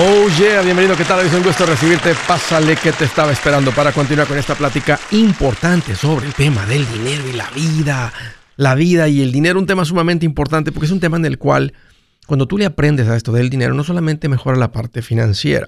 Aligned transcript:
Oh 0.00 0.28
yeah, 0.38 0.62
bienvenido, 0.62 0.96
¿qué 0.96 1.02
tal? 1.02 1.26
Es 1.26 1.34
un 1.34 1.42
gusto 1.42 1.66
recibirte. 1.66 2.14
Pásale 2.28 2.76
que 2.76 2.92
te 2.92 3.04
estaba 3.04 3.32
esperando 3.32 3.72
para 3.72 3.90
continuar 3.90 4.28
con 4.28 4.38
esta 4.38 4.54
plática 4.54 4.96
importante 5.10 5.96
sobre 5.96 6.28
el 6.28 6.34
tema 6.34 6.64
del 6.66 6.88
dinero 6.92 7.28
y 7.28 7.32
la 7.32 7.50
vida. 7.50 8.12
La 8.54 8.76
vida 8.76 9.08
y 9.08 9.22
el 9.22 9.32
dinero, 9.32 9.58
un 9.58 9.66
tema 9.66 9.84
sumamente 9.84 10.24
importante 10.24 10.70
porque 10.70 10.86
es 10.86 10.92
un 10.92 11.00
tema 11.00 11.16
en 11.16 11.24
el 11.24 11.36
cual 11.36 11.74
cuando 12.28 12.46
tú 12.46 12.58
le 12.58 12.64
aprendes 12.64 13.08
a 13.08 13.16
esto 13.16 13.32
del 13.32 13.50
dinero, 13.50 13.74
no 13.74 13.82
solamente 13.82 14.28
mejora 14.28 14.56
la 14.56 14.70
parte 14.70 15.02
financiera, 15.02 15.66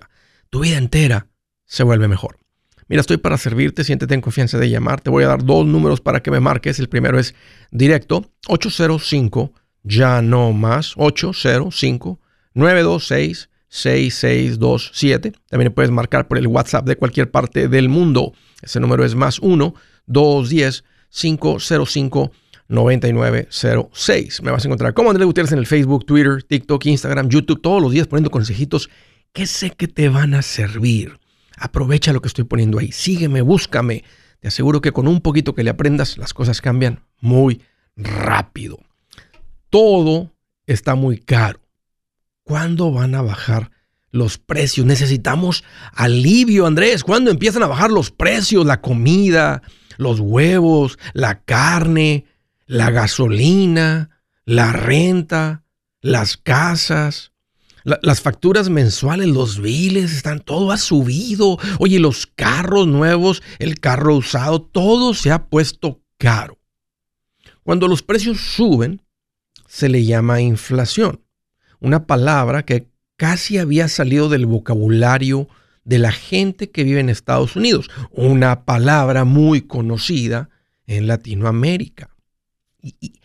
tu 0.48 0.60
vida 0.60 0.78
entera 0.78 1.26
se 1.64 1.82
vuelve 1.82 2.06
mejor. 2.06 2.38
Mira, 2.86 3.00
estoy 3.00 3.16
para 3.16 3.36
servirte, 3.36 3.82
siéntete 3.82 4.14
en 4.14 4.20
confianza 4.20 4.58
de 4.58 4.70
llamar. 4.70 5.00
Te 5.00 5.10
voy 5.10 5.24
a 5.24 5.28
dar 5.28 5.44
dos 5.44 5.66
números 5.66 6.00
para 6.00 6.22
que 6.22 6.30
me 6.30 6.38
marques. 6.38 6.78
El 6.78 6.88
primero 6.88 7.18
es 7.18 7.34
directo 7.72 8.30
805 8.46 9.52
ya 9.82 10.22
no 10.22 10.52
más 10.52 10.92
805 10.96 12.20
926 12.54 13.49
6627. 13.70 15.32
También 15.48 15.72
puedes 15.72 15.90
marcar 15.90 16.28
por 16.28 16.36
el 16.38 16.46
WhatsApp 16.46 16.86
de 16.86 16.96
cualquier 16.96 17.30
parte 17.30 17.68
del 17.68 17.88
mundo. 17.88 18.34
Ese 18.60 18.80
número 18.80 19.04
es 19.04 19.14
más 19.14 19.38
1 19.38 19.74
210 20.06 20.84
505 21.08 22.32
9906. 22.68 24.42
Me 24.42 24.50
vas 24.50 24.64
a 24.64 24.68
encontrar 24.68 24.94
como 24.94 25.10
Andrés 25.10 25.26
Gutiérrez 25.26 25.52
en 25.52 25.58
el 25.58 25.66
Facebook, 25.66 26.04
Twitter, 26.04 26.42
TikTok, 26.42 26.84
Instagram, 26.86 27.28
YouTube, 27.28 27.60
todos 27.62 27.80
los 27.80 27.92
días 27.92 28.06
poniendo 28.06 28.30
consejitos 28.30 28.90
que 29.32 29.46
sé 29.46 29.70
que 29.70 29.88
te 29.88 30.08
van 30.08 30.34
a 30.34 30.42
servir. 30.42 31.18
Aprovecha 31.56 32.12
lo 32.12 32.20
que 32.20 32.28
estoy 32.28 32.44
poniendo 32.44 32.78
ahí. 32.78 32.90
Sígueme, 32.92 33.42
búscame. 33.42 34.04
Te 34.40 34.48
aseguro 34.48 34.80
que 34.80 34.92
con 34.92 35.06
un 35.06 35.20
poquito 35.20 35.54
que 35.54 35.62
le 35.62 35.70
aprendas, 35.70 36.16
las 36.18 36.32
cosas 36.32 36.60
cambian 36.60 37.04
muy 37.20 37.62
rápido. 37.96 38.78
Todo 39.68 40.32
está 40.66 40.94
muy 40.94 41.18
caro. 41.18 41.60
¿Cuándo 42.50 42.90
van 42.90 43.14
a 43.14 43.22
bajar 43.22 43.70
los 44.10 44.36
precios? 44.38 44.84
Necesitamos 44.84 45.62
alivio, 45.92 46.66
Andrés. 46.66 47.04
¿Cuándo 47.04 47.30
empiezan 47.30 47.62
a 47.62 47.68
bajar 47.68 47.92
los 47.92 48.10
precios? 48.10 48.66
La 48.66 48.80
comida, 48.80 49.62
los 49.98 50.18
huevos, 50.18 50.98
la 51.12 51.44
carne, 51.44 52.24
la 52.66 52.90
gasolina, 52.90 54.10
la 54.44 54.72
renta, 54.72 55.62
las 56.00 56.36
casas, 56.36 57.30
las 57.84 58.20
facturas 58.20 58.68
mensuales, 58.68 59.28
los 59.28 59.60
biles, 59.60 60.12
están, 60.12 60.40
todo 60.40 60.72
ha 60.72 60.76
subido. 60.76 61.56
Oye, 61.78 62.00
los 62.00 62.26
carros 62.26 62.88
nuevos, 62.88 63.44
el 63.60 63.78
carro 63.78 64.16
usado, 64.16 64.60
todo 64.60 65.14
se 65.14 65.30
ha 65.30 65.44
puesto 65.44 66.02
caro. 66.18 66.58
Cuando 67.62 67.86
los 67.86 68.02
precios 68.02 68.40
suben, 68.40 69.02
se 69.68 69.88
le 69.88 70.04
llama 70.04 70.40
inflación 70.40 71.20
una 71.80 72.06
palabra 72.06 72.64
que 72.64 72.86
casi 73.16 73.58
había 73.58 73.88
salido 73.88 74.28
del 74.28 74.46
vocabulario 74.46 75.48
de 75.84 75.98
la 75.98 76.12
gente 76.12 76.70
que 76.70 76.84
vive 76.84 77.00
en 77.00 77.08
Estados 77.08 77.56
Unidos, 77.56 77.90
una 78.12 78.64
palabra 78.64 79.24
muy 79.24 79.62
conocida 79.62 80.50
en 80.86 81.06
Latinoamérica. 81.06 82.10
Y, 82.82 83.20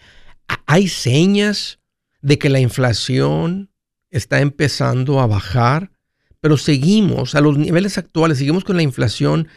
hay 0.67 0.87
señas 0.87 1.79
de 2.21 2.37
que 2.37 2.49
la 2.49 2.59
inflación 2.59 3.69
está 4.09 4.41
empezando 4.41 5.19
a 5.19 5.27
bajar, 5.27 5.91
pero 6.39 6.57
seguimos 6.57 7.35
a 7.35 7.41
los 7.41 7.57
niveles 7.57 7.97
actuales, 7.97 8.37
seguimos 8.37 8.63
con 8.63 8.75
la 8.75 8.83
inflación 8.83 9.47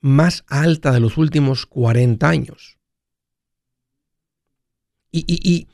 más 0.00 0.44
alta 0.48 0.92
de 0.92 1.00
los 1.00 1.16
últimos 1.18 1.66
40 1.66 2.28
años. 2.28 2.76
y 5.12 5.66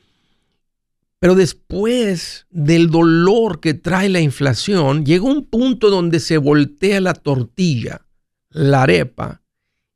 pero 1.19 1.35
después 1.35 2.45
del 2.51 2.89
dolor 2.89 3.59
que 3.59 3.73
trae 3.73 4.09
la 4.09 4.19
inflación, 4.19 5.03
llega 5.05 5.25
un 5.25 5.45
punto 5.45 5.89
donde 5.89 6.19
se 6.19 6.37
voltea 6.37 7.01
la 7.01 7.13
tortilla, 7.13 8.05
la 8.49 8.83
arepa, 8.83 9.41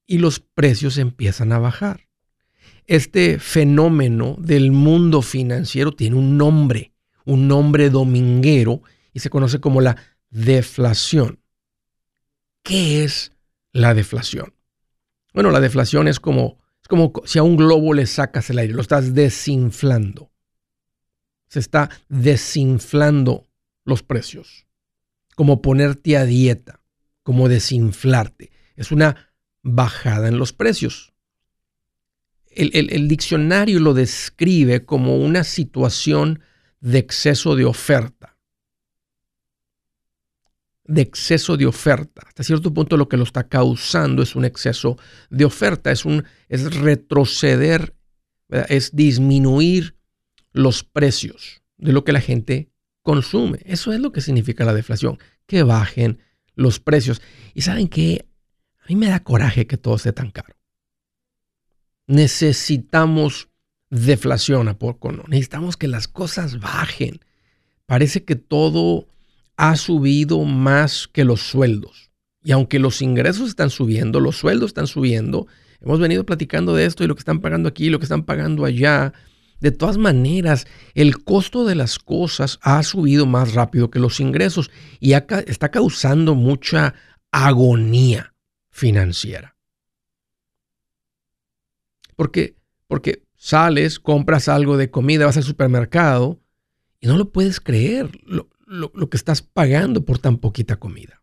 y 0.08 0.18
los 0.18 0.40
precios 0.40 0.98
empiezan 0.98 1.52
a 1.52 1.60
bajar. 1.60 2.08
Este 2.88 3.40
fenómeno 3.40 4.36
del 4.40 4.72
mundo 4.72 5.22
financiero 5.22 5.94
tiene 5.94 6.18
un 6.18 6.38
nombre, 6.38 6.94
un 7.24 7.48
nombre 7.48 7.90
dominguero, 7.90 8.82
y 9.14 9.20
se 9.20 9.30
conoce 9.30 9.60
como 9.60 9.80
la 9.80 9.98
deflación. 10.32 11.40
¿Qué 12.64 13.04
es 13.04 13.32
la 13.74 13.94
deflación? 13.94 14.54
Bueno, 15.34 15.52
la 15.52 15.60
deflación 15.60 16.08
es 16.08 16.20
como, 16.20 16.58
como 16.90 17.14
si 17.26 17.38
a 17.38 17.44
un 17.44 17.56
globo 17.56 17.94
le 17.94 18.08
sacas 18.08 18.50
el 18.50 18.58
aire, 18.58 18.74
lo 18.74 18.82
estás 18.82 19.14
desinflando 19.14 20.31
se 21.52 21.60
está 21.60 21.90
desinflando 22.08 23.46
los 23.84 24.04
precios, 24.04 24.68
como 25.36 25.62
ponerte 25.62 26.16
a 26.16 26.24
dieta, 26.24 26.80
como 27.24 27.50
desinflarte. 27.50 28.52
Es 28.78 28.94
una 28.94 29.34
bajada 29.62 30.30
en 30.30 30.38
los 30.38 30.54
precios. 30.54 31.12
El, 32.46 33.10
diccionario 33.10 33.82
lo 33.82 33.94
describe 33.94 34.86
como 34.86 35.18
una 35.18 35.44
situación 35.44 36.40
de 36.80 37.00
exceso 37.00 37.58
de 37.58 37.66
oferta. 37.66 38.38
De 40.86 41.02
exceso 41.02 41.58
de 41.58 41.66
oferta. 41.66 42.22
Hasta 42.28 42.44
cierto 42.44 42.74
punto 42.74 42.96
lo 42.96 43.10
que 43.10 43.18
lo 43.18 43.24
está 43.24 43.50
causando 43.50 44.24
es 44.24 44.38
un 44.38 44.46
exceso 44.46 44.98
de 45.30 45.44
oferta, 45.44 45.92
es, 45.92 46.06
un, 46.06 46.24
es 46.48 46.74
retroceder, 46.76 47.94
es 48.70 48.96
disminuir 48.96 49.98
los 50.52 50.84
precios 50.84 51.62
de 51.78 51.94
lo 51.94 52.04
que 52.04 52.12
la 52.12 52.22
gente 52.22 52.72
consume. 53.02 53.60
Eso 53.66 53.94
es 53.94 54.00
lo 54.00 54.12
que 54.12 54.22
significa 54.22 54.66
la 54.66 54.74
deflación, 54.74 55.18
que 55.48 55.64
bajen 55.64 56.20
los 56.56 56.80
precios. 56.80 57.22
Y 57.54 57.62
saben 57.62 57.88
que 57.88 58.26
a 58.80 58.86
mí 58.88 58.96
me 58.96 59.08
da 59.08 59.24
coraje 59.24 59.68
que 59.68 59.78
todo 59.78 59.96
esté 59.96 60.14
tan 60.14 60.32
caro. 60.32 60.56
Necesitamos 62.08 63.50
deflación 63.90 64.68
a 64.68 64.78
poco, 64.78 65.12
¿no? 65.12 65.24
Necesitamos 65.28 65.78
que 65.78 65.88
las 65.88 66.08
cosas 66.08 66.60
bajen. 66.60 67.20
Parece 67.86 68.24
que 68.24 68.36
todo 68.36 69.08
ha 69.58 69.76
subido 69.76 70.44
más 70.44 71.08
que 71.08 71.26
los 71.26 71.42
sueldos. 71.42 72.12
Y 72.44 72.52
aunque 72.52 72.80
los 72.80 73.02
ingresos 73.02 73.50
están 73.50 73.70
subiendo, 73.70 74.20
los 74.20 74.38
sueldos 74.38 74.70
están 74.70 74.88
subiendo, 74.88 75.48
hemos 75.80 76.00
venido 76.00 76.26
platicando 76.26 76.74
de 76.74 76.86
esto 76.86 77.04
y 77.04 77.08
lo 77.08 77.16
que 77.16 77.20
están 77.20 77.40
pagando 77.40 77.70
aquí, 77.70 77.90
lo 77.90 78.00
que 78.00 78.06
están 78.06 78.24
pagando 78.24 78.66
allá, 78.66 79.14
de 79.62 79.72
todas 79.72 79.98
maneras, 79.98 80.66
el 80.96 81.24
costo 81.24 81.66
de 81.66 81.76
las 81.76 82.00
cosas 82.00 82.58
ha 82.64 82.82
subido 82.82 83.28
más 83.28 83.54
rápido 83.54 83.92
que 83.92 84.00
los 84.00 84.20
ingresos 84.20 84.72
y 85.00 85.14
está 85.14 85.70
causando 85.70 86.34
mucha 86.34 86.96
agonía 87.32 88.34
financiera. 88.72 89.56
Porque, 92.16 92.58
porque 92.88 93.24
sales, 93.36 94.00
compras 94.00 94.48
algo 94.48 94.78
de 94.78 94.90
comida, 94.90 95.28
vas 95.28 95.38
al 95.38 95.44
supermercado 95.44 96.42
y 97.00 97.06
no 97.06 97.18
lo 97.18 97.32
puedes 97.32 97.60
creer 97.60 98.10
lo, 98.26 98.50
lo 98.66 99.10
que 99.12 99.18
estás 99.18 99.44
pagando 99.44 100.06
por 100.06 100.18
tan 100.18 100.40
poquita 100.40 100.78
comida. 100.78 101.22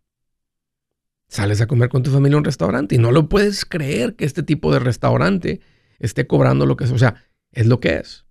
Sales 1.27 1.61
a 1.61 1.67
comer 1.67 1.89
con 1.89 2.05
tu 2.05 2.13
familia 2.13 2.37
a 2.37 2.39
un 2.39 2.45
restaurante 2.45 2.95
y 2.95 2.99
no 2.99 3.11
lo 3.11 3.29
puedes 3.29 3.65
creer 3.65 4.15
que 4.15 4.25
este 4.25 4.45
tipo 4.45 4.73
de 4.73 4.79
restaurante 4.79 5.61
esté 5.99 6.29
cobrando 6.29 6.67
lo 6.67 6.77
que 6.77 6.85
es. 6.85 6.93
O 6.93 6.99
sea, 6.99 7.25
es 7.51 7.67
lo 7.67 7.81
que 7.81 7.97
es 7.97 8.28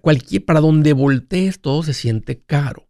cualquier, 0.00 0.44
para 0.44 0.60
donde 0.60 0.92
voltees 0.92 1.60
todo 1.60 1.82
se 1.82 1.94
siente 1.94 2.42
caro. 2.42 2.88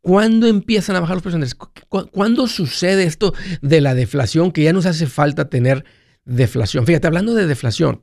¿Cuándo 0.00 0.46
empiezan 0.46 0.96
a 0.96 1.00
bajar 1.00 1.16
los 1.16 1.22
precios? 1.22 1.54
¿Cuándo 1.88 2.46
sucede 2.46 3.04
esto 3.04 3.34
de 3.60 3.80
la 3.82 3.94
deflación 3.94 4.50
que 4.50 4.62
ya 4.62 4.72
nos 4.72 4.86
hace 4.86 5.06
falta 5.06 5.50
tener 5.50 5.84
deflación? 6.24 6.86
Fíjate, 6.86 7.06
hablando 7.06 7.34
de 7.34 7.46
deflación, 7.46 8.02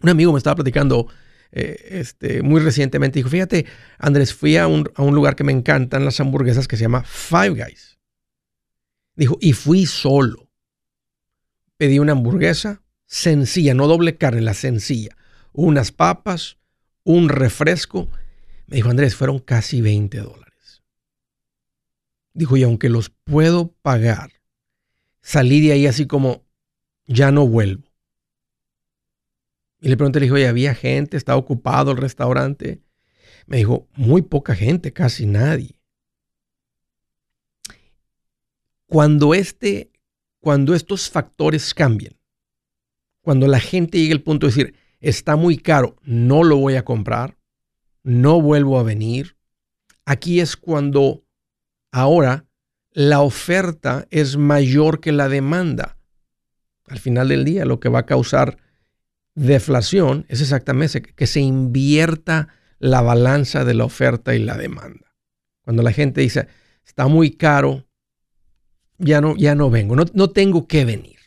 un 0.00 0.10
amigo 0.10 0.32
me 0.32 0.38
estaba 0.38 0.56
platicando 0.56 1.08
eh, 1.50 1.76
este, 1.90 2.42
muy 2.42 2.60
recientemente. 2.60 3.18
Dijo, 3.18 3.30
fíjate, 3.30 3.66
Andrés, 3.98 4.32
fui 4.32 4.56
a 4.56 4.68
un, 4.68 4.88
a 4.94 5.02
un 5.02 5.14
lugar 5.14 5.34
que 5.34 5.42
me 5.42 5.52
encantan 5.52 6.04
las 6.04 6.20
hamburguesas 6.20 6.68
que 6.68 6.76
se 6.76 6.82
llama 6.82 7.02
Five 7.02 7.64
Guys. 7.64 7.98
Dijo, 9.16 9.38
y 9.40 9.54
fui 9.54 9.86
solo. 9.86 10.48
Pedí 11.76 11.98
una 11.98 12.12
hamburguesa 12.12 12.82
sencilla, 13.06 13.74
no 13.74 13.88
doble 13.88 14.16
carne, 14.16 14.40
la 14.40 14.54
sencilla 14.54 15.17
unas 15.66 15.90
papas, 15.90 16.56
un 17.02 17.28
refresco. 17.28 18.08
Me 18.66 18.76
dijo, 18.76 18.90
Andrés, 18.90 19.16
fueron 19.16 19.40
casi 19.40 19.80
20 19.80 20.18
dólares. 20.18 20.82
Dijo, 22.32 22.56
y 22.56 22.62
aunque 22.62 22.88
los 22.88 23.10
puedo 23.10 23.72
pagar, 23.82 24.30
salí 25.20 25.60
de 25.60 25.72
ahí 25.72 25.86
así 25.86 26.06
como, 26.06 26.44
ya 27.06 27.32
no 27.32 27.46
vuelvo. 27.46 27.88
Y 29.80 29.88
le 29.88 29.96
pregunté, 29.96 30.20
le 30.20 30.26
dije, 30.26 30.34
oye, 30.34 30.48
¿había 30.48 30.74
gente? 30.74 31.16
¿Estaba 31.16 31.38
ocupado 31.38 31.90
el 31.90 31.96
restaurante? 31.96 32.80
Me 33.46 33.56
dijo, 33.56 33.88
muy 33.96 34.22
poca 34.22 34.54
gente, 34.54 34.92
casi 34.92 35.26
nadie. 35.26 35.80
Cuando, 38.86 39.34
este, 39.34 39.90
cuando 40.38 40.74
estos 40.74 41.10
factores 41.10 41.74
cambian, 41.74 42.16
cuando 43.22 43.48
la 43.48 43.58
gente 43.58 43.98
llegue 43.98 44.12
al 44.12 44.22
punto 44.22 44.46
de 44.46 44.52
decir, 44.52 44.87
está 45.00 45.36
muy 45.36 45.58
caro, 45.58 45.96
no 46.02 46.44
lo 46.44 46.56
voy 46.56 46.76
a 46.76 46.84
comprar, 46.84 47.36
no 48.02 48.40
vuelvo 48.40 48.78
a 48.78 48.82
venir, 48.82 49.36
aquí 50.04 50.40
es 50.40 50.56
cuando 50.56 51.24
ahora 51.92 52.46
la 52.92 53.20
oferta 53.20 54.06
es 54.10 54.36
mayor 54.36 55.00
que 55.00 55.12
la 55.12 55.28
demanda. 55.28 55.98
Al 56.86 56.98
final 56.98 57.28
del 57.28 57.44
día, 57.44 57.64
lo 57.64 57.80
que 57.80 57.88
va 57.88 58.00
a 58.00 58.06
causar 58.06 58.58
deflación 59.34 60.24
es 60.28 60.40
exactamente 60.40 61.02
que 61.02 61.26
se 61.26 61.40
invierta 61.40 62.48
la 62.78 63.02
balanza 63.02 63.64
de 63.64 63.74
la 63.74 63.84
oferta 63.84 64.34
y 64.34 64.40
la 64.40 64.56
demanda. 64.56 65.14
Cuando 65.62 65.82
la 65.82 65.92
gente 65.92 66.22
dice, 66.22 66.48
está 66.84 67.06
muy 67.06 67.32
caro, 67.32 67.86
ya 68.98 69.20
no, 69.20 69.36
ya 69.36 69.54
no 69.54 69.70
vengo, 69.70 69.94
no, 69.94 70.04
no 70.12 70.30
tengo 70.30 70.66
que 70.66 70.84
venir, 70.84 71.17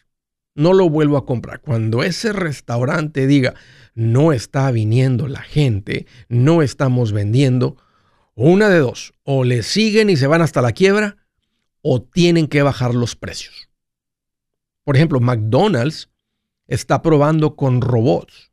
no 0.55 0.73
lo 0.73 0.89
vuelvo 0.89 1.17
a 1.17 1.25
comprar. 1.25 1.61
Cuando 1.61 2.03
ese 2.03 2.33
restaurante 2.33 3.27
diga, 3.27 3.55
no 3.93 4.33
está 4.33 4.71
viniendo 4.71 5.27
la 5.27 5.41
gente, 5.41 6.07
no 6.29 6.61
estamos 6.61 7.11
vendiendo, 7.11 7.77
una 8.35 8.69
de 8.69 8.79
dos, 8.79 9.13
o 9.23 9.43
le 9.43 9.63
siguen 9.63 10.09
y 10.09 10.17
se 10.17 10.27
van 10.27 10.41
hasta 10.41 10.61
la 10.61 10.71
quiebra, 10.71 11.17
o 11.81 12.01
tienen 12.01 12.47
que 12.47 12.61
bajar 12.61 12.95
los 12.95 13.15
precios. 13.15 13.69
Por 14.83 14.95
ejemplo, 14.95 15.19
McDonald's 15.19 16.09
está 16.67 17.01
probando 17.01 17.55
con 17.55 17.81
robots 17.81 18.51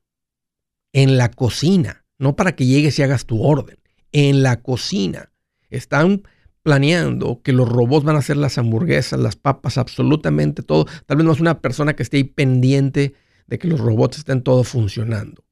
en 0.92 1.16
la 1.16 1.30
cocina, 1.30 2.04
no 2.18 2.36
para 2.36 2.56
que 2.56 2.66
llegues 2.66 2.98
y 2.98 3.02
hagas 3.02 3.26
tu 3.26 3.42
orden, 3.42 3.78
en 4.12 4.42
la 4.42 4.60
cocina. 4.62 5.30
Están 5.70 6.22
planeando 6.62 7.40
que 7.42 7.52
los 7.52 7.68
robots 7.68 8.04
van 8.04 8.16
a 8.16 8.20
hacer 8.20 8.36
las 8.36 8.58
hamburguesas, 8.58 9.18
las 9.18 9.36
papas, 9.36 9.78
absolutamente 9.78 10.62
todo. 10.62 10.86
Tal 11.06 11.16
vez 11.16 11.26
no 11.26 11.32
es 11.32 11.40
una 11.40 11.60
persona 11.60 11.94
que 11.94 12.02
esté 12.02 12.18
ahí 12.18 12.24
pendiente 12.24 13.14
de 13.46 13.58
que 13.58 13.68
los 13.68 13.80
robots 13.80 14.18
estén 14.18 14.42
todo 14.42 14.64
funcionando. 14.64 15.44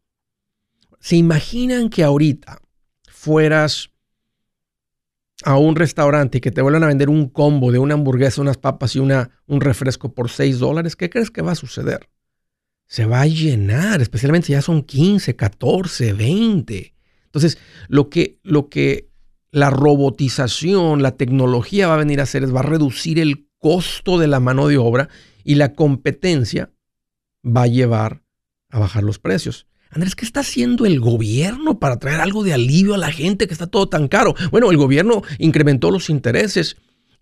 ¿Se 1.00 1.16
imaginan 1.16 1.88
que 1.88 2.04
ahorita 2.04 2.58
fueras 3.08 3.90
a 5.44 5.56
un 5.56 5.76
restaurante 5.76 6.38
y 6.38 6.40
que 6.40 6.50
te 6.50 6.62
vuelvan 6.62 6.84
a 6.84 6.88
vender 6.88 7.08
un 7.08 7.28
combo 7.28 7.70
de 7.70 7.78
una 7.78 7.94
hamburguesa, 7.94 8.40
unas 8.40 8.58
papas 8.58 8.96
y 8.96 8.98
una, 8.98 9.30
un 9.46 9.60
refresco 9.60 10.12
por 10.12 10.30
6 10.30 10.58
dólares? 10.58 10.96
¿Qué 10.96 11.10
crees 11.10 11.30
que 11.30 11.42
va 11.42 11.52
a 11.52 11.56
suceder? 11.56 12.08
Se 12.86 13.04
va 13.04 13.22
a 13.22 13.26
llenar, 13.26 14.00
especialmente 14.00 14.46
si 14.46 14.52
ya 14.52 14.62
son 14.62 14.82
15, 14.82 15.36
14, 15.36 16.12
20. 16.12 16.94
Entonces, 17.24 17.58
lo 17.88 18.08
que, 18.08 18.38
lo 18.42 18.68
que 18.68 19.05
la 19.56 19.70
robotización, 19.70 21.02
la 21.02 21.16
tecnología 21.16 21.88
va 21.88 21.94
a 21.94 21.96
venir 21.96 22.20
a 22.20 22.24
hacer 22.24 22.44
es 22.44 22.54
va 22.54 22.60
a 22.60 22.62
reducir 22.62 23.18
el 23.18 23.48
costo 23.58 24.18
de 24.18 24.26
la 24.26 24.38
mano 24.38 24.68
de 24.68 24.76
obra 24.76 25.08
y 25.44 25.54
la 25.54 25.72
competencia 25.72 26.72
va 27.42 27.62
a 27.62 27.66
llevar 27.66 28.22
a 28.68 28.78
bajar 28.78 29.02
los 29.02 29.18
precios. 29.18 29.66
Andrés, 29.88 30.14
¿qué 30.14 30.26
está 30.26 30.40
haciendo 30.40 30.84
el 30.84 31.00
gobierno 31.00 31.78
para 31.78 31.98
traer 31.98 32.20
algo 32.20 32.44
de 32.44 32.52
alivio 32.52 32.92
a 32.92 32.98
la 32.98 33.10
gente 33.10 33.46
que 33.46 33.54
está 33.54 33.66
todo 33.66 33.88
tan 33.88 34.08
caro? 34.08 34.34
Bueno, 34.50 34.70
el 34.70 34.76
gobierno 34.76 35.22
incrementó 35.38 35.90
los 35.90 36.10
intereses 36.10 36.76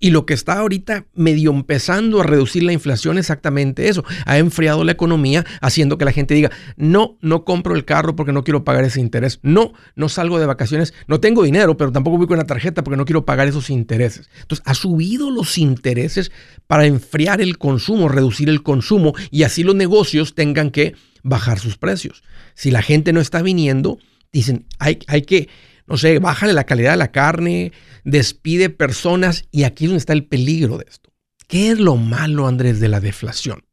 y 0.04 0.10
lo 0.10 0.26
que 0.26 0.34
está 0.34 0.58
ahorita 0.58 1.06
medio 1.14 1.50
empezando 1.50 2.20
a 2.20 2.24
reducir 2.24 2.62
la 2.62 2.74
inflación 2.74 3.16
exactamente 3.16 3.88
eso. 3.88 4.04
Ha 4.26 4.36
enfriado 4.36 4.84
la 4.84 4.92
economía 4.92 5.46
haciendo 5.62 5.96
que 5.96 6.04
la 6.04 6.12
gente 6.12 6.34
diga, 6.34 6.50
no, 6.76 7.16
no 7.22 7.46
compro 7.46 7.74
el 7.74 7.86
carro 7.86 8.14
porque 8.14 8.30
no 8.30 8.44
quiero 8.44 8.64
pagar 8.64 8.84
ese 8.84 9.00
interés. 9.00 9.40
No, 9.40 9.72
no 9.96 10.10
salgo 10.10 10.38
de 10.38 10.44
vacaciones. 10.44 10.92
No 11.06 11.20
tengo 11.20 11.42
dinero, 11.42 11.78
pero 11.78 11.90
tampoco 11.90 12.18
voy 12.18 12.26
con 12.26 12.36
la 12.36 12.44
tarjeta 12.44 12.84
porque 12.84 12.98
no 12.98 13.06
quiero 13.06 13.24
pagar 13.24 13.48
esos 13.48 13.70
intereses. 13.70 14.28
Entonces, 14.42 14.62
ha 14.66 14.74
subido 14.74 15.30
los 15.30 15.56
intereses 15.56 16.30
para 16.66 16.84
enfriar 16.84 17.40
el 17.40 17.56
consumo, 17.56 18.10
reducir 18.10 18.50
el 18.50 18.62
consumo 18.62 19.14
y 19.30 19.44
así 19.44 19.62
los 19.62 19.74
negocios 19.74 20.34
tengan 20.34 20.70
que 20.70 20.96
bajar 21.22 21.58
sus 21.58 21.78
precios. 21.78 22.22
Si 22.52 22.70
la 22.70 22.82
gente 22.82 23.14
no 23.14 23.22
está 23.22 23.40
viniendo, 23.40 23.96
dicen, 24.34 24.66
hay, 24.78 24.98
hay 25.06 25.22
que 25.22 25.48
no 25.86 25.96
sé, 25.96 26.18
bájale 26.18 26.52
la 26.52 26.64
calidad 26.64 26.92
de 26.92 26.96
la 26.96 27.12
carne, 27.12 27.72
despide 28.04 28.70
personas 28.70 29.46
y 29.50 29.64
aquí 29.64 29.84
es 29.84 29.90
donde 29.90 29.98
está 29.98 30.12
el 30.12 30.26
peligro 30.26 30.78
de 30.78 30.86
esto. 30.88 31.12
¿Qué 31.46 31.70
es 31.70 31.78
lo 31.78 31.96
malo, 31.96 32.46
Andrés, 32.46 32.80
de 32.80 32.88
la 32.88 33.00
deflación? 33.00 33.64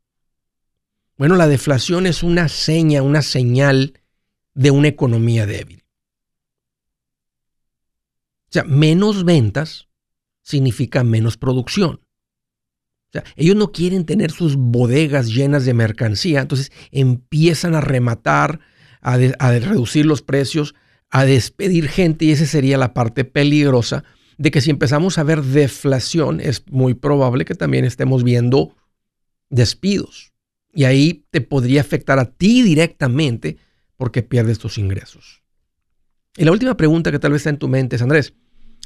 Bueno, 1.17 1.35
la 1.35 1.47
deflación 1.47 2.05
es 2.05 2.23
una 2.23 2.49
seña, 2.49 3.01
una 3.01 3.21
señal 3.21 3.93
de 4.53 4.71
una 4.71 4.87
economía 4.87 5.45
débil. 5.45 5.83
O 8.49 8.53
sea, 8.53 8.63
menos 8.65 9.23
ventas 9.23 9.87
significa 10.41 11.03
menos 11.03 11.37
producción. 11.37 12.01
O 13.09 13.11
sea, 13.13 13.23
ellos 13.35 13.55
no 13.55 13.71
quieren 13.71 14.05
tener 14.05 14.31
sus 14.31 14.55
bodegas 14.55 15.27
llenas 15.27 15.65
de 15.65 15.73
mercancía, 15.73 16.41
entonces 16.41 16.71
empiezan 16.91 17.75
a 17.75 17.81
rematar, 17.81 18.59
a, 19.01 19.13
a 19.13 19.51
reducir 19.59 20.05
los 20.05 20.21
precios, 20.21 20.75
a 21.11 21.25
despedir 21.25 21.89
gente 21.89 22.25
y 22.25 22.31
esa 22.31 22.45
sería 22.45 22.77
la 22.77 22.93
parte 22.93 23.25
peligrosa 23.25 24.03
de 24.37 24.49
que 24.49 24.61
si 24.61 24.71
empezamos 24.71 25.17
a 25.17 25.23
ver 25.23 25.43
deflación 25.43 26.39
es 26.39 26.63
muy 26.71 26.93
probable 26.93 27.45
que 27.45 27.53
también 27.53 27.85
estemos 27.85 28.23
viendo 28.23 28.75
despidos. 29.49 30.31
Y 30.73 30.85
ahí 30.85 31.25
te 31.29 31.41
podría 31.41 31.81
afectar 31.81 32.17
a 32.17 32.25
ti 32.25 32.63
directamente 32.63 33.57
porque 33.97 34.23
pierdes 34.23 34.57
tus 34.57 34.77
ingresos. 34.77 35.43
Y 36.37 36.45
la 36.45 36.53
última 36.53 36.77
pregunta 36.77 37.11
que 37.11 37.19
tal 37.19 37.33
vez 37.33 37.41
está 37.41 37.49
en 37.49 37.59
tu 37.59 37.67
mente 37.67 37.97
es, 37.97 38.01
Andrés, 38.01 38.33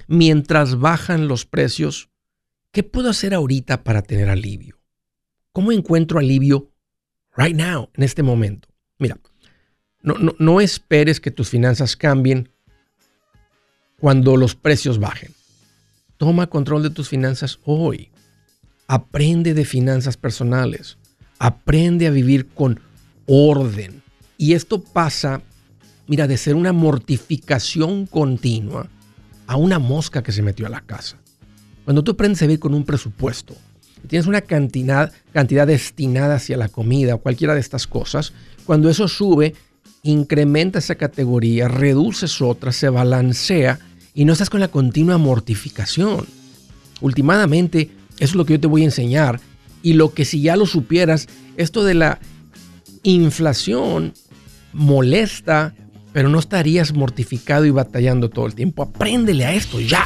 mientras 0.07 0.79
bajan 0.79 1.27
los 1.27 1.45
precios, 1.45 2.09
¿qué 2.71 2.81
puedo 2.81 3.09
hacer 3.09 3.35
ahorita 3.35 3.83
para 3.83 4.01
tener 4.01 4.29
alivio? 4.29 4.81
¿Cómo 5.51 5.71
encuentro 5.71 6.19
alivio 6.19 6.71
right 7.37 7.55
now, 7.55 7.91
en 7.93 8.03
este 8.03 8.23
momento? 8.23 8.67
Mira, 8.97 9.19
no, 10.05 10.61
esperes 10.61 11.19
que 11.19 11.31
tus 11.31 11.49
finanzas 11.49 11.95
cambien 11.95 12.49
cuando 13.99 14.37
los 14.37 14.55
precios 14.55 14.99
bajen. 14.99 15.33
Toma 16.17 16.47
control 16.47 16.83
de 16.83 16.91
tus 16.91 17.09
finanzas 17.09 17.59
hoy. 17.65 18.11
Aprende 18.87 19.53
de 19.53 19.65
finanzas 19.65 20.15
personales. 20.15 20.97
Aprende 21.39 22.05
a 22.07 22.11
vivir 22.11 22.47
con 22.47 22.79
orden. 23.25 24.03
Y 24.37 24.53
esto 24.53 24.81
pasa, 24.81 25.41
mira, 26.07 26.27
de 26.27 26.37
ser 26.37 26.55
una 26.55 26.71
mortificación 26.71 28.05
continua 28.05 28.87
a 29.47 29.57
una 29.57 29.79
mosca 29.79 30.21
que 30.21 30.31
se 30.31 30.43
metió 30.43 30.67
a 30.67 30.69
la 30.69 30.81
casa. 30.81 31.17
Cuando 31.83 32.03
tú 32.03 32.11
aprendes 32.11 32.41
a 32.41 32.45
vivir 32.45 32.59
con 32.59 32.73
un 32.73 32.85
presupuesto, 32.85 33.55
tienes 34.07 34.27
una 34.27 34.41
cantidad, 34.41 35.11
cantidad 35.33 35.67
destinada 35.67 36.35
hacia 36.35 36.57
la 36.57 36.69
comida 36.69 37.15
o 37.15 37.19
cualquiera 37.19 37.53
de 37.53 37.59
estas 37.59 37.87
cosas, 37.87 38.33
cuando 38.65 38.89
eso 38.89 39.07
sube, 39.07 39.55
incrementa 40.05 40.79
esa 40.79 40.95
categoría, 40.95 41.67
reduces 41.67 42.41
otra, 42.41 42.71
se 42.71 42.89
balancea 42.89 43.79
y 44.13 44.23
no 44.23 44.33
estás 44.33 44.49
con 44.49 44.59
la 44.59 44.67
continua 44.67 45.17
mortificación. 45.17 46.25
Últimamente, 47.01 47.89
eso 48.17 48.31
es 48.31 48.35
lo 48.35 48.45
que 48.45 48.53
yo 48.53 48.59
te 48.59 48.67
voy 48.67 48.83
a 48.83 48.85
enseñar. 48.85 49.41
Y 49.81 49.93
lo 49.93 50.13
que 50.13 50.23
si 50.23 50.41
ya 50.41 50.55
lo 50.55 50.65
supieras, 50.65 51.27
esto 51.57 51.83
de 51.83 51.95
la 51.95 52.19
inflación 53.03 54.13
molesta, 54.73 55.73
pero 56.13 56.29
no 56.29 56.39
estarías 56.39 56.93
mortificado 56.93 57.65
y 57.65 57.71
batallando 57.71 58.29
todo 58.29 58.45
el 58.45 58.55
tiempo. 58.55 58.83
Apréndele 58.83 59.45
a 59.45 59.53
esto 59.53 59.81
ya. 59.81 60.05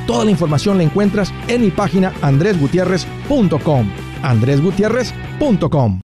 Toda 0.11 0.25
la 0.25 0.31
información 0.31 0.77
la 0.77 0.83
encuentras 0.83 1.33
en 1.47 1.61
mi 1.61 1.71
página 1.71 2.13
andresgutierrez.com. 2.21 3.89
andresgutierrez.com. 4.21 6.01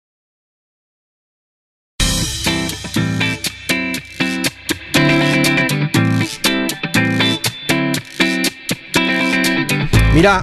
Mira, 10.13 10.39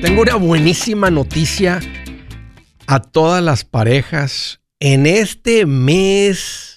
tengo 0.00 0.22
una 0.22 0.34
buenísima 0.34 1.12
noticia 1.12 1.78
a 2.88 2.98
todas 2.98 3.40
las 3.40 3.64
parejas 3.64 4.60
en 4.80 5.06
este 5.06 5.64
mes 5.64 6.71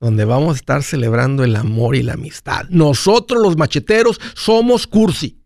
donde 0.00 0.24
vamos 0.24 0.54
a 0.54 0.56
estar 0.56 0.82
celebrando 0.82 1.44
el 1.44 1.56
amor 1.56 1.96
y 1.96 2.02
la 2.02 2.14
amistad. 2.14 2.66
Nosotros 2.70 3.42
los 3.42 3.56
macheteros 3.56 4.20
somos 4.34 4.86
cursi. 4.86 5.42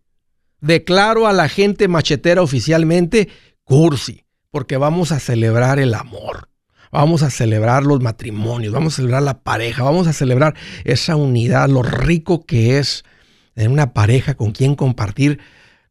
Declaro 0.61 1.27
a 1.27 1.33
la 1.33 1.49
gente 1.49 1.87
machetera 1.87 2.41
oficialmente 2.41 3.29
cursi, 3.63 4.23
porque 4.51 4.77
vamos 4.77 5.11
a 5.11 5.19
celebrar 5.19 5.79
el 5.79 5.93
amor. 5.93 6.49
Vamos 6.91 7.23
a 7.23 7.31
celebrar 7.31 7.83
los 7.83 8.01
matrimonios, 8.01 8.71
vamos 8.71 8.93
a 8.93 8.95
celebrar 8.97 9.23
la 9.23 9.41
pareja, 9.41 9.81
vamos 9.81 10.05
a 10.05 10.13
celebrar 10.13 10.53
esa 10.83 11.15
unidad, 11.15 11.67
lo 11.67 11.81
rico 11.81 12.45
que 12.45 12.77
es 12.77 13.03
en 13.55 13.71
una 13.71 13.93
pareja 13.93 14.35
con 14.35 14.51
quien 14.51 14.75
compartir, 14.75 15.39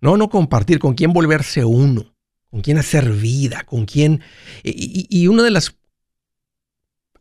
no, 0.01 0.17
no 0.17 0.29
compartir, 0.29 0.79
con 0.79 0.95
quien 0.95 1.13
volverse 1.13 1.65
uno, 1.65 2.15
con 2.51 2.61
quien 2.61 2.79
hacer 2.79 3.11
vida, 3.11 3.65
con 3.65 3.85
quien... 3.85 4.23
Y, 4.63 5.07
y 5.11 5.27
una 5.27 5.43
de 5.43 5.51
las 5.51 5.75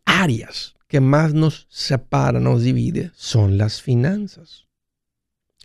áreas 0.04 0.74
que 0.92 1.00
más 1.00 1.32
nos 1.32 1.66
separa, 1.70 2.38
nos 2.38 2.64
divide, 2.64 3.12
son 3.14 3.56
las 3.56 3.80
finanzas. 3.80 4.66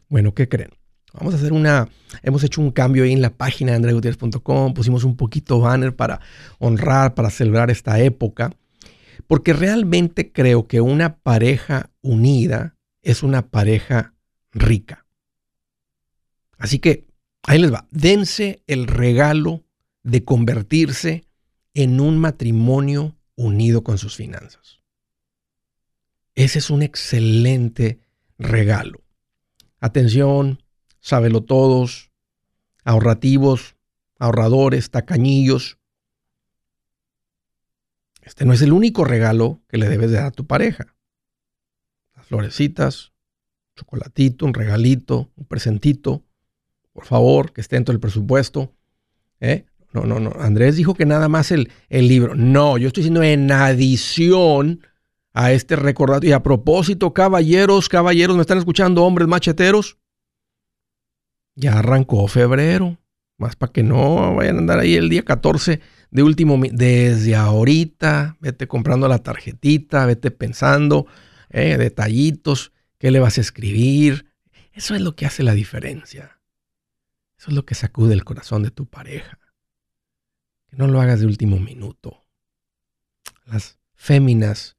Bueno, 0.07 0.34
¿qué 0.34 0.48
creen? 0.48 0.69
Vamos 1.12 1.34
a 1.34 1.38
hacer 1.38 1.51
una, 1.51 1.89
hemos 2.24 2.46
hecho 2.46 2.62
un 2.62 2.72
cambio 2.72 3.03
ahí 3.03 3.12
en 3.12 3.22
la 3.22 3.36
página 3.36 3.72
de 3.72 3.75
andregutierrez.com, 3.75 4.74
pusimos 4.74 5.03
un 5.03 5.17
poquito 5.17 5.60
banner 5.60 5.93
para 5.93 6.22
honrar, 6.60 7.13
para 7.13 7.29
celebrar 7.29 7.69
esta 7.69 8.00
época, 8.00 8.53
porque 9.27 9.51
realmente 9.51 10.31
creo 10.31 10.65
que 10.65 10.79
una 10.79 11.17
pareja 11.17 11.89
unida 12.01 12.77
es 13.01 13.22
una 13.22 13.50
pareja 13.50 14.13
rica. 14.53 15.05
Así 16.57 16.79
que 16.79 17.05
ahí 17.43 17.60
les 17.60 17.74
va, 17.74 17.86
dense 17.91 18.63
el 18.65 18.88
regalo 18.88 19.65
de 20.03 20.24
convertirse 20.24 21.25
en 21.74 22.00
un 22.00 22.17
matrimonio 22.17 23.17
unido 23.36 23.84
con 23.84 23.98
sus 23.98 24.15
finanzas. 24.15 24.76
Ese 26.38 26.60
es 26.60 26.70
un 26.70 26.84
excelente 26.84 28.00
regalo. 28.38 29.03
Atención, 29.79 30.62
sábelo 31.00 31.41
todos, 31.41 32.12
ahorrativos, 32.84 33.75
ahorradores, 34.20 34.91
tacañillos. 34.91 35.79
Este 38.22 38.46
no 38.46 38.53
es 38.53 38.62
el 38.62 38.72
único 38.72 39.03
regalo 39.03 39.63
que 39.67 39.79
le 39.79 39.89
debes 39.89 40.12
de 40.12 40.17
dar 40.17 40.27
a 40.27 40.32
tu 40.32 40.46
pareja. 40.46 40.96
Las 42.15 42.27
florecitas, 42.27 43.13
chocolatito, 43.75 44.46
un 44.46 44.53
regalito, 44.53 45.32
un 45.38 45.46
presentito, 45.46 46.24
por 46.94 47.06
favor, 47.06 47.51
que 47.51 47.62
esté 47.62 47.77
dentro 47.77 47.94
del 47.94 48.00
presupuesto. 48.00 48.75
¿eh? 49.39 49.65
No, 49.91 50.03
no, 50.03 50.20
no. 50.20 50.34
Andrés 50.39 50.75
dijo 50.75 50.94
que 50.94 51.08
nada 51.08 51.29
más 51.29 51.50
el, 51.50 51.72
el 51.89 52.08
libro. 52.08 52.36
No, 52.36 52.77
yo 52.77 52.89
estoy 52.89 53.01
diciendo 53.01 53.24
en 53.24 53.51
adición 53.51 54.82
a 55.38 55.51
este 55.51 55.75
recordatorio. 55.75 56.32
Y 56.32 56.34
a 56.34 56.41
propósito, 56.41 57.13
caballeros, 57.13 57.89
caballeros, 57.89 58.36
¿me 58.36 58.41
están 58.41 58.58
escuchando, 58.58 59.03
hombres 59.03 59.27
macheteros? 59.27 59.98
Ya 61.53 61.77
arrancó 61.77 62.27
febrero. 62.27 62.98
Más 63.38 63.56
para 63.56 63.72
que 63.72 63.84
no 63.84 64.34
vayan 64.34 64.56
a 64.56 64.60
andar 64.60 64.79
ahí 64.79 64.96
el 64.96 65.10
día 65.10 65.24
14 65.24 65.79
de 66.10 66.24
último. 66.24 66.60
Desde 66.72 67.36
ahorita, 67.36 68.38
vete 68.39 68.67
comprando 68.67 69.08
la 69.08 69.20
tarjetita, 69.20 70.08
vete 70.08 70.32
pensando, 70.32 71.06
eh, 71.51 71.77
detallitos, 71.77 72.72
qué 72.98 73.12
le 73.12 73.20
vas 73.20 73.38
a 73.38 73.41
escribir. 73.41 74.32
Eso 74.74 74.96
es 74.96 75.01
lo 75.01 75.15
que 75.15 75.27
hace 75.27 75.44
la 75.44 75.53
diferencia. 75.53 76.39
Eso 77.38 77.51
es 77.51 77.56
lo 77.56 77.63
que 77.63 77.75
sacude 77.75 78.15
el 78.15 78.24
corazón 78.24 78.63
de 78.63 78.72
tu 78.72 78.88
pareja. 78.88 79.38
Que 80.67 80.77
no 80.77 80.88
lo 80.88 81.00
hagas 81.00 81.20
de 81.20 81.27
último 81.27 81.60
minuto. 81.60 82.25
Las 83.46 83.77
féminas 83.94 84.76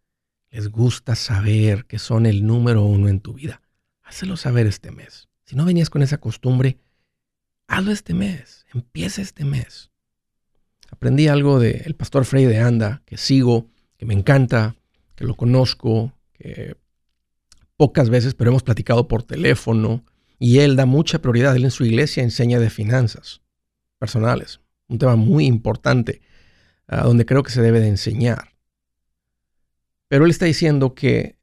les 0.59 0.71
gusta 0.71 1.15
saber 1.15 1.85
que 1.85 2.01
son 2.01 2.27
el 2.27 2.45
número 2.45 2.83
uno 2.83 3.09
en 3.09 3.21
tu 3.21 3.33
vida. 3.33 3.63
Hazlo 4.03 4.37
saber 4.37 4.67
este 4.67 4.91
mes. 4.91 5.29
Si 5.45 5.55
no 5.55 5.65
venías 5.65 5.89
con 5.89 6.03
esa 6.03 6.19
costumbre, 6.19 6.79
hazlo 7.69 7.93
este 7.93 8.13
mes. 8.13 8.67
Empieza 8.75 9.23
este 9.23 9.45
mes. 9.45 9.93
Aprendí 10.91 11.29
algo 11.29 11.61
del 11.61 11.95
pastor 11.95 12.25
Frey 12.25 12.47
de 12.47 12.59
Anda, 12.59 13.03
que 13.07 13.17
sigo, 13.19 13.69
que 13.97 14.05
me 14.05 14.15
encanta, 14.15 14.75
que 15.15 15.25
lo 15.25 15.37
conozco, 15.37 16.13
que 16.33 16.77
pocas 17.77 18.11
veces, 18.11 18.35
pero 18.35 18.51
hemos 18.51 18.65
platicado 18.65 19.07
por 19.07 19.23
teléfono. 19.23 20.05
Y 20.41 20.59
él 20.59 20.75
da 20.75 20.87
mucha 20.87 21.21
prioridad. 21.21 21.55
Él 21.55 21.67
en 21.67 21.71
su 21.71 21.85
iglesia 21.85 22.25
enseña 22.25 22.59
de 22.59 22.71
finanzas 22.71 23.43
personales. 24.01 24.61
Un 24.89 24.99
tema 24.99 25.15
muy 25.15 25.47
importante, 25.47 26.21
ah, 26.89 27.05
donde 27.05 27.27
creo 27.27 27.45
que 27.45 27.53
se 27.53 27.63
debe 27.63 27.79
de 27.79 27.87
enseñar. 27.87 28.58
Pero 30.09 30.25
él 30.25 30.31
está 30.31 30.47
diciendo 30.47 30.95
que 30.95 31.39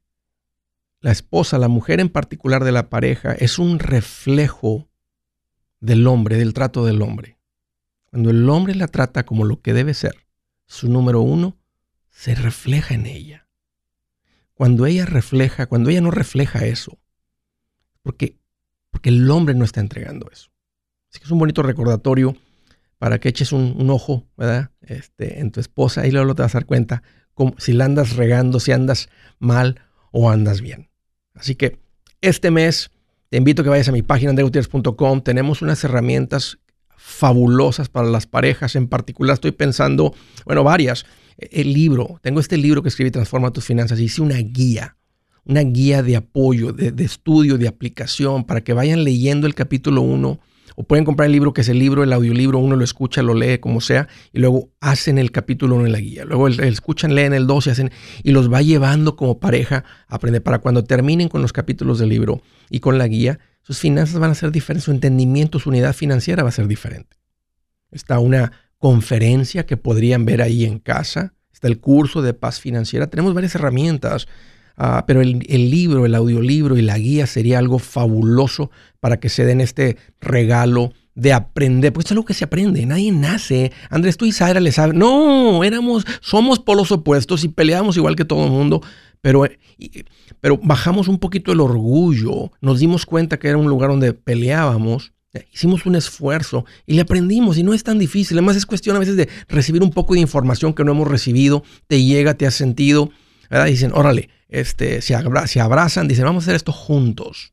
la 1.00 1.12
esposa, 1.12 1.58
la 1.58 1.68
mujer 1.68 2.00
en 2.00 2.08
particular 2.08 2.64
de 2.64 2.72
la 2.72 2.90
pareja, 2.90 3.32
es 3.32 3.58
un 3.58 3.78
reflejo 3.78 4.88
del 5.80 6.06
hombre, 6.06 6.36
del 6.36 6.52
trato 6.52 6.84
del 6.84 7.00
hombre. 7.02 7.38
Cuando 8.10 8.30
el 8.30 8.48
hombre 8.48 8.74
la 8.74 8.88
trata 8.88 9.24
como 9.24 9.44
lo 9.44 9.60
que 9.60 9.72
debe 9.72 9.94
ser, 9.94 10.26
su 10.66 10.88
número 10.88 11.20
uno, 11.20 11.56
se 12.10 12.34
refleja 12.34 12.94
en 12.94 13.06
ella. 13.06 13.46
Cuando 14.54 14.86
ella 14.86 15.04
refleja, 15.04 15.66
cuando 15.66 15.90
ella 15.90 16.00
no 16.00 16.10
refleja 16.10 16.64
eso, 16.64 16.98
porque, 18.02 18.38
porque 18.90 19.10
el 19.10 19.30
hombre 19.30 19.54
no 19.54 19.64
está 19.64 19.80
entregando 19.80 20.30
eso. 20.32 20.50
Así 21.10 21.18
que 21.20 21.26
es 21.26 21.30
un 21.30 21.38
bonito 21.38 21.62
recordatorio 21.62 22.36
para 22.98 23.20
que 23.20 23.28
eches 23.28 23.52
un, 23.52 23.90
ojo, 23.90 24.26
¿verdad? 24.36 24.70
Este, 24.80 25.40
en 25.40 25.50
tu 25.50 25.60
esposa 25.60 26.06
y 26.06 26.10
luego 26.10 26.34
te 26.34 26.42
vas 26.42 26.54
a 26.54 26.58
dar 26.60 26.66
cuenta 26.66 27.02
si 27.58 27.72
la 27.72 27.84
andas 27.84 28.16
regando, 28.16 28.60
si 28.60 28.72
andas 28.72 29.08
mal 29.38 29.80
o 30.10 30.30
andas 30.30 30.60
bien. 30.60 30.88
Así 31.34 31.54
que 31.54 31.78
este 32.20 32.50
mes 32.50 32.90
te 33.28 33.36
invito 33.36 33.62
a 33.62 33.64
que 33.64 33.70
vayas 33.70 33.88
a 33.88 33.92
mi 33.92 34.02
página 34.02 34.30
andregutierrez.com. 34.30 35.20
Tenemos 35.22 35.62
unas 35.62 35.82
herramientas 35.84 36.58
fabulosas 36.96 37.88
para 37.88 38.08
las 38.08 38.26
parejas. 38.26 38.76
En 38.76 38.88
particular 38.88 39.34
estoy 39.34 39.52
pensando, 39.52 40.14
bueno, 40.44 40.64
varias. 40.64 41.06
El 41.36 41.72
libro, 41.72 42.18
tengo 42.22 42.40
este 42.40 42.56
libro 42.56 42.82
que 42.82 42.88
escribí 42.88 43.10
Transforma 43.10 43.52
tus 43.52 43.64
finanzas. 43.64 44.00
Hice 44.00 44.22
una 44.22 44.38
guía, 44.38 44.96
una 45.44 45.60
guía 45.60 46.02
de 46.02 46.16
apoyo, 46.16 46.72
de, 46.72 46.92
de 46.92 47.04
estudio, 47.04 47.58
de 47.58 47.68
aplicación, 47.68 48.44
para 48.44 48.62
que 48.62 48.72
vayan 48.72 49.04
leyendo 49.04 49.46
el 49.46 49.54
capítulo 49.54 50.00
1 50.00 50.40
o 50.76 50.84
pueden 50.84 51.04
comprar 51.04 51.26
el 51.26 51.32
libro 51.32 51.54
que 51.54 51.62
es 51.62 51.68
el 51.68 51.78
libro, 51.78 52.04
el 52.04 52.12
audiolibro, 52.12 52.58
uno 52.58 52.76
lo 52.76 52.84
escucha, 52.84 53.22
lo 53.22 53.34
lee, 53.34 53.58
como 53.58 53.80
sea, 53.80 54.08
y 54.32 54.38
luego 54.38 54.70
hacen 54.80 55.18
el 55.18 55.32
capítulo 55.32 55.74
1 55.76 55.86
en 55.86 55.92
la 55.92 55.98
guía. 56.00 56.24
Luego 56.26 56.46
el, 56.46 56.60
escuchan, 56.60 57.14
leen 57.14 57.32
el 57.32 57.46
2 57.46 57.66
y 57.66 57.70
hacen, 57.70 57.90
y 58.22 58.30
los 58.32 58.52
va 58.52 58.60
llevando 58.60 59.16
como 59.16 59.40
pareja 59.40 59.84
a 60.06 60.16
aprender. 60.16 60.42
Para 60.42 60.58
cuando 60.58 60.84
terminen 60.84 61.28
con 61.28 61.40
los 61.40 61.54
capítulos 61.54 61.98
del 61.98 62.10
libro 62.10 62.42
y 62.68 62.80
con 62.80 62.98
la 62.98 63.08
guía, 63.08 63.40
sus 63.62 63.78
finanzas 63.78 64.20
van 64.20 64.30
a 64.30 64.34
ser 64.34 64.52
diferentes, 64.52 64.84
su 64.84 64.90
entendimiento, 64.90 65.58
su 65.58 65.70
unidad 65.70 65.94
financiera 65.94 66.42
va 66.42 66.50
a 66.50 66.52
ser 66.52 66.68
diferente. 66.68 67.16
Está 67.90 68.18
una 68.18 68.52
conferencia 68.76 69.64
que 69.64 69.78
podrían 69.78 70.26
ver 70.26 70.42
ahí 70.42 70.66
en 70.66 70.78
casa. 70.78 71.32
Está 71.52 71.68
el 71.68 71.80
curso 71.80 72.20
de 72.20 72.34
paz 72.34 72.60
financiera. 72.60 73.06
Tenemos 73.06 73.32
varias 73.32 73.54
herramientas 73.54 74.28
Ah, 74.76 75.04
pero 75.06 75.22
el, 75.22 75.40
libro, 75.70 76.04
el 76.04 76.14
audiolibro 76.14 76.76
y 76.76 76.82
la 76.82 76.98
guía 76.98 77.26
sería 77.26 77.58
algo 77.58 77.78
fabuloso 77.78 78.70
para 79.00 79.18
que 79.18 79.30
se 79.30 79.46
den 79.46 79.62
este 79.62 79.96
regalo 80.20 80.92
de 81.14 81.32
aprender, 81.32 81.94
pues 81.94 82.04
es 82.06 82.12
algo 82.12 82.26
que 82.26 82.34
se 82.34 82.44
aprende, 82.44 82.84
nadie 82.84 83.10
nace. 83.10 83.72
Andrés, 83.88 84.18
tú 84.18 84.26
y 84.26 84.32
Sara 84.32 84.60
le 84.60 84.70
saben, 84.72 84.98
no, 84.98 85.64
éramos, 85.64 86.04
somos 86.20 86.58
polos 86.58 86.92
opuestos 86.92 87.42
y 87.42 87.48
peleábamos 87.48 87.96
igual 87.96 88.16
que 88.16 88.26
todo 88.26 88.44
el 88.44 88.50
mundo, 88.50 88.82
pero, 89.22 89.44
pero 90.42 90.58
bajamos 90.62 91.08
un 91.08 91.18
poquito 91.18 91.52
el 91.52 91.60
orgullo, 91.60 92.52
nos 92.60 92.78
dimos 92.78 93.06
cuenta 93.06 93.38
que 93.38 93.48
era 93.48 93.56
un 93.56 93.68
lugar 93.68 93.88
donde 93.88 94.12
peleábamos, 94.12 95.14
hicimos 95.52 95.86
un 95.86 95.96
esfuerzo 95.96 96.66
y 96.84 96.94
le 96.94 97.00
aprendimos 97.00 97.56
y 97.56 97.62
no 97.62 97.72
es 97.72 97.82
tan 97.82 97.98
difícil, 97.98 98.36
además 98.36 98.56
es 98.56 98.66
cuestión 98.66 98.94
a 98.96 98.98
veces 98.98 99.16
de 99.16 99.28
recibir 99.48 99.82
un 99.82 99.90
poco 99.90 100.12
de 100.12 100.20
información 100.20 100.74
que 100.74 100.84
no 100.84 100.92
hemos 100.92 101.08
recibido, 101.08 101.64
te 101.86 102.02
llega, 102.04 102.34
te 102.34 102.46
has 102.46 102.54
sentido, 102.54 103.10
dicen, 103.66 103.92
órale, 103.94 104.28
este, 104.48 105.00
se, 105.02 105.16
se 105.46 105.60
abrazan, 105.60 106.08
dicen, 106.08 106.24
vamos 106.24 106.42
a 106.42 106.46
hacer 106.46 106.56
esto 106.56 106.72
juntos. 106.72 107.52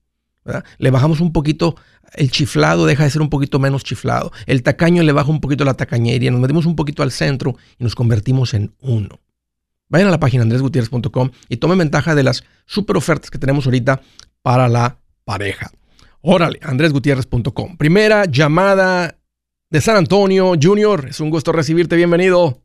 Le 0.77 0.91
bajamos 0.91 1.21
un 1.21 1.31
poquito 1.31 1.75
el 2.15 2.31
chiflado 2.31 2.85
deja 2.85 3.03
de 3.03 3.09
ser 3.09 3.21
un 3.21 3.29
poquito 3.29 3.59
menos 3.59 3.83
chiflado. 3.83 4.31
El 4.45 4.63
tacaño 4.63 5.03
le 5.03 5.11
baja 5.11 5.29
un 5.29 5.41
poquito 5.41 5.65
la 5.65 5.73
tacañería, 5.73 6.31
nos 6.31 6.41
metemos 6.41 6.65
un 6.65 6.75
poquito 6.75 7.03
al 7.03 7.11
centro 7.11 7.55
y 7.79 7.83
nos 7.83 7.95
convertimos 7.95 8.53
en 8.53 8.73
uno. 8.81 9.19
Vayan 9.89 10.07
a 10.07 10.11
la 10.11 10.19
página 10.19 10.43
andresgutierrez.com 10.43 11.31
y 11.49 11.57
tomen 11.57 11.77
ventaja 11.77 12.15
de 12.15 12.23
las 12.23 12.43
super 12.65 12.97
ofertas 12.97 13.29
que 13.29 13.37
tenemos 13.37 13.65
ahorita 13.65 14.01
para 14.41 14.67
la 14.67 14.97
pareja. 15.23 15.71
Órale, 16.21 16.59
andresgutierrez.com. 16.61 17.77
Primera 17.77 18.25
llamada 18.25 19.17
de 19.69 19.81
San 19.81 19.97
Antonio, 19.97 20.53
Junior. 20.61 21.07
Es 21.09 21.19
un 21.19 21.29
gusto 21.29 21.51
recibirte. 21.51 21.95
Bienvenido. 21.95 22.62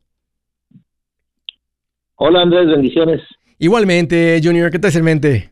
Hola 2.21 2.41
Andrés, 2.41 2.67
bendiciones. 2.67 3.21
Igualmente, 3.59 4.41
Junior, 4.43 4.69
¿qué 4.69 4.77
te 4.77 4.87
hace 4.87 4.99
en 4.99 5.05
mente? 5.05 5.51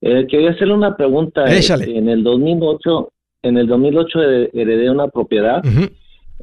Eh, 0.00 0.26
quería 0.30 0.50
hacerle 0.50 0.74
una 0.74 0.96
pregunta. 0.96 1.52
Échale. 1.52 1.98
En 1.98 2.08
el 2.08 2.22
2008, 2.22 3.12
en 3.42 3.58
el 3.58 3.66
2008 3.66 4.20
heredé 4.52 4.90
una 4.90 5.08
propiedad, 5.08 5.60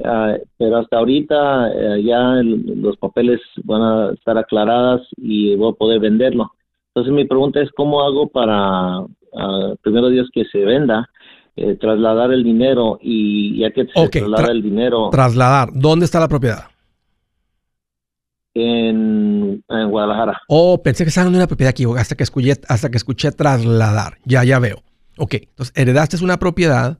ah, 0.03 0.35
pero 0.57 0.77
hasta 0.77 0.97
ahorita 0.97 1.71
eh, 1.71 2.03
ya 2.03 2.41
los 2.43 2.97
papeles 2.97 3.39
van 3.63 3.81
a 3.81 4.11
estar 4.11 4.37
aclaradas 4.37 5.07
y 5.15 5.55
voy 5.55 5.71
a 5.71 5.77
poder 5.77 6.01
venderlo. 6.01 6.51
Entonces 6.93 7.13
mi 7.13 7.23
pregunta 7.23 7.61
es 7.61 7.69
cómo 7.71 8.03
hago 8.03 8.27
para, 8.27 8.99
uh, 8.99 9.75
primero 9.81 10.09
Dios 10.09 10.27
que 10.33 10.43
se 10.43 10.57
venda, 10.59 11.07
eh, 11.55 11.75
trasladar 11.75 12.33
el 12.33 12.43
dinero 12.43 12.99
y 13.01 13.57
ya 13.59 13.71
que 13.71 13.85
se 13.85 14.09
traslada 14.09 14.51
el 14.51 14.61
dinero. 14.61 15.11
Trasladar. 15.11 15.69
¿Dónde 15.73 16.03
está 16.03 16.19
la 16.19 16.27
propiedad? 16.27 16.65
En, 18.53 19.63
Guadalajara. 19.67 20.41
Oh, 20.47 20.81
pensé 20.81 21.03
que 21.03 21.09
estaban 21.09 21.29
en 21.29 21.37
una 21.37 21.47
propiedad 21.47 21.69
aquí, 21.69 21.85
hasta 21.97 22.15
que 22.15 22.23
escuché, 22.23 22.53
hasta 22.67 22.89
que 22.89 22.97
escuché 22.97 23.31
trasladar. 23.31 24.17
Ya, 24.25 24.43
ya 24.43 24.59
veo. 24.59 24.83
Ok, 25.17 25.35
entonces 25.35 25.73
heredaste 25.75 26.23
una 26.23 26.37
propiedad, 26.37 26.99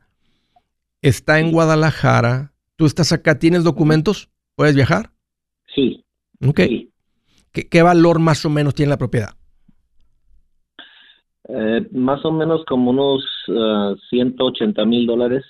está 1.02 1.40
en 1.40 1.52
Guadalajara, 1.52 2.54
tú 2.76 2.86
estás 2.86 3.12
acá, 3.12 3.40
¿tienes 3.40 3.64
documentos? 3.64 4.30
¿Puedes 4.56 4.76
viajar? 4.76 5.12
Sí. 5.74 6.04
Ok. 6.46 6.62
¿Qué, 7.52 7.82
valor 7.82 8.20
más 8.20 8.46
o 8.46 8.50
menos 8.50 8.76
tiene 8.76 8.90
la 8.90 8.98
propiedad? 8.98 9.30
Eh, 11.48 11.88
más 11.94 12.24
o 12.26 12.32
menos 12.32 12.64
como 12.68 12.92
unos 12.92 13.24
180 14.10 14.82
ah, 14.82 14.86
mil 14.86 15.08
dólares. 15.08 15.44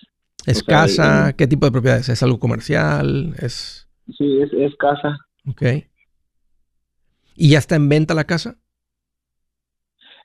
¿Es 0.46 0.64
casa? 0.64 1.34
¿Qué 1.34 1.48
tipo 1.48 1.66
de 1.66 1.72
propiedad 1.72 1.98
es? 1.98 2.10
¿Es 2.10 2.24
algo 2.24 2.40
comercial? 2.40 3.36
¿Es... 3.40 3.88
Sí, 4.18 4.42
es, 4.42 4.54
es 4.54 4.76
casa. 4.78 5.18
Ok. 5.48 5.64
¿Y 7.40 7.52
ya 7.52 7.58
está 7.58 7.78
en 7.78 7.88
venta 7.88 8.14
la 8.14 8.26
casa? 8.26 8.58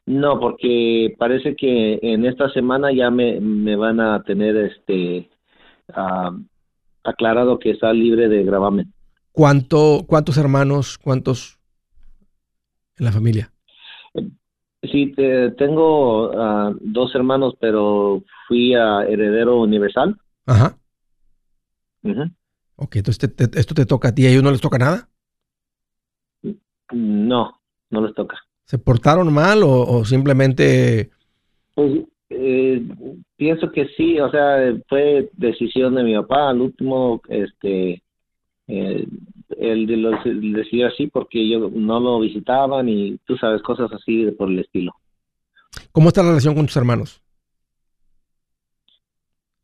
No, 0.04 0.40
porque 0.40 1.14
parece 1.16 1.54
que 1.54 2.00
en 2.02 2.26
esta 2.26 2.50
semana 2.50 2.92
ya 2.92 3.08
me, 3.10 3.38
van 3.76 4.00
a 4.00 4.22
tener 4.24 4.56
este 4.56 5.30
aclarado 7.04 7.58
que 7.60 7.70
está 7.70 7.92
libre 7.92 8.28
de 8.28 8.42
gravamen. 8.42 8.92
¿Cuánto, 9.30 10.04
¿Cuántos 10.08 10.36
hermanos, 10.38 10.98
cuántos 10.98 11.60
en 12.98 13.04
la 13.04 13.12
familia? 13.12 13.52
Sí, 14.82 15.14
tengo 15.56 16.32
dos 16.80 17.14
hermanos, 17.14 17.54
pero 17.60 18.24
fui 18.48 18.74
a 18.74 19.04
heredero 19.04 19.60
universal. 19.60 20.16
Ajá. 20.46 20.76
Ok, 22.74 22.96
entonces 22.96 23.32
esto 23.54 23.74
te 23.74 23.86
toca 23.86 24.08
a 24.08 24.14
ti, 24.14 24.26
¿a 24.26 24.30
ellos 24.30 24.42
no 24.42 24.50
les 24.50 24.60
toca 24.60 24.78
nada? 24.78 25.08
No, 26.94 27.60
no 27.90 28.06
les 28.06 28.14
toca. 28.14 28.38
¿Se 28.64 28.78
portaron 28.78 29.32
mal 29.32 29.62
o, 29.64 30.04
simplemente...? 30.04 31.10
Pues 31.74 32.04
eh, 32.30 32.82
pienso 33.36 33.70
que 33.72 33.88
sí, 33.96 34.18
o 34.20 34.30
sea, 34.30 34.74
fue 34.88 35.28
decisión 35.32 35.94
de 35.96 36.04
mi 36.04 36.14
papá. 36.14 36.50
Al 36.50 36.60
último, 36.60 37.20
este, 37.28 38.02
eh, 38.68 39.06
él 39.58 40.52
decidió 40.54 40.88
así 40.88 41.08
porque 41.08 41.48
yo 41.48 41.68
no 41.70 42.00
lo 42.00 42.20
visitaba 42.20 42.82
ni 42.82 43.18
tú 43.26 43.36
sabes, 43.36 43.62
cosas 43.62 43.92
así 43.92 44.30
por 44.38 44.48
el 44.50 44.60
estilo. 44.60 44.92
¿Cómo 45.92 46.08
está 46.08 46.22
la 46.22 46.30
relación 46.30 46.54
con 46.54 46.66
tus 46.66 46.76
hermanos? 46.76 47.22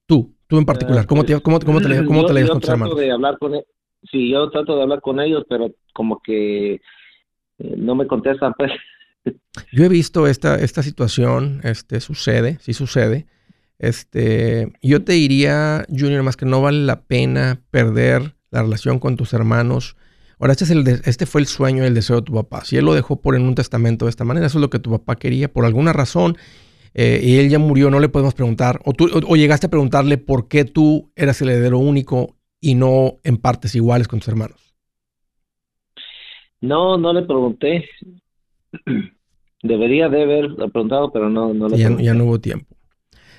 Tú, 0.07 0.35
tú 0.47 0.59
en 0.59 0.65
particular, 0.65 1.07
¿cómo 1.07 1.25
te, 1.25 1.41
cómo, 1.41 1.61
cómo 1.61 1.81
te, 1.81 2.05
cómo 2.05 2.27
te 2.27 2.49
con 2.49 2.61
tus 2.61 2.69
hermanos? 2.69 2.97
De 2.97 3.11
hablar 3.11 3.39
con, 3.39 3.55
e, 3.55 3.65
sí, 4.11 4.31
yo 4.31 4.51
trato 4.51 4.77
de 4.77 4.83
hablar 4.83 5.01
con 5.01 5.21
ellos, 5.21 5.45
pero 5.49 5.71
como 5.93 6.21
que 6.21 6.81
eh, 7.61 7.75
no 7.77 7.95
me 7.95 8.07
contestan, 8.07 8.55
pues. 8.57 8.71
Yo 9.73 9.85
he 9.85 9.89
visto 9.89 10.27
esta, 10.27 10.57
esta 10.57 10.83
situación, 10.83 11.61
este, 11.63 12.01
sucede, 12.01 12.59
sí 12.61 12.73
sucede. 12.73 13.27
Este, 13.79 14.73
yo 14.83 15.05
te 15.05 15.13
diría, 15.13 15.85
Junior, 15.89 16.23
más 16.23 16.37
que 16.37 16.47
no 16.47 16.63
vale 16.63 16.85
la 16.85 17.03
pena 17.03 17.61
perder 17.71 18.35
la 18.51 18.63
relación 18.63 18.99
con 18.99 19.17
tus 19.17 19.33
hermanos. 19.33 19.97
Ahora, 20.39 20.53
este, 20.53 20.65
es 20.65 20.71
el 20.71 20.87
este 21.05 21.27
fue 21.27 21.43
el 21.43 21.47
sueño 21.47 21.85
y 21.85 21.87
el 21.87 21.95
deseo 21.95 22.17
de 22.17 22.23
tu 22.23 22.35
papá. 22.35 22.65
Si 22.65 22.77
él 22.77 22.85
lo 22.85 22.95
dejó 22.95 23.21
por 23.21 23.37
en 23.37 23.43
un 23.43 23.55
testamento 23.55 24.07
de 24.07 24.11
esta 24.11 24.25
manera, 24.25 24.47
eso 24.47 24.59
es 24.59 24.63
lo 24.63 24.71
que 24.71 24.79
tu 24.79 24.91
papá 24.91 25.17
quería 25.17 25.53
por 25.53 25.65
alguna 25.65 25.93
razón. 25.93 26.37
Eh, 26.95 27.21
y 27.23 27.39
él 27.39 27.49
ya 27.51 27.59
murió, 27.59 27.91
no 27.91 28.01
le 28.01 28.09
podemos 28.09 28.35
preguntar. 28.35 28.81
O, 28.85 28.93
tú, 28.93 29.09
o 29.13 29.37
llegaste 29.37 29.67
a 29.67 29.71
preguntarle 29.71 30.19
por 30.19 30.49
qué 30.49 30.65
tú 30.65 31.13
eras 31.15 31.41
el 31.41 31.51
heredero 31.51 31.79
único 31.79 32.37
y 32.61 32.75
no 32.75 33.19
en 33.23 33.37
partes 33.37 33.75
iguales 33.75 34.09
con 34.09 34.19
tus 34.19 34.29
hermanos. 34.29 34.70
No, 36.61 36.99
no 36.99 37.13
le 37.13 37.23
pregunté. 37.23 37.89
Debería 39.63 40.09
de 40.09 40.23
haber 40.23 40.57
preguntado, 40.73 41.13
pero 41.13 41.29
no, 41.29 41.53
no 41.53 41.69
le 41.69 41.77
ya, 41.77 41.91
ya 42.01 42.15
no 42.15 42.25
hubo 42.25 42.41
tiempo. 42.41 42.77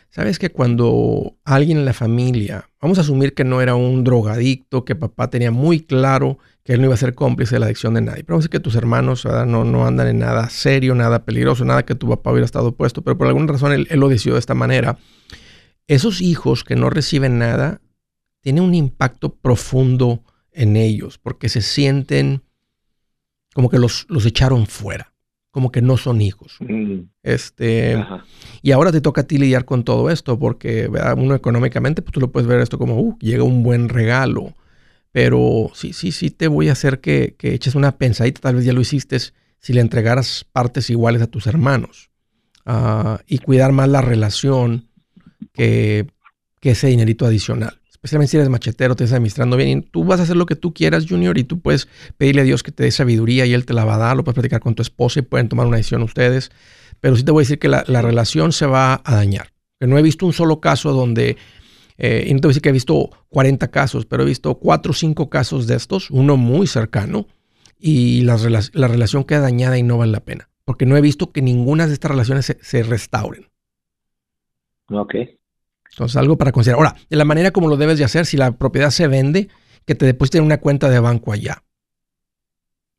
Sabes 0.10 0.40
que 0.40 0.50
cuando 0.50 1.38
alguien 1.46 1.78
en 1.78 1.86
la 1.86 1.94
familia, 1.94 2.70
vamos 2.82 2.98
a 2.98 3.02
asumir 3.02 3.34
que 3.34 3.46
no 3.46 3.62
era 3.62 3.76
un 3.76 4.04
drogadicto, 4.04 4.84
que 4.84 4.94
papá 4.94 5.30
tenía 5.30 5.52
muy 5.52 5.80
claro 5.80 6.38
que 6.64 6.74
él 6.74 6.82
no 6.82 6.88
iba 6.88 6.94
a 6.94 6.98
ser 6.98 7.16
cómplice 7.16 7.56
de 7.56 7.60
la 7.60 7.68
adicción 7.68 7.94
de 7.94 8.02
nadie. 8.02 8.24
Pero 8.24 8.34
vamos 8.34 8.44
a 8.44 8.48
decir 8.48 8.52
que 8.52 8.60
tus 8.60 8.76
hermanos 8.76 9.26
no, 9.48 9.64
no 9.64 9.88
andan 9.88 10.10
en 10.10 10.20
nada 10.20 10.50
serio, 10.50 10.96
nada 10.96 11.24
peligroso, 11.24 11.64
nada 11.64 11.86
que 11.86 11.96
tu 11.96 12.10
papá 12.10 12.32
hubiera 12.32 12.46
estado 12.46 12.76
puesto, 12.76 13.02
pero 13.04 13.18
por 13.18 13.28
alguna 13.28 13.54
razón 13.54 13.72
él, 13.72 13.88
él 13.90 14.02
lo 14.02 14.10
decidió 14.10 14.34
de 14.34 14.42
esta 14.42 14.54
manera. 14.54 14.98
Esos 15.88 16.22
hijos 16.22 16.66
que 16.66 16.76
no 16.76 16.90
reciben 16.90 17.40
nada 17.40 17.82
tienen 18.42 18.64
un 18.64 18.76
impacto 18.76 19.36
profundo 19.36 20.24
en 20.52 20.76
ellos, 20.76 21.20
porque 21.20 21.48
se 21.48 21.62
sienten 21.62 22.44
como 23.54 23.70
que 23.70 23.80
los, 23.80 24.06
los 24.10 24.26
echaron 24.26 24.68
fuera, 24.68 25.14
como 25.52 25.72
que 25.72 25.82
no 25.82 25.98
son 25.98 26.22
hijos. 26.22 26.58
Mm. 26.60 27.02
Este, 27.24 28.04
y 28.62 28.72
ahora 28.72 28.92
te 28.92 29.02
toca 29.02 29.22
a 29.22 29.24
ti 29.26 29.38
lidiar 29.38 29.66
con 29.66 29.84
todo 29.84 30.10
esto, 30.10 30.40
porque 30.40 30.90
uno 31.18 31.36
económicamente, 31.36 32.02
pues 32.02 32.14
tú 32.14 32.20
lo 32.20 32.32
puedes 32.32 32.48
ver 32.48 32.62
esto 32.62 32.78
como, 32.78 33.00
uh, 33.00 33.18
llega 33.20 33.44
un 33.44 33.64
buen 33.64 33.90
regalo. 33.90 34.56
Pero 35.12 35.72
sí, 35.74 35.92
sí, 35.92 36.14
sí 36.14 36.30
te 36.30 36.48
voy 36.48 36.70
a 36.70 36.72
hacer 36.72 37.02
que, 37.02 37.36
que 37.38 37.54
eches 37.54 37.76
una 37.76 37.98
pensadita, 37.98 38.40
tal 38.40 38.56
vez 38.56 38.66
ya 38.66 38.72
lo 38.72 38.80
hiciste, 38.80 39.18
si 39.60 39.74
le 39.74 39.82
entregaras 39.82 40.46
partes 40.50 40.90
iguales 40.90 41.22
a 41.22 41.28
tus 41.28 41.48
hermanos. 41.48 42.10
Ah, 42.66 43.20
y 43.28 43.40
cuidar 43.40 43.74
más 43.74 43.90
la 43.90 44.02
relación 44.02 44.88
que, 45.52 46.08
que 46.62 46.72
ese 46.72 46.88
dinerito 46.88 47.26
adicional 47.26 47.81
especialmente 48.02 48.32
si 48.32 48.38
eres 48.38 48.50
machetero, 48.50 48.96
te 48.96 49.04
estás 49.04 49.18
administrando 49.18 49.58
bien, 49.58 49.70
y 49.70 49.82
tú 49.84 50.04
vas 50.04 50.20
a 50.20 50.24
hacer 50.24 50.36
lo 50.36 50.48
que 50.48 50.56
tú 50.56 50.74
quieras, 50.74 51.06
Junior, 51.08 51.38
y 51.38 51.44
tú 51.44 51.60
puedes 51.60 51.88
pedirle 52.18 52.42
a 52.42 52.44
Dios 52.44 52.64
que 52.64 52.72
te 52.72 52.84
dé 52.84 52.92
sabiduría 52.92 53.46
y 53.46 53.54
Él 53.54 53.64
te 53.64 53.74
la 53.74 53.86
va 53.86 53.96
a 53.96 53.98
dar, 54.00 54.18
lo 54.18 54.24
puedes 54.24 54.34
platicar 54.34 54.60
con 54.60 54.74
tu 54.74 54.82
esposa 54.82 55.20
y 55.20 55.22
pueden 55.22 55.50
tomar 55.50 55.68
una 55.68 55.78
decisión 55.78 56.02
ustedes, 56.02 56.52
pero 57.00 57.16
sí 57.16 57.24
te 57.24 57.32
voy 57.32 57.42
a 57.42 57.44
decir 57.44 57.60
que 57.60 57.70
la, 57.70 57.84
relación 57.84 58.54
se 58.54 58.66
va 58.66 59.02
a 59.04 59.16
dañar. 59.16 59.54
No 59.80 60.00
he 60.00 60.02
visto 60.02 60.26
un 60.26 60.34
solo 60.34 60.60
caso 60.60 60.94
donde, 60.94 61.38
eh, 61.98 62.26
y 62.28 62.34
no 62.34 62.40
te 62.40 62.48
voy 62.48 62.50
a 62.50 62.54
decir 62.54 62.64
que 62.64 62.70
he 62.70 62.74
visto 62.74 63.12
40 63.30 63.70
casos, 63.70 64.08
pero 64.08 64.24
he 64.24 64.26
visto 64.26 64.56
4 64.56 64.90
o 64.90 64.94
5 64.96 65.30
casos 65.30 65.68
de 65.68 65.76
estos, 65.76 66.10
uno 66.10 66.38
muy 66.38 66.66
cercano, 66.66 67.28
y 67.78 68.22
la, 68.22 68.38
la, 68.74 68.88
relación 68.88 69.26
queda 69.26 69.42
dañada 69.42 69.78
y 69.78 69.84
no 69.84 70.00
vale 70.00 70.12
la 70.12 70.24
pena, 70.24 70.50
porque 70.66 70.88
no 70.88 70.98
he 70.98 71.02
visto 71.02 71.32
que 71.32 71.44
ninguna 71.44 71.86
de 71.86 71.94
estas 71.94 72.10
relaciones 72.10 72.48
se, 72.48 72.58
se 72.62 72.82
restauren. 72.82 73.48
Ok. 74.90 75.16
Entonces, 75.92 76.16
algo 76.18 76.38
para 76.38 76.52
considerar. 76.52 76.80
Ahora, 76.80 76.96
de 77.10 77.18
la 77.18 77.26
manera 77.26 77.52
como 77.52 77.68
lo 77.68 77.78
debes 77.78 77.98
de 77.98 78.06
hacer, 78.06 78.26
si 78.26 78.38
la 78.38 78.52
propiedad 78.54 78.92
se 78.92 79.08
vende, 79.08 79.50
que 79.86 79.96
te 79.96 80.06
depositen 80.06 80.40
en 80.40 80.46
una 80.46 80.60
cuenta 80.60 80.90
de 80.90 81.00
banco 81.00 81.32
allá. 81.32 81.64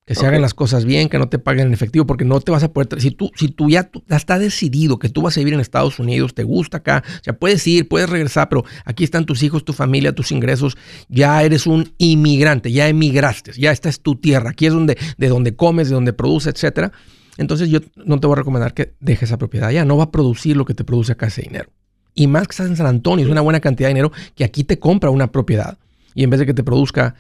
Que 0.04 0.16
se 0.16 0.26
hagan 0.26 0.42
las 0.42 0.52
cosas 0.52 0.84
bien, 0.84 1.08
que 1.08 1.16
no 1.16 1.28
te 1.28 1.38
paguen 1.38 1.68
en 1.68 1.72
efectivo, 1.72 2.04
porque 2.06 2.24
no 2.24 2.40
te 2.40 2.50
vas 2.50 2.64
a 2.64 2.72
poder. 2.72 3.00
Si 3.00 3.12
tú, 3.12 3.30
si 3.36 3.48
tú 3.48 3.70
ya, 3.70 3.88
está 4.08 4.36
decidido 4.36 4.98
que 4.98 5.08
tú 5.08 5.22
vas 5.22 5.36
a 5.36 5.40
vivir 5.40 5.54
en 5.54 5.60
Estados 5.60 6.00
Unidos, 6.00 6.34
te 6.34 6.42
gusta 6.42 6.78
acá, 6.78 7.04
o 7.06 7.22
sea, 7.22 7.38
puedes 7.38 7.64
ir, 7.68 7.86
puedes 7.86 8.10
regresar, 8.10 8.48
pero 8.48 8.64
aquí 8.84 9.04
están 9.04 9.26
tus 9.26 9.44
hijos, 9.44 9.64
tu 9.64 9.72
familia, 9.72 10.12
tus 10.12 10.32
ingresos, 10.32 10.76
ya 11.08 11.40
eres 11.44 11.68
un 11.68 11.94
inmigrante, 11.98 12.72
ya 12.72 12.88
emigraste, 12.88 13.52
ya 13.52 13.70
esta 13.70 13.88
es 13.88 14.00
tu 14.00 14.16
tierra, 14.16 14.50
aquí 14.50 14.66
es 14.66 14.72
donde, 14.72 14.98
de 15.16 15.28
donde 15.28 15.54
comes, 15.54 15.88
de 15.88 15.94
donde 15.94 16.12
produces, 16.12 16.52
etcétera. 16.52 16.90
Entonces 17.38 17.68
yo 17.70 17.78
no 17.94 18.18
te 18.18 18.26
voy 18.26 18.34
a 18.34 18.38
recomendar 18.38 18.74
que 18.74 18.94
dejes 18.98 19.28
esa 19.28 19.38
propiedad 19.38 19.70
ya, 19.70 19.84
no 19.84 19.96
va 19.96 20.04
a 20.04 20.10
producir 20.10 20.56
lo 20.56 20.64
que 20.64 20.74
te 20.74 20.82
produce 20.82 21.12
acá 21.12 21.28
ese 21.28 21.42
dinero. 21.42 21.70
Y 22.14 22.26
más 22.26 22.46
que 22.46 22.52
estás 22.52 22.68
en 22.68 22.76
San 22.76 22.86
Antonio, 22.86 23.24
es 23.24 23.30
una 23.30 23.40
buena 23.40 23.60
cantidad 23.60 23.88
de 23.88 23.94
dinero 23.94 24.12
que 24.34 24.44
aquí 24.44 24.64
te 24.64 24.78
compra 24.78 25.10
una 25.10 25.32
propiedad. 25.32 25.78
Y 26.14 26.24
en 26.24 26.30
vez 26.30 26.40
de 26.40 26.46
que 26.46 26.54
te 26.54 26.62
produzca 26.62 27.14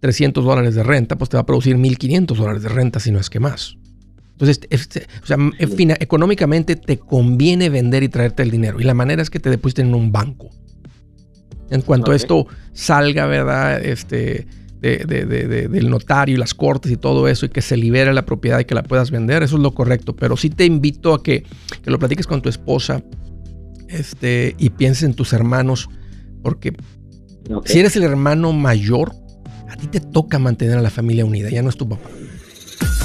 300 0.00 0.44
dólares 0.44 0.74
de 0.74 0.82
renta, 0.82 1.16
pues 1.16 1.30
te 1.30 1.36
va 1.36 1.42
a 1.42 1.46
producir 1.46 1.76
1.500 1.76 2.36
dólares 2.36 2.62
de 2.62 2.68
renta, 2.68 3.00
si 3.00 3.10
no 3.10 3.18
es 3.18 3.28
que 3.28 3.40
más. 3.40 3.76
Entonces, 4.38 4.60
o 5.22 5.26
sea, 5.26 5.36
económicamente 5.98 6.76
te 6.76 6.98
conviene 6.98 7.70
vender 7.70 8.02
y 8.02 8.08
traerte 8.08 8.42
el 8.42 8.50
dinero. 8.50 8.78
Y 8.80 8.84
la 8.84 8.92
manera 8.92 9.22
es 9.22 9.30
que 9.30 9.40
te 9.40 9.48
depositen 9.48 9.88
en 9.88 9.94
un 9.94 10.12
banco. 10.12 10.50
En 11.70 11.80
cuanto 11.80 12.12
esto 12.12 12.46
salga, 12.72 13.26
¿verdad? 13.26 13.82
Este, 13.84 14.46
del 14.80 15.90
notario 15.90 16.34
y 16.34 16.38
las 16.38 16.54
cortes 16.54 16.92
y 16.92 16.96
todo 16.96 17.28
eso, 17.28 17.46
y 17.46 17.48
que 17.48 17.62
se 17.62 17.76
libere 17.76 18.12
la 18.12 18.26
propiedad 18.26 18.60
y 18.60 18.66
que 18.66 18.74
la 18.74 18.82
puedas 18.82 19.10
vender, 19.10 19.42
eso 19.42 19.56
es 19.56 19.62
lo 19.62 19.72
correcto. 19.72 20.14
Pero 20.14 20.36
sí 20.36 20.50
te 20.50 20.66
invito 20.66 21.14
a 21.14 21.22
que, 21.22 21.44
lo 21.84 21.98
platiques 21.98 22.26
con 22.26 22.42
tu 22.42 22.48
esposa 22.48 23.02
este, 23.88 24.54
y 24.58 24.70
pienses 24.70 25.04
en 25.04 25.14
tus 25.14 25.32
hermanos, 25.32 25.88
porque 26.42 26.74
si 27.64 27.78
eres 27.78 27.96
el 27.96 28.02
hermano 28.02 28.52
mayor, 28.52 29.14
a 29.68 29.76
ti 29.76 29.86
te 29.86 30.00
toca 30.00 30.38
mantener 30.38 30.78
a 30.78 30.82
la 30.82 30.90
familia 30.90 31.24
unida, 31.24 31.50
ya 31.50 31.62
no 31.62 31.68
es 31.68 31.76
tu 31.76 31.88
papá. 31.88 32.08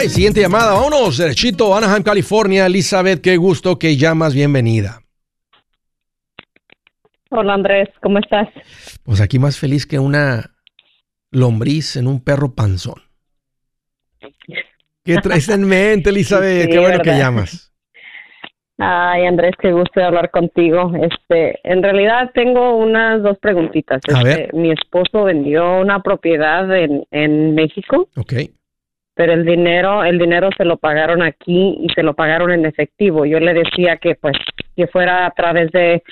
Right, 0.00 0.10
siguiente 0.10 0.40
llamada. 0.40 0.74
Vámonos, 0.74 1.18
derechito, 1.18 1.74
Anaheim, 1.74 2.02
California. 2.02 2.66
Elizabeth, 2.66 3.20
qué 3.20 3.36
gusto 3.36 3.78
que 3.78 3.96
llamas. 3.96 4.34
Bienvenida. 4.34 5.00
Hola 7.30 7.54
Andrés, 7.54 7.88
¿cómo 8.02 8.18
estás? 8.18 8.48
Pues 9.02 9.20
aquí 9.20 9.38
más 9.38 9.58
feliz 9.58 9.86
que 9.86 9.98
una 9.98 10.50
lombriz 11.30 11.96
en 11.96 12.06
un 12.06 12.24
perro 12.24 12.54
panzón. 12.54 13.02
¿Qué 15.04 15.16
traes 15.16 15.48
en 15.48 15.66
mente, 15.66 16.10
Elizabeth? 16.10 16.70
qué 16.70 16.78
bueno 16.78 17.00
que 17.00 17.10
llamas. 17.10 17.72
Ay, 18.78 19.26
Andrés, 19.26 19.52
qué 19.60 19.72
gusto 19.72 20.00
de 20.00 20.06
hablar 20.06 20.30
contigo. 20.30 20.92
Este, 21.02 21.58
en 21.64 21.82
realidad 21.82 22.30
tengo 22.32 22.76
unas 22.76 23.22
dos 23.22 23.36
preguntitas. 23.38 24.00
A 24.08 24.18
este, 24.18 24.24
ver. 24.24 24.54
Mi 24.54 24.70
esposo 24.70 25.24
vendió 25.24 25.80
una 25.80 26.00
propiedad 26.00 26.74
en, 26.74 27.04
en 27.10 27.54
México. 27.54 28.08
Ok. 28.16 28.34
Pero 29.18 29.32
el 29.32 29.44
dinero, 29.44 30.04
el 30.04 30.16
dinero 30.16 30.48
se 30.56 30.64
lo 30.64 30.76
pagaron 30.76 31.22
aquí 31.22 31.76
y 31.80 31.88
se 31.92 32.04
lo 32.04 32.14
pagaron 32.14 32.52
en 32.52 32.64
efectivo. 32.64 33.26
Yo 33.26 33.40
le 33.40 33.52
decía 33.52 33.96
que 33.96 34.14
pues 34.14 34.36
que 34.76 34.86
fuera 34.86 35.26
a 35.26 35.32
través 35.32 35.72
de 35.72 36.04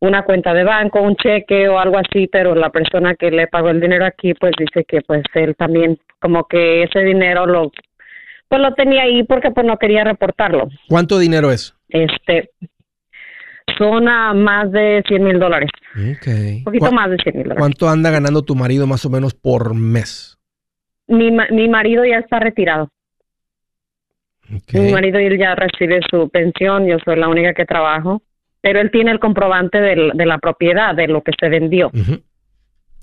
una 0.00 0.24
cuenta 0.24 0.52
de 0.52 0.64
banco, 0.64 1.00
un 1.00 1.14
cheque 1.14 1.68
o 1.68 1.78
algo 1.78 1.98
así, 1.98 2.26
pero 2.26 2.56
la 2.56 2.70
persona 2.70 3.14
que 3.14 3.30
le 3.30 3.46
pagó 3.46 3.68
el 3.70 3.80
dinero 3.80 4.04
aquí 4.04 4.34
pues 4.34 4.54
dice 4.58 4.84
que 4.84 5.02
pues 5.02 5.22
él 5.34 5.54
también 5.56 6.00
como 6.18 6.48
que 6.48 6.82
ese 6.82 6.98
dinero 7.04 7.46
lo 7.46 7.70
pues 8.48 8.60
lo 8.60 8.74
tenía 8.74 9.04
ahí 9.04 9.22
porque 9.22 9.52
pues 9.52 9.64
no 9.64 9.76
quería 9.76 10.02
reportarlo. 10.02 10.68
¿Cuánto 10.88 11.20
dinero 11.20 11.52
es? 11.52 11.76
Este 11.88 12.50
son 13.78 14.08
a 14.08 14.34
más 14.34 14.72
de 14.72 15.04
100 15.06 15.22
mil 15.22 15.38
dólares. 15.38 15.70
Ok. 15.94 16.26
Un 16.26 16.64
poquito 16.64 16.90
más 16.90 17.08
de 17.08 17.18
100 17.18 17.36
mil 17.36 17.44
dólares. 17.44 17.60
¿Cuánto 17.60 17.88
anda 17.88 18.10
ganando 18.10 18.42
tu 18.42 18.56
marido 18.56 18.88
más 18.88 19.04
o 19.04 19.10
menos 19.10 19.32
por 19.32 19.76
mes? 19.76 20.37
Mi, 21.08 21.30
mi 21.30 21.68
marido 21.68 22.04
ya 22.04 22.18
está 22.18 22.38
retirado. 22.38 22.88
Okay. 24.62 24.80
Mi 24.80 24.92
marido 24.92 25.18
él 25.18 25.38
ya 25.38 25.54
recibe 25.54 26.00
su 26.10 26.28
pensión, 26.30 26.86
yo 26.86 26.96
soy 27.04 27.16
la 27.16 27.28
única 27.28 27.52
que 27.54 27.64
trabajo 27.66 28.22
pero 28.60 28.80
él 28.80 28.90
tiene 28.90 29.12
el 29.12 29.20
comprobante 29.20 29.80
de, 29.80 30.10
de 30.14 30.26
la 30.26 30.38
propiedad, 30.38 30.92
de 30.92 31.06
lo 31.06 31.22
que 31.22 31.30
se 31.38 31.48
vendió. 31.48 31.92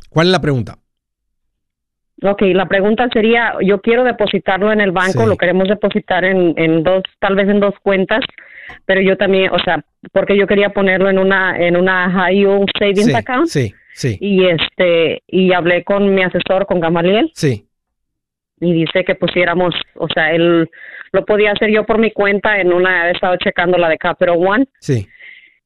¿Cuál 0.09 0.27
es 0.27 0.31
la 0.33 0.41
pregunta? 0.41 0.75
Ok, 2.21 2.41
la 2.53 2.65
pregunta 2.67 3.07
sería, 3.11 3.53
yo 3.63 3.79
quiero 3.79 4.03
depositarlo 4.03 4.73
en 4.73 4.81
el 4.81 4.91
banco, 4.91 5.23
Sí. 5.23 5.25
lo 5.29 5.37
queremos 5.37 5.69
depositar 5.69 6.25
en, 6.25 6.53
en 6.57 6.83
dos, 6.83 7.03
tal 7.19 7.35
vez 7.35 7.47
en 7.47 7.61
dos 7.61 7.73
cuentas, 7.81 8.19
pero 8.85 8.99
yo 8.99 9.15
también, 9.15 9.49
o 9.53 9.59
sea, 9.59 9.83
porque 10.11 10.37
yo 10.37 10.45
quería 10.45 10.69
ponerlo 10.69 11.09
en 11.09 11.19
una, 11.19 11.57
en 11.57 11.77
una 11.77 12.11
high 12.11 12.35
yield 12.35 12.69
savings 12.77 13.05
Sí, 13.05 13.13
account. 13.15 13.47
sí, 13.47 13.73
sí, 13.93 14.17
Y 14.19 14.45
este, 14.47 15.23
y 15.25 15.53
hablé 15.53 15.85
con 15.85 16.13
mi 16.13 16.21
asesor, 16.21 16.65
con 16.65 16.81
Gamaliel, 16.81 17.31
sí. 17.33 17.65
Y 18.59 18.73
dice 18.73 19.03
que 19.03 19.15
pusiéramos, 19.15 19.73
o 19.95 20.07
sea, 20.13 20.31
él 20.31 20.69
lo 21.11 21.25
podía 21.25 21.51
hacer 21.51 21.71
yo 21.71 21.85
por 21.85 21.97
mi 21.99 22.11
cuenta 22.11 22.59
en 22.59 22.71
una, 22.73 23.09
he 23.09 23.11
estado 23.11 23.35
checando 23.37 23.77
la 23.77 23.89
de 23.89 23.97
Capital 23.97 24.35
One, 24.37 24.65
Sí. 24.79 25.07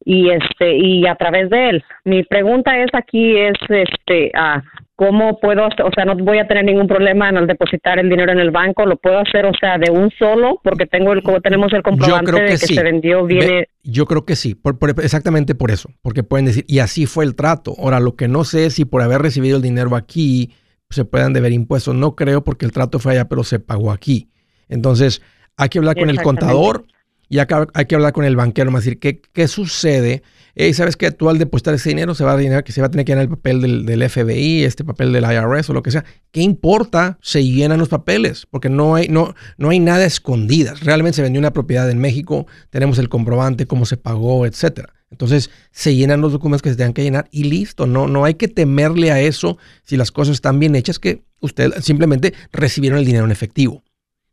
y 0.05 0.29
este 0.29 0.77
y 0.77 1.05
a 1.07 1.15
través 1.15 1.49
de 1.49 1.69
él. 1.69 1.83
Mi 2.05 2.23
pregunta 2.23 2.77
es 2.79 2.89
aquí 2.93 3.37
es 3.37 3.53
este 3.69 4.31
ah, 4.35 4.61
cómo 4.95 5.39
puedo, 5.39 5.65
hacer- 5.65 5.85
o 5.85 5.91
sea, 5.95 6.03
no 6.05 6.15
voy 6.15 6.39
a 6.39 6.47
tener 6.47 6.65
ningún 6.65 6.87
problema 6.87 7.29
en 7.29 7.37
al 7.37 7.47
depositar 7.47 7.99
el 7.99 8.09
dinero 8.09 8.31
en 8.31 8.39
el 8.39 8.51
banco, 8.51 8.85
lo 8.85 8.97
puedo 8.97 9.17
hacer, 9.19 9.45
o 9.45 9.51
sea, 9.59 9.77
de 9.77 9.89
un 9.91 10.09
solo, 10.11 10.59
porque 10.63 10.85
tengo 10.85 11.13
el 11.13 11.23
como 11.23 11.39
tenemos 11.41 11.71
el 11.73 11.83
comprobante 11.83 12.31
creo 12.31 12.43
de 12.43 12.49
que 12.51 12.57
sí. 12.57 12.73
se 12.75 12.83
vendió 12.83 13.25
viene 13.25 13.67
yo 13.83 14.05
creo 14.05 14.25
que 14.25 14.35
sí, 14.35 14.55
por- 14.55 14.77
por- 14.77 14.89
exactamente 14.89 15.55
por 15.55 15.71
eso, 15.71 15.89
porque 16.01 16.23
pueden 16.23 16.45
decir, 16.47 16.65
y 16.67 16.79
así 16.79 17.05
fue 17.05 17.23
el 17.25 17.35
trato. 17.35 17.73
Ahora, 17.79 17.99
lo 17.99 18.15
que 18.15 18.27
no 18.27 18.43
sé 18.43 18.65
es 18.67 18.73
si 18.75 18.85
por 18.85 19.01
haber 19.01 19.21
recibido 19.21 19.57
el 19.57 19.63
dinero 19.63 19.95
aquí 19.95 20.51
se 20.89 21.05
puedan 21.05 21.33
deber 21.33 21.51
impuestos. 21.51 21.95
No 21.95 22.15
creo 22.15 22.43
porque 22.43 22.65
el 22.65 22.71
trato 22.71 22.99
fue 22.99 23.13
allá, 23.13 23.29
pero 23.29 23.43
se 23.43 23.59
pagó 23.59 23.91
aquí. 23.91 24.29
Entonces, 24.67 25.21
hay 25.55 25.69
que 25.69 25.79
hablar 25.79 25.95
con 25.95 26.09
el 26.09 26.21
contador 26.21 26.85
y 27.27 27.37
acá 27.37 27.67
hay 27.75 27.85
que 27.85 27.95
hablar 27.95 28.11
con 28.11 28.25
el 28.25 28.35
banquero, 28.35 28.71
más 28.71 28.83
decir, 28.83 28.99
¿qué, 28.99 29.21
qué 29.33 29.47
sucede? 29.47 30.23
Hey, 30.55 30.73
¿Sabes 30.73 30.97
que 30.97 31.11
Tú 31.11 31.29
al 31.29 31.37
depositar 31.37 31.75
ese 31.75 31.89
dinero 31.89 32.15
se 32.15 32.23
va 32.23 32.31
a 32.31 32.37
dinero 32.37 32.63
que 32.63 32.71
se 32.71 32.81
va 32.81 32.87
a 32.87 32.91
tener 32.91 33.05
que 33.05 33.11
llenar 33.11 33.25
el 33.25 33.29
papel 33.29 33.61
del, 33.61 33.85
del 33.85 34.09
FBI, 34.09 34.63
este 34.63 34.83
papel 34.83 35.13
del 35.13 35.25
IRS 35.25 35.69
o 35.69 35.73
lo 35.73 35.83
que 35.83 35.91
sea. 35.91 36.03
¿Qué 36.31 36.41
importa? 36.41 37.19
Se 37.21 37.43
llenan 37.43 37.77
los 37.77 37.89
papeles, 37.89 38.47
porque 38.49 38.69
no 38.69 38.95
hay, 38.95 39.09
no, 39.09 39.35
no 39.57 39.69
hay 39.69 39.79
nada 39.79 40.05
escondidas. 40.05 40.79
Realmente 40.81 41.17
se 41.17 41.21
vendió 41.21 41.39
una 41.39 41.53
propiedad 41.53 41.89
en 41.89 41.99
México, 41.99 42.47
tenemos 42.71 42.97
el 42.97 43.09
comprobante, 43.09 43.67
cómo 43.67 43.85
se 43.85 43.97
pagó, 43.97 44.47
etcétera. 44.47 44.93
Entonces 45.11 45.49
se 45.71 45.95
llenan 45.95 46.21
los 46.21 46.31
documentos 46.31 46.61
que 46.61 46.69
se 46.69 46.75
tengan 46.75 46.93
que 46.93 47.03
llenar 47.03 47.27
y 47.31 47.45
listo. 47.45 47.87
No, 47.87 48.07
no 48.07 48.25
hay 48.25 48.35
que 48.35 48.47
temerle 48.47 49.11
a 49.11 49.19
eso 49.19 49.57
si 49.83 49.97
las 49.97 50.11
cosas 50.11 50.35
están 50.35 50.59
bien 50.59 50.75
hechas, 50.75 50.99
que 50.99 51.23
usted 51.39 51.73
simplemente 51.81 52.33
recibieron 52.51 52.99
el 52.99 53.05
dinero 53.05 53.25
en 53.25 53.31
efectivo. 53.31 53.83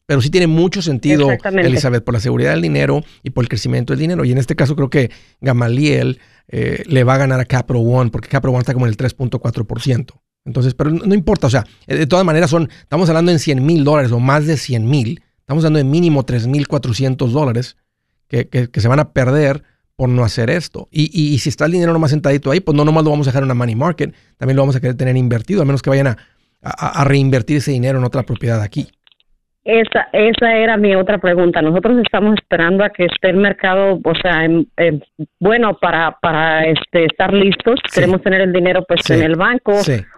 Pero 0.06 0.22
sí 0.22 0.30
tiene 0.30 0.46
mucho 0.46 0.82
sentido. 0.82 1.30
Elizabeth, 1.44 2.04
por 2.04 2.14
la 2.14 2.20
seguridad 2.20 2.52
del 2.52 2.62
dinero 2.62 3.02
y 3.24 3.30
por 3.30 3.42
el 3.42 3.48
crecimiento 3.48 3.92
del 3.92 4.00
dinero. 4.00 4.24
Y 4.24 4.32
en 4.32 4.38
este 4.38 4.54
caso 4.54 4.76
creo 4.76 4.88
que 4.88 5.10
Gamaliel 5.40 6.20
eh, 6.48 6.84
le 6.86 7.02
va 7.02 7.14
a 7.14 7.18
ganar 7.18 7.40
a 7.40 7.44
Capital 7.44 7.82
One, 7.84 8.10
porque 8.10 8.28
Capital 8.28 8.50
One 8.50 8.60
está 8.60 8.72
como 8.72 8.86
en 8.86 8.90
el 8.90 8.96
3.4%. 8.96 10.12
Entonces, 10.44 10.74
pero 10.74 10.90
no, 10.90 11.12
importa, 11.12 11.48
o 11.48 11.50
sea, 11.50 11.66
de 11.88 12.06
todas 12.06 12.24
maneras 12.24 12.50
son, 12.50 12.70
estamos 12.80 13.08
hablando 13.08 13.32
en 13.32 13.40
100 13.40 13.66
mil 13.66 13.82
dólares 13.82 14.12
o 14.12 14.20
más 14.20 14.46
de 14.46 14.56
100 14.56 14.88
mil, 14.88 15.20
estamos 15.40 15.64
hablando 15.64 15.78
de 15.78 15.84
mínimo 15.84 16.24
3 16.24 16.46
mil 16.46 16.68
400 16.68 17.32
dólares 17.32 17.76
que, 18.28 18.46
que, 18.46 18.80
se 18.80 18.86
van 18.86 19.00
a 19.00 19.12
perder 19.12 19.64
por 19.96 20.08
no 20.08 20.22
hacer 20.24 20.50
esto. 20.50 20.88
Y, 20.90 21.10
y, 21.12 21.38
si 21.38 21.48
está 21.48 21.64
el 21.64 21.72
dinero 21.72 21.92
nomás 21.92 22.10
sentadito 22.10 22.50
ahí, 22.50 22.60
pues 22.60 22.76
no 22.76 22.84
nomás 22.84 23.04
lo 23.04 23.10
vamos 23.10 23.26
a 23.26 23.30
dejar 23.30 23.42
en 23.42 23.46
una 23.46 23.54
money 23.54 23.74
market, 23.74 24.14
también 24.36 24.56
lo 24.56 24.62
vamos 24.62 24.76
a 24.76 24.80
querer 24.80 24.96
tener 24.96 25.16
invertido, 25.16 25.62
a 25.62 25.64
menos 25.64 25.82
que 25.82 25.90
vayan 25.90 26.08
a, 26.08 26.16
a, 26.62 27.04
reinvertir 27.04 27.58
ese 27.58 27.72
dinero 27.72 27.98
en 27.98 28.04
otra 28.04 28.22
propiedad 28.22 28.60
aquí. 28.60 28.88
Esa, 29.64 30.06
esa 30.12 30.54
era 30.54 30.76
mi 30.76 30.94
otra 30.94 31.18
pregunta. 31.18 31.60
Nosotros 31.60 31.98
estamos 32.00 32.36
esperando 32.40 32.84
a 32.84 32.90
que 32.90 33.06
esté 33.06 33.30
el 33.30 33.38
mercado, 33.38 33.98
o 34.04 34.14
sea, 34.14 34.46
bueno 35.40 35.76
para 35.80 36.12
para 36.20 36.64
este 36.66 37.06
estar 37.06 37.32
listos. 37.32 37.80
Queremos 37.92 38.22
tener 38.22 38.42
el 38.42 38.52
dinero 38.52 38.84
pues 38.86 39.10
en 39.10 39.24
el 39.24 39.34
banco, 39.34 39.72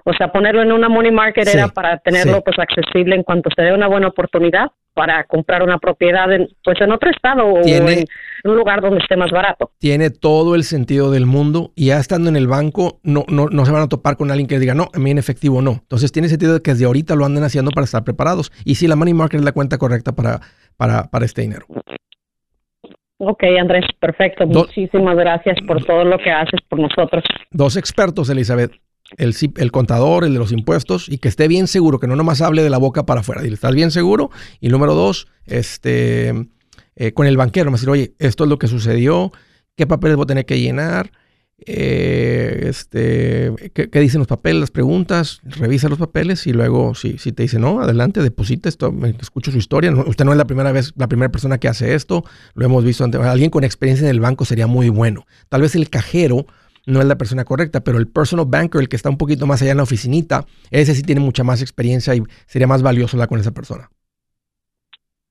o 0.08 0.14
sea, 0.14 0.32
ponerlo 0.32 0.62
en 0.62 0.72
una 0.72 0.88
money 0.88 1.12
market 1.12 1.46
era 1.46 1.68
para 1.68 1.98
tenerlo 1.98 2.40
pues 2.42 2.58
accesible 2.58 3.14
en 3.14 3.22
cuanto 3.22 3.50
se 3.54 3.62
dé 3.62 3.74
una 3.74 3.88
buena 3.88 4.08
oportunidad 4.08 4.68
para 4.94 5.22
comprar 5.24 5.62
una 5.62 5.76
propiedad 5.78 6.32
en, 6.32 6.48
pues 6.64 6.80
en 6.80 6.90
otro 6.92 7.10
estado 7.10 7.44
o 7.44 7.60
en 7.62 8.06
un 8.44 8.56
lugar 8.56 8.80
donde 8.80 9.00
esté 9.00 9.16
más 9.16 9.30
barato. 9.30 9.70
Tiene 9.78 10.08
todo 10.08 10.54
el 10.54 10.64
sentido 10.64 11.10
del 11.10 11.26
mundo 11.26 11.72
y 11.76 11.88
ya 11.88 11.98
estando 11.98 12.30
en 12.30 12.36
el 12.36 12.48
banco 12.48 13.00
no, 13.02 13.24
no, 13.28 13.48
no 13.50 13.66
se 13.66 13.72
van 13.72 13.82
a 13.82 13.88
topar 13.88 14.16
con 14.16 14.30
alguien 14.30 14.48
que 14.48 14.58
diga, 14.58 14.74
no, 14.74 14.88
a 14.94 14.98
mí 14.98 15.10
en 15.10 15.18
efectivo 15.18 15.60
no. 15.60 15.72
Entonces 15.82 16.10
tiene 16.10 16.28
sentido 16.28 16.54
de 16.54 16.62
que 16.62 16.70
desde 16.70 16.86
ahorita 16.86 17.14
lo 17.14 17.26
anden 17.26 17.44
haciendo 17.44 17.70
para 17.70 17.84
estar 17.84 18.02
preparados. 18.02 18.50
Y 18.64 18.76
si 18.76 18.88
la 18.88 18.96
money 18.96 19.12
market 19.12 19.40
es 19.40 19.44
la 19.44 19.52
cuenta 19.52 19.76
correcta 19.76 20.12
para, 20.12 20.40
para, 20.78 21.04
para 21.10 21.26
este 21.26 21.42
dinero. 21.42 21.66
Ok, 23.18 23.44
Andrés, 23.60 23.84
perfecto. 24.00 24.46
Muchísimas 24.46 25.16
gracias 25.16 25.58
por 25.66 25.84
todo 25.84 26.04
lo 26.04 26.16
que 26.18 26.30
haces 26.30 26.60
por 26.66 26.78
nosotros. 26.78 27.22
Dos 27.50 27.76
expertos, 27.76 28.30
Elizabeth 28.30 28.72
el, 29.16 29.34
el, 29.56 29.72
contador, 29.72 30.24
el 30.24 30.32
de 30.32 30.38
los 30.38 30.52
impuestos, 30.52 31.08
y 31.08 31.18
que 31.18 31.28
esté 31.28 31.48
bien 31.48 31.66
seguro, 31.66 31.98
que 31.98 32.06
no 32.06 32.16
nomás 32.16 32.40
hable 32.40 32.62
de 32.62 32.70
la 32.70 32.78
boca 32.78 33.06
para 33.06 33.20
afuera. 33.20 33.42
Dile, 33.42 33.54
¿estás 33.54 33.74
bien 33.74 33.90
seguro? 33.90 34.30
Y 34.60 34.68
número 34.68 34.94
dos, 34.94 35.28
este, 35.46 36.48
eh, 36.96 37.12
con 37.12 37.26
el 37.26 37.36
banquero, 37.36 37.70
me 37.70 37.76
decir, 37.76 37.90
oye, 37.90 38.14
esto 38.18 38.44
es 38.44 38.50
lo 38.50 38.58
que 38.58 38.68
sucedió, 38.68 39.32
qué 39.76 39.86
papeles 39.86 40.16
voy 40.16 40.24
a 40.24 40.26
tener 40.26 40.46
que 40.46 40.60
llenar, 40.60 41.10
eh, 41.66 42.66
este, 42.68 43.52
¿qué, 43.72 44.00
dicen 44.00 44.20
los 44.20 44.28
papeles, 44.28 44.60
las 44.60 44.70
preguntas, 44.70 45.40
revisa 45.42 45.88
los 45.88 45.98
papeles 45.98 46.46
y 46.46 46.52
luego 46.52 46.94
si, 46.94 47.18
si 47.18 47.32
te 47.32 47.42
dice, 47.42 47.58
no, 47.58 47.80
adelante, 47.80 48.22
deposita 48.22 48.68
esto, 48.68 48.94
escucho 49.20 49.50
su 49.50 49.58
historia, 49.58 49.92
usted 49.92 50.24
no 50.24 50.30
es 50.32 50.38
la 50.38 50.46
primera 50.46 50.70
vez, 50.70 50.92
la 50.96 51.08
primera 51.08 51.32
persona 51.32 51.58
que 51.58 51.66
hace 51.66 51.94
esto, 51.94 52.24
lo 52.54 52.64
hemos 52.64 52.84
visto 52.84 53.02
antes, 53.02 53.20
alguien 53.20 53.50
con 53.50 53.64
experiencia 53.64 54.04
en 54.04 54.10
el 54.10 54.20
banco 54.20 54.44
sería 54.44 54.68
muy 54.68 54.88
bueno. 54.88 55.26
Tal 55.48 55.62
vez 55.62 55.74
el 55.74 55.90
cajero 55.90 56.46
no 56.88 57.00
es 57.00 57.06
la 57.06 57.18
persona 57.18 57.44
correcta, 57.44 57.80
pero 57.80 57.98
el 57.98 58.08
personal 58.08 58.46
banker, 58.48 58.80
el 58.80 58.88
que 58.88 58.96
está 58.96 59.10
un 59.10 59.18
poquito 59.18 59.46
más 59.46 59.60
allá 59.62 59.72
en 59.72 59.76
la 59.76 59.82
oficinita, 59.82 60.44
ese 60.70 60.94
sí 60.94 61.02
tiene 61.02 61.20
mucha 61.20 61.44
más 61.44 61.60
experiencia 61.60 62.14
y 62.14 62.22
sería 62.46 62.66
más 62.66 62.82
valioso 62.82 63.16
hablar 63.16 63.28
con 63.28 63.38
esa 63.38 63.52
persona. 63.52 63.88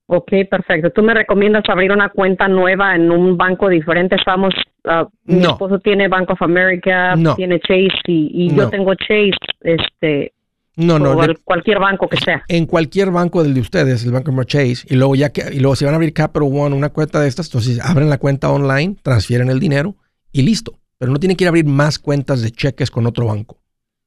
Ok, 0.06 0.32
perfecto. 0.50 0.92
¿Tú 0.92 1.04
me 1.04 1.14
recomiendas 1.14 1.64
abrir 1.68 1.92
una 1.92 2.10
cuenta 2.10 2.48
nueva 2.48 2.96
en 2.96 3.12
un 3.12 3.36
banco 3.36 3.68
diferente? 3.68 4.16
Estamos, 4.16 4.54
uh, 4.86 5.06
mi 5.26 5.42
esposo 5.42 5.80
tiene 5.80 6.08
Bank 6.08 6.30
of 6.30 6.42
America, 6.42 7.16
tiene 7.36 7.60
Chase 7.60 7.92
y, 8.06 8.56
yo 8.56 8.70
tengo 8.70 8.94
Chase, 8.96 9.36
este, 9.62 10.32
no, 10.78 10.98
no. 10.98 11.18
cualquier 11.44 11.80
banco 11.80 12.08
que 12.08 12.18
sea. 12.18 12.44
En 12.48 12.68
cualquier 12.68 13.12
banco 13.12 13.44
del 13.44 13.54
de 13.54 13.60
ustedes, 13.60 14.06
el 14.06 14.14
Banco 14.14 14.32
Chase, 14.44 14.86
y 14.88 14.96
luego 14.96 15.16
ya 15.16 15.34
que, 15.34 15.42
y 15.52 15.60
luego 15.60 15.76
si 15.76 15.84
van 15.84 15.96
a 15.96 15.98
abrir 15.98 16.14
Capital 16.14 16.48
One, 16.54 16.74
una 16.76 16.90
cuenta 16.90 17.20
de 17.20 17.28
estas, 17.28 17.48
entonces 17.48 17.84
abren 17.84 18.10
la 18.10 18.20
cuenta 18.20 18.50
online, 18.50 18.96
transfieren 19.02 19.50
el 19.50 19.60
dinero 19.60 19.96
y 20.32 20.44
listo 20.44 20.77
pero 20.98 21.12
no 21.12 21.20
tiene 21.20 21.36
que 21.36 21.44
ir 21.44 21.48
a 21.48 21.50
abrir 21.50 21.66
más 21.66 22.00
cuentas 22.00 22.42
de 22.42 22.52
cheques 22.52 22.92
con 22.92 23.06
otro 23.06 23.28
banco. 23.28 23.60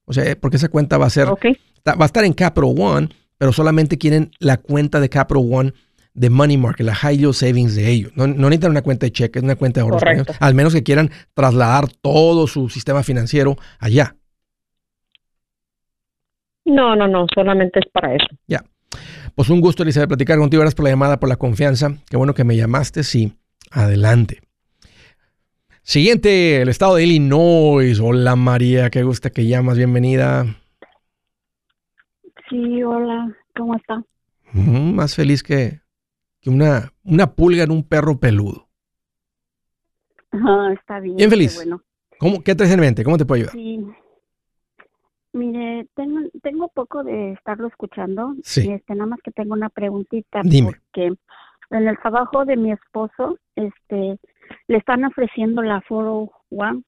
O 0.05 0.12
sea, 0.12 0.37
porque 0.40 0.57
esa 0.57 0.68
cuenta 0.68 0.98
va 0.98 1.07
a 1.07 1.11
ser, 1.11 1.29
va 1.29 1.35
a 1.85 2.05
estar 2.05 2.24
en 2.24 2.33
Capital 2.33 2.74
One, 2.76 3.09
pero 3.38 3.53
solamente 3.53 3.96
quieren 3.98 4.33
la 4.38 4.57
cuenta 4.57 5.00
de 5.00 5.09
Capital 5.09 5.44
One 5.50 5.72
de 6.14 6.31
Money 6.31 6.57
Market, 6.57 6.85
la 6.85 6.94
High 6.94 7.18
Yield 7.18 7.35
Savings 7.35 7.76
de 7.76 7.88
ellos. 7.88 8.12
No, 8.16 8.26
necesitan 8.26 8.72
una 8.72 8.83
cuenta 8.83 9.07
de 9.07 9.12
cheques, 9.12 9.42
una 9.42 9.57
cuenta 9.57 9.81
de 9.81 9.83
ahorros. 9.83 10.03
Al 10.40 10.55
menos 10.55 10.74
que 10.74 10.83
quieran 10.83 11.11
trasladar 11.35 11.88
todo 12.00 12.46
su 12.46 12.68
sistema 12.68 13.03
financiero 13.03 13.57
allá. 13.79 14.16
No, 16.64 16.94
no, 16.96 17.09
no, 17.09 17.26
solamente 17.35 17.81
es 17.81 17.87
para 17.92 18.14
eso. 18.14 18.26
Ya. 18.46 18.64
Pues 19.35 19.48
un 19.48 19.61
gusto, 19.61 19.83
Elizabeth, 19.83 20.09
platicar 20.09 20.38
contigo. 20.38 20.61
Gracias 20.61 20.74
por 20.74 20.85
la 20.85 20.90
llamada, 20.90 21.20
por 21.20 21.29
la 21.29 21.37
confianza. 21.37 21.96
Qué 22.09 22.16
bueno 22.16 22.35
que 22.35 22.44
me 22.44 22.57
llamaste. 22.57 23.05
Sí, 23.05 23.33
adelante. 23.70 24.40
Siguiente, 25.82 26.62
el 26.62 26.68
estado 26.68 26.96
de 26.96 27.04
Illinois. 27.04 27.98
Hola 28.00 28.36
María, 28.36 28.90
qué 28.90 29.02
gusta 29.02 29.30
que 29.30 29.46
llamas, 29.46 29.76
bienvenida. 29.76 30.44
Sí, 32.48 32.82
hola, 32.82 33.36
¿cómo 33.56 33.74
está? 33.76 34.02
Mm, 34.52 34.94
más 34.94 35.14
feliz 35.14 35.42
que, 35.42 35.80
una, 36.46 36.92
una 37.04 37.34
pulga 37.34 37.64
en 37.64 37.70
un 37.70 37.82
perro 37.82 38.18
peludo. 38.18 38.68
Ah, 40.32 40.70
está 40.78 41.00
bien. 41.00 41.16
Bien 41.16 41.30
feliz. 41.30 41.56
Bueno. 41.56 41.82
¿Cómo, 42.18 42.42
¿Qué 42.42 42.54
traes 42.54 42.72
en 42.72 42.80
mente? 42.80 43.02
¿Cómo 43.02 43.16
te 43.16 43.24
puedo 43.24 43.38
ayudar? 43.38 43.54
Sí. 43.54 43.84
Mire, 45.32 45.86
tengo, 45.94 46.20
tengo 46.42 46.68
poco 46.68 47.02
de 47.02 47.32
estarlo 47.32 47.68
escuchando. 47.68 48.34
Sí. 48.42 48.70
Este, 48.70 48.94
nada 48.94 49.06
más 49.06 49.20
que 49.22 49.30
tengo 49.30 49.54
una 49.54 49.70
preguntita. 49.70 50.42
Dime. 50.44 50.72
Porque 50.72 51.14
en 51.70 51.88
el 51.88 51.98
trabajo 51.98 52.44
de 52.44 52.56
mi 52.56 52.72
esposo, 52.72 53.38
este, 53.54 54.18
le 54.68 54.78
están 54.78 55.04
ofreciendo 55.04 55.62
la 55.62 55.82
401, 55.86 56.82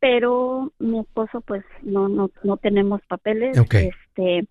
pero 0.00 0.72
mi 0.78 1.00
esposo 1.00 1.40
pues 1.40 1.64
no 1.82 2.08
no 2.08 2.30
no 2.42 2.56
tenemos 2.56 3.00
papeles, 3.08 3.56
este 3.56 4.48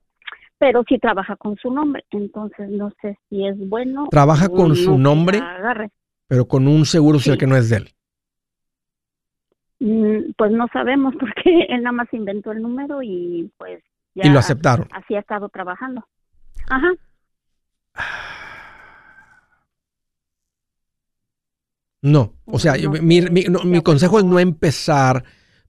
pero 0.60 0.84
sí 0.88 0.98
trabaja 0.98 1.36
con 1.36 1.56
su 1.58 1.72
nombre, 1.72 2.04
entonces 2.10 2.70
no 2.70 2.92
sé 3.02 3.18
si 3.30 3.46
es 3.46 3.58
bueno. 3.70 4.08
Trabaja 4.10 4.50
con 4.50 4.76
su 4.76 4.98
nombre, 4.98 5.40
pero 6.28 6.48
con 6.48 6.68
un 6.68 6.86
seguro 6.86 7.20
social 7.20 7.38
que 7.38 7.48
no 7.48 7.56
es 7.56 7.70
de 7.70 7.78
él. 7.78 7.90
Mm, 9.80 10.32
pues 10.36 10.52
no 10.52 10.68
sabemos 10.74 11.14
porque 11.20 11.68
él 11.70 11.84
nada 11.84 11.92
más 11.92 12.12
inventó 12.12 12.52
el 12.52 12.62
número 12.62 13.02
y 13.04 13.52
pues 13.58 13.84
ya 14.16 14.26
y 14.26 14.30
lo 14.30 14.40
aceptaron. 14.40 14.88
Así 14.92 15.16
ha 15.16 15.20
estado 15.20 15.50
trabajando. 15.50 16.08
Ajá. 16.68 16.92
No, 22.02 22.36
o 22.46 22.60
sea, 22.60 22.76
mi, 23.02 23.82
consejo 23.82 24.20
es 24.20 24.26
no 24.26 24.40
empezar 24.40 25.24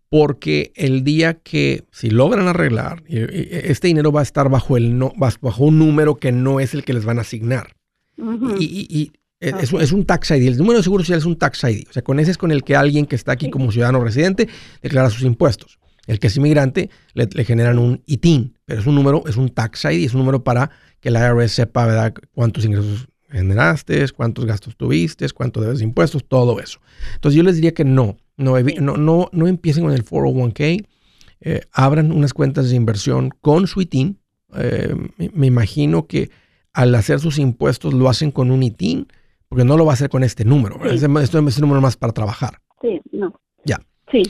porque 0.09 0.73
el 0.75 1.05
día 1.05 1.35
que 1.35 1.85
si 1.91 2.11
logran 2.11 2.49
arreglar, 2.49 3.03
este 3.09 3.89
dinero 3.89 4.13
va 4.13 4.21
a 4.21 4.25
estar 4.25 4.49
bajo, 4.49 4.77
el 4.77 4.99
no, 4.99 5.13
bajo 5.17 5.65
un 5.65 5.79
número 5.79 6.17
que 6.17 6.33
no 6.33 6.61
es 6.61 6.75
el 6.75 6.85
que 6.85 6.93
les 6.95 7.05
van 7.05 7.19
a 7.19 7.23
asignar. 7.23 7.75
Y, 8.59 9.13
es, 9.41 9.93
un 9.93 10.05
tax 10.05 10.33
ID. 10.33 10.49
El 10.49 10.59
número 10.59 10.79
de 10.79 10.83
seguro 10.83 11.05
social 11.05 11.19
es 11.19 11.25
un 11.25 11.37
tax 11.37 11.63
ID. 11.65 11.87
O 11.89 11.93
sea, 11.93 12.03
con 12.03 12.19
ese 12.19 12.33
es 12.33 12.39
con 12.39 12.51
el 12.51 12.65
que 12.65 12.77
alguien 12.77 13.07
que 13.07 13.17
está 13.17 13.33
aquí 13.33 13.51
como 13.51 13.71
ciudadano 13.71 14.03
residente 14.03 14.49
declara 14.83 15.11
sus 15.11 15.23
impuestos. 15.23 15.79
El 16.07 16.19
que 16.19 16.29
es 16.29 16.37
inmigrante 16.37 16.91
le, 17.15 17.45
generan 17.45 17.79
un 17.79 18.03
ITIN, 18.07 18.59
pero 18.65 18.81
es 18.81 18.87
un 18.87 18.95
número, 18.95 19.25
es 19.27 19.37
un 19.37 19.51
tax 19.51 19.85
ID, 19.85 20.07
es 20.07 20.15
un 20.15 20.21
número 20.21 20.43
para 20.43 20.71
que 21.01 21.11
la 21.11 21.29
IRS 21.29 21.53
sepa 21.53 21.87
¿verdad? 21.87 22.15
cuántos 22.33 22.65
ingresos 22.65 23.09
generaste, 23.31 24.07
cuántos 24.11 24.47
gastos 24.47 24.77
tuviste, 24.77 25.29
cuánto 25.31 25.61
debes 25.61 25.79
de 25.79 25.85
impuestos, 25.85 26.25
todo 26.27 26.61
eso. 26.61 26.81
Entonces 27.15 27.37
yo 27.37 27.43
les 27.43 27.57
diría 27.57 27.75
que 27.75 27.85
no, 27.85 28.17
no, 28.37 28.55
no, 28.61 29.29
no, 29.33 29.47
empiecen 29.47 29.85
con 29.85 29.93
el 29.93 30.05
401k, 30.05 30.87
eh, 31.41 31.61
abran 31.73 32.13
unas 32.13 32.33
cuentas 32.33 32.71
de 32.71 32.77
inversión 32.77 33.31
con 33.41 33.67
su 33.67 33.81
ITIN. 33.81 34.19
Eh, 34.57 34.95
me, 35.35 35.47
imagino 35.47 36.07
que 36.07 36.31
al 36.73 36.95
hacer 36.95 37.21
sus 37.21 37.39
impuestos 37.39 37.93
lo 37.93 38.09
hacen 38.09 38.31
con 38.31 38.51
un 38.51 38.63
ITIN, 38.63 39.07
porque 39.49 39.65
no 39.65 39.77
lo 39.77 39.85
va 39.85 39.93
a 39.93 39.95
hacer 39.95 40.11
con 40.11 40.25
este 40.25 40.45
número. 40.45 40.77
Este, 40.85 41.07
este, 41.07 41.39
es 41.39 41.59
un 41.59 41.63
número 41.63 41.81
más 41.81 41.97
para 41.97 42.13
trabajar. 42.13 42.61
Sí, 42.81 43.01
no. 43.13 43.35
Ya. 43.65 43.81
Sí. 44.11 44.23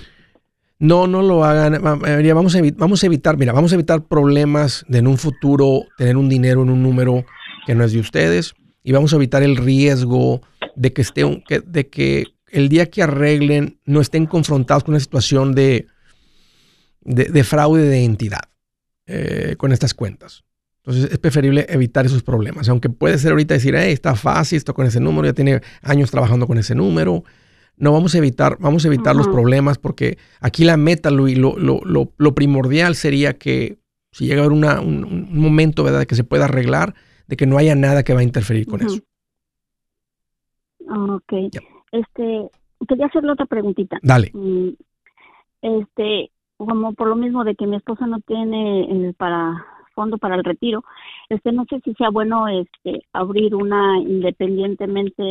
No, 0.81 1.07
no 1.07 1.23
lo 1.23 1.45
hagan. 1.45 1.83
Vamos 1.83 2.55
a, 2.55 2.61
vamos 2.77 3.03
a 3.03 3.07
evitar, 3.07 3.37
mira, 3.37 3.53
vamos 3.53 3.73
a 3.73 3.75
evitar 3.75 4.05
problemas 4.07 4.85
de 4.89 4.99
en 4.99 5.07
un 5.07 5.19
futuro 5.19 5.83
tener 5.97 6.17
un 6.17 6.29
dinero 6.29 6.63
en 6.63 6.71
un 6.71 6.83
número 6.83 7.25
que 7.67 7.75
no 7.75 7.85
es 7.85 7.93
de 7.93 8.01
ustedes 8.01 8.55
y 8.83 8.93
vamos 8.93 9.12
a 9.12 9.17
evitar 9.17 9.43
el 9.43 9.57
riesgo 9.57 10.43
de 10.77 10.93
que, 10.93 11.03
esté, 11.03 11.25
de 11.67 11.88
que 11.88 12.27
el 12.51 12.69
día 12.69 12.87
que 12.87 13.03
arreglen 13.03 13.79
no 13.85 14.01
estén 14.01 14.27
confrontados 14.27 14.85
con 14.85 14.95
una 14.95 15.01
situación 15.01 15.55
de, 15.55 15.87
de, 17.03 17.45
fraude 17.45 17.83
de 17.83 18.01
identidad 18.01 18.43
eh, 19.07 19.55
con 19.59 19.73
estas 19.73 19.95
cuentas. 19.95 20.45
Entonces 20.79 21.12
es 21.12 21.19
preferible 21.19 21.67
evitar 21.69 22.07
esos 22.07 22.23
problemas. 22.23 22.69
Aunque 22.69 22.88
puede 22.88 23.19
ser 23.19 23.33
ahorita 23.33 23.55
decir, 23.55 23.75
hey, 23.77 23.93
está 23.93 24.14
fácil, 24.14 24.57
esto 24.57 24.73
con 24.75 24.87
ese 24.87 25.01
número, 25.01 25.27
ya 25.27 25.35
tiene 25.35 25.61
años 25.83 26.11
trabajando 26.11 26.47
con 26.47 26.57
ese 26.57 26.75
número. 26.75 27.25
No, 27.77 27.93
vamos 27.93 28.14
a 28.14 28.19
evitar, 28.19 28.57
vamos 28.59 28.85
a 28.85 28.88
evitar 28.88 29.14
los 29.14 29.29
problemas 29.29 29.79
porque 29.79 30.19
aquí 30.41 30.64
la 30.64 30.77
meta, 30.77 31.11
lo, 31.11 31.27
lo, 31.27 31.83
lo, 31.85 32.35
primordial 32.35 32.97
sería 32.97 33.35
que 33.38 33.79
si 34.11 34.27
llega 34.27 34.43
a 34.43 34.47
haber 34.47 34.57
un, 34.57 34.64
un, 34.64 35.38
momento 35.38 35.85
¿verdad? 35.85 36.07
que 36.07 36.17
se 36.17 36.25
pueda 36.25 36.47
arreglar, 36.47 36.95
de 37.29 37.37
que 37.37 37.47
no 37.47 37.59
haya 37.59 37.75
nada 37.75 38.03
que 38.03 38.14
va 38.14 38.21
a 38.21 38.25
interferir 38.25 38.67
con 38.67 38.81
eso. 38.81 39.01
Ok. 40.88 41.33
Este, 41.93 42.49
quería 42.88 43.07
hacerle 43.07 43.33
otra 43.33 43.47
preguntita. 43.47 43.99
Dale. 44.03 44.31
Mm, 44.33 44.71
este, 45.62 46.31
como 46.57 46.95
por 46.95 47.09
lo 47.09 47.17
mismo 47.17 47.45
de 47.45 47.55
que 47.55 47.67
mi 47.67 47.77
esposa 47.77 48.07
no 48.07 48.19
tiene 48.21 49.14
para 49.17 49.64
fondo 49.95 50.17
para 50.17 50.37
el 50.37 50.45
retiro, 50.45 50.85
este 51.29 51.51
no 51.51 51.64
sé 51.69 51.81
si 51.85 51.93
sea 51.95 52.11
bueno 52.11 52.47
este 52.47 53.05
abrir 53.12 53.55
una 53.55 53.99
independientemente 53.99 55.23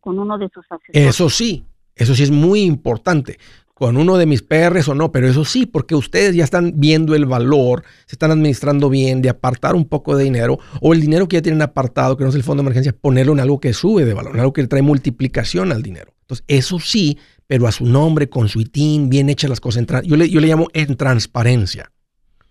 con 0.00 0.18
uno 0.18 0.38
de 0.38 0.48
sus 0.48 0.66
asesores. 0.68 1.06
Eso 1.08 1.30
sí, 1.30 1.64
eso 1.94 2.14
sí 2.14 2.24
es 2.24 2.30
muy 2.30 2.62
importante 2.62 3.38
con 3.78 3.96
uno 3.96 4.18
de 4.18 4.26
mis 4.26 4.42
PRs 4.42 4.88
o 4.88 4.94
no, 4.96 5.12
pero 5.12 5.28
eso 5.28 5.44
sí, 5.44 5.64
porque 5.64 5.94
ustedes 5.94 6.34
ya 6.34 6.42
están 6.42 6.72
viendo 6.74 7.14
el 7.14 7.26
valor, 7.26 7.84
se 8.06 8.16
están 8.16 8.32
administrando 8.32 8.90
bien 8.90 9.22
de 9.22 9.28
apartar 9.28 9.76
un 9.76 9.84
poco 9.84 10.16
de 10.16 10.24
dinero 10.24 10.58
o 10.80 10.94
el 10.94 11.00
dinero 11.00 11.28
que 11.28 11.36
ya 11.36 11.42
tienen 11.42 11.62
apartado, 11.62 12.16
que 12.16 12.24
no 12.24 12.30
es 12.30 12.34
el 12.34 12.42
fondo 12.42 12.60
de 12.60 12.66
emergencia, 12.66 12.92
ponerlo 12.92 13.34
en 13.34 13.38
algo 13.38 13.60
que 13.60 13.72
sube 13.72 14.04
de 14.04 14.14
valor, 14.14 14.34
en 14.34 14.40
algo 14.40 14.52
que 14.52 14.66
trae 14.66 14.82
multiplicación 14.82 15.70
al 15.70 15.84
dinero. 15.84 16.12
Entonces, 16.22 16.44
eso 16.48 16.80
sí, 16.80 17.18
pero 17.46 17.68
a 17.68 17.72
su 17.72 17.86
nombre, 17.86 18.28
con 18.28 18.48
su 18.48 18.60
ITIN, 18.60 19.10
bien 19.10 19.28
hechas 19.28 19.48
las 19.48 19.60
cosas. 19.60 19.84
En 19.88 20.02
yo, 20.08 20.16
le, 20.16 20.28
yo 20.28 20.40
le 20.40 20.48
llamo 20.48 20.66
en 20.72 20.96
transparencia. 20.96 21.92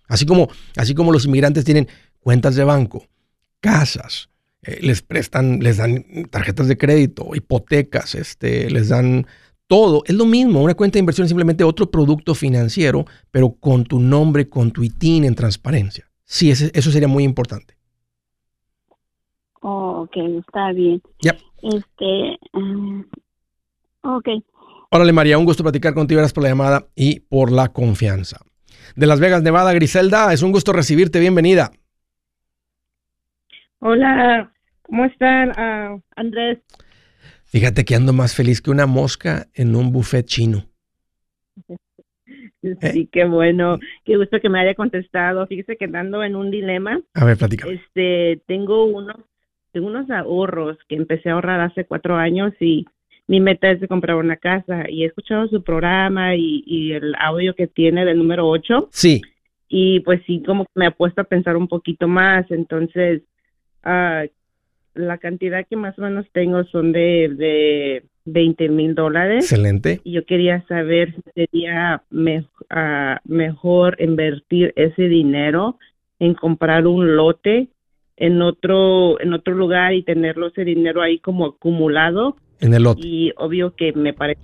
Así 0.06 0.24
como, 0.24 0.48
así 0.76 0.94
como 0.94 1.12
los 1.12 1.26
inmigrantes 1.26 1.66
tienen 1.66 1.88
cuentas 2.20 2.54
de 2.54 2.64
banco, 2.64 3.06
casas, 3.60 4.30
eh, 4.62 4.78
les 4.80 5.02
prestan, 5.02 5.58
les 5.60 5.76
dan 5.76 6.06
tarjetas 6.30 6.68
de 6.68 6.78
crédito, 6.78 7.34
hipotecas, 7.34 8.14
este, 8.14 8.70
les 8.70 8.88
dan 8.88 9.26
todo. 9.68 10.02
Es 10.06 10.14
lo 10.14 10.24
mismo, 10.24 10.62
una 10.62 10.74
cuenta 10.74 10.94
de 10.94 11.00
inversión 11.00 11.26
es 11.26 11.28
simplemente 11.28 11.62
otro 11.62 11.90
producto 11.90 12.34
financiero, 12.34 13.04
pero 13.30 13.52
con 13.52 13.84
tu 13.84 14.00
nombre, 14.00 14.48
con 14.48 14.72
tu 14.72 14.82
ITIN 14.82 15.24
en 15.24 15.34
transparencia. 15.36 16.10
Sí, 16.24 16.50
eso 16.50 16.90
sería 16.90 17.08
muy 17.08 17.22
importante. 17.22 17.74
Oh, 19.60 20.02
ok, 20.02 20.16
está 20.40 20.72
bien. 20.72 21.00
Ya. 21.20 21.36
Este, 21.62 22.38
uh, 22.54 23.04
ok. 24.02 24.28
Órale, 24.90 25.12
María, 25.12 25.38
un 25.38 25.44
gusto 25.44 25.62
platicar 25.62 25.94
contigo. 25.94 26.18
Gracias 26.18 26.32
por 26.32 26.42
la 26.42 26.48
llamada 26.48 26.86
y 26.94 27.20
por 27.20 27.52
la 27.52 27.68
confianza. 27.68 28.40
De 28.96 29.06
Las 29.06 29.20
Vegas, 29.20 29.42
Nevada, 29.42 29.72
Griselda, 29.72 30.32
es 30.32 30.42
un 30.42 30.52
gusto 30.52 30.72
recibirte. 30.72 31.20
Bienvenida. 31.20 31.70
Hola, 33.80 34.52
¿cómo 34.82 35.04
están, 35.04 35.50
uh, 35.50 36.02
Andrés? 36.16 36.58
Fíjate 37.48 37.84
que 37.84 37.94
ando 37.94 38.12
más 38.12 38.34
feliz 38.34 38.60
que 38.60 38.70
una 38.70 38.86
mosca 38.86 39.48
en 39.54 39.74
un 39.74 39.92
buffet 39.92 40.26
chino. 40.26 40.64
Sí, 42.60 42.74
¿Eh? 42.82 43.08
qué 43.12 43.24
bueno. 43.24 43.78
Qué 44.04 44.16
gusto 44.16 44.40
que 44.40 44.48
me 44.48 44.60
haya 44.60 44.74
contestado. 44.74 45.46
Fíjese 45.46 45.76
que 45.76 45.84
ando 45.84 46.24
en 46.24 46.34
un 46.34 46.50
dilema. 46.50 47.00
A 47.14 47.24
ver, 47.24 47.36
platica. 47.36 47.68
Este, 47.68 48.42
tengo 48.46 48.84
unos, 48.84 49.16
tengo 49.70 49.86
unos 49.86 50.10
ahorros 50.10 50.76
que 50.88 50.96
empecé 50.96 51.30
a 51.30 51.34
ahorrar 51.34 51.60
hace 51.60 51.84
cuatro 51.84 52.16
años 52.16 52.52
y 52.60 52.84
mi 53.28 53.40
meta 53.40 53.70
es 53.70 53.80
de 53.80 53.86
comprar 53.86 54.16
una 54.16 54.36
casa. 54.36 54.90
Y 54.90 55.04
he 55.04 55.06
escuchado 55.06 55.46
su 55.46 55.62
programa 55.62 56.34
y, 56.34 56.92
el 56.92 57.14
audio 57.20 57.54
que 57.54 57.68
tiene 57.68 58.04
del 58.04 58.18
número 58.18 58.48
ocho. 58.48 58.88
Sí. 58.90 59.22
Y 59.68 60.00
pues 60.00 60.20
sí, 60.26 60.42
como 60.44 60.66
me 60.74 60.86
ha 60.86 60.90
puesto 60.90 61.20
a 61.20 61.24
pensar 61.24 61.56
un 61.56 61.68
poquito 61.68 62.08
más. 62.08 62.50
Entonces, 62.50 63.22
uh, 63.84 64.28
la 64.98 65.18
cantidad 65.18 65.66
que 65.66 65.76
más 65.76 65.98
o 65.98 66.02
menos 66.02 66.26
tengo 66.32 66.64
son 66.64 66.92
de, 66.92 67.30
de 67.36 68.04
20 68.24 68.68
mil 68.68 68.94
dólares. 68.94 69.44
Excelente. 69.44 70.00
Y 70.04 70.12
yo 70.12 70.26
quería 70.26 70.64
saber 70.66 71.14
si 71.14 71.22
sería 71.34 72.02
ah, 72.70 73.20
mejor 73.24 73.96
invertir 74.00 74.72
ese 74.76 75.02
dinero 75.02 75.78
en 76.18 76.34
comprar 76.34 76.86
un 76.86 77.16
lote 77.16 77.68
en 78.16 78.42
otro 78.42 79.20
en 79.20 79.32
otro 79.32 79.54
lugar 79.54 79.94
y 79.94 80.02
tenerlo 80.02 80.48
ese 80.48 80.64
dinero 80.64 81.00
ahí 81.00 81.20
como 81.20 81.46
acumulado. 81.46 82.36
En 82.60 82.74
el 82.74 82.82
lote. 82.82 83.06
Y 83.06 83.32
obvio 83.36 83.74
que 83.76 83.92
me 83.92 84.12
parece. 84.12 84.40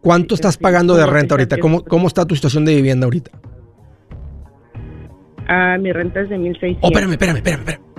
¿Cuánto 0.00 0.34
estás 0.34 0.56
pagando 0.56 0.94
de 0.94 1.04
renta 1.04 1.34
ahorita? 1.34 1.58
¿Cómo, 1.58 1.82
¿Cómo 1.84 2.06
está 2.06 2.24
tu 2.24 2.34
situación 2.34 2.64
de 2.64 2.76
vivienda 2.76 3.04
ahorita? 3.04 3.32
Ah, 5.48 5.76
mi 5.78 5.92
renta 5.92 6.22
es 6.22 6.30
de 6.30 6.38
1600. 6.38 6.82
Oh, 6.82 6.88
espérame, 6.88 7.12
espérame, 7.12 7.36
espérame, 7.36 7.60
espérame. 7.60 7.85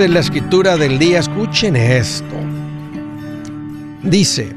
Dice 0.00 0.14
la 0.14 0.20
escritura 0.20 0.78
del 0.78 0.98
día, 0.98 1.18
escuchen 1.18 1.76
esto. 1.76 2.34
Dice, 4.02 4.50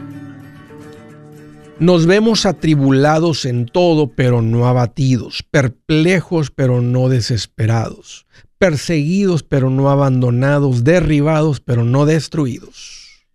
nos 1.79 2.05
vemos 2.05 2.45
atribulados 2.45 3.43
en 3.43 3.65
todo, 3.65 4.07
pero 4.07 4.41
no 4.41 4.67
abatidos, 4.67 5.43
perplejos, 5.43 6.49
pero 6.49 6.79
no 6.79 7.09
desesperados, 7.09 8.25
perseguidos, 8.57 9.43
pero 9.43 9.69
no 9.69 9.89
abandonados, 9.89 10.85
derribados, 10.85 11.59
pero 11.59 11.83
no 11.83 12.05
destruidos. 12.05 13.27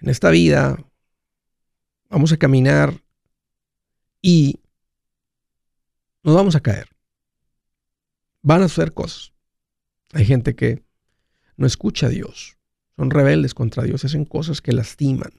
En 0.00 0.08
esta 0.08 0.30
vida 0.30 0.82
vamos 2.08 2.32
a 2.32 2.38
caminar 2.38 2.94
y 4.22 4.58
nos 6.22 6.34
vamos 6.34 6.56
a 6.56 6.60
caer. 6.60 6.88
Van 8.40 8.62
a 8.62 8.68
suceder 8.68 8.94
cosas. 8.94 9.34
Hay 10.12 10.24
gente 10.24 10.54
que 10.54 10.82
no 11.56 11.66
escucha 11.66 12.06
a 12.06 12.10
Dios 12.10 12.58
son 12.98 13.10
rebeldes 13.10 13.54
contra 13.54 13.84
Dios, 13.84 14.04
hacen 14.04 14.24
cosas 14.24 14.60
que 14.60 14.72
lastiman. 14.72 15.30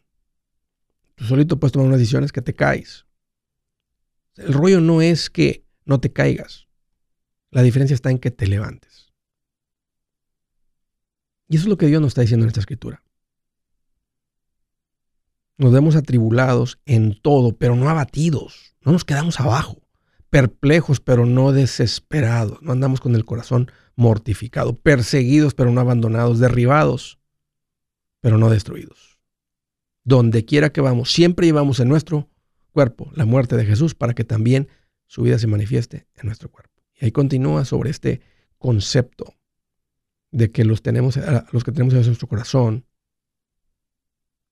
Tú 1.16 1.26
solito 1.26 1.60
puedes 1.60 1.74
tomar 1.74 1.90
unas 1.90 2.00
decisiones 2.00 2.32
que 2.32 2.42
te 2.42 2.56
caes. 2.56 3.06
El 4.38 4.54
rollo 4.54 4.80
no 4.80 5.02
es 5.02 5.30
que 5.30 5.66
no 5.84 6.00
te 6.00 6.14
caigas. 6.14 6.70
La 7.52 7.62
diferencia 7.62 7.94
está 7.94 8.12
en 8.12 8.20
que 8.20 8.32
te 8.32 8.48
levantes. 8.48 9.12
Y 11.50 11.58
eso 11.58 11.66
es 11.66 11.70
lo 11.70 11.78
que 11.78 11.88
Dios 11.88 12.00
nos 12.00 12.12
está 12.12 12.22
diciendo 12.22 12.46
en 12.46 12.48
esta 12.48 12.62
escritura. 12.62 13.04
Nos 15.58 15.74
vemos 15.74 15.98
atribulados 15.98 16.80
en 16.86 17.20
todo, 17.22 17.58
pero 17.58 17.76
no 17.76 17.90
abatidos. 17.90 18.78
No 18.86 18.94
nos 18.94 19.04
quedamos 19.04 19.42
abajo. 19.42 19.82
Perplejos, 20.30 21.02
pero 21.02 21.26
no 21.26 21.52
desesperados. 21.52 22.62
No 22.62 22.72
andamos 22.72 23.02
con 23.02 23.16
el 23.16 23.26
corazón 23.26 23.70
mortificado. 24.00 24.78
Perseguidos, 24.78 25.54
pero 25.54 25.72
no 25.72 25.82
abandonados. 25.82 26.40
Derribados, 26.40 27.20
pero 28.22 28.38
no 28.38 28.50
destruidos. 28.50 29.20
Donde 30.06 30.46
quiera 30.46 30.72
que 30.72 30.80
vamos, 30.80 31.12
siempre 31.12 31.46
llevamos 31.46 31.82
en 31.82 31.90
nuestro 31.90 32.30
cuerpo 32.72 33.12
la 33.14 33.26
muerte 33.26 33.58
de 33.58 33.66
Jesús 33.66 33.96
para 33.96 34.14
que 34.14 34.24
también 34.24 34.70
su 35.06 35.24
vida 35.24 35.38
se 35.38 35.48
manifieste 35.48 36.08
en 36.16 36.28
nuestro 36.28 36.50
cuerpo. 36.50 36.82
Y 36.96 37.06
ahí 37.06 37.12
continúa 37.12 37.66
sobre 37.66 37.90
este 37.90 38.22
concepto 38.58 39.36
de 40.32 40.50
que 40.50 40.64
los, 40.64 40.82
tenemos, 40.82 41.20
los 41.52 41.64
que 41.66 41.74
tenemos 41.74 41.94
en 41.94 42.06
nuestro 42.06 42.28
corazón, 42.30 42.86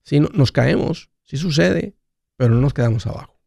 si 0.02 0.20
nos 0.20 0.52
caemos, 0.52 1.10
si 1.22 1.38
sucede, 1.38 1.96
pero 2.36 2.54
no 2.54 2.60
nos 2.60 2.74
quedamos 2.74 3.06
abajo. 3.06 3.40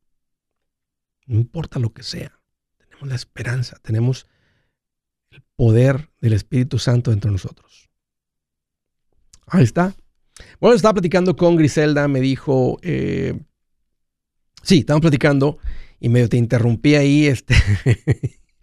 No 1.28 1.36
importa 1.36 1.78
lo 1.78 1.94
que 1.94 2.02
sea, 2.02 2.42
tenemos 2.78 3.08
la 3.08 3.16
esperanza, 3.16 3.78
tenemos 3.84 4.26
el 5.32 5.44
poder 5.56 6.10
del 6.20 6.34
Espíritu 6.34 6.80
Santo 6.80 7.12
dentro 7.12 7.30
de 7.30 7.34
nosotros. 7.34 7.90
Ahí 9.48 9.64
está. 9.64 9.96
Bueno, 10.60 10.76
estaba 10.76 10.94
platicando 10.94 11.36
con 11.36 11.56
Griselda, 11.56 12.08
me 12.08 12.22
dijo, 12.22 12.80
eh, 12.82 13.40
sí, 14.64 14.80
estábamos 14.80 15.02
platicando 15.02 15.58
y 16.00 16.10
medio 16.10 16.30
te 16.30 16.38
interrumpí 16.38 16.96
ahí, 16.96 17.28
este, 17.28 17.56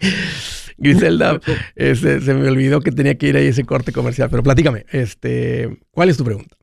Griselda, 0.76 1.40
este, 1.76 2.20
se 2.20 2.34
me 2.34 2.48
olvidó 2.48 2.80
que 2.80 2.92
tenía 2.92 3.16
que 3.16 3.28
ir 3.28 3.36
ahí 3.36 3.46
ese 3.46 3.64
corte 3.64 3.92
comercial, 3.92 4.28
pero 4.30 4.42
platícame, 4.42 4.86
este, 4.90 5.78
¿cuál 5.90 6.08
es 6.08 6.16
tu 6.16 6.24
pregunta? 6.24 6.57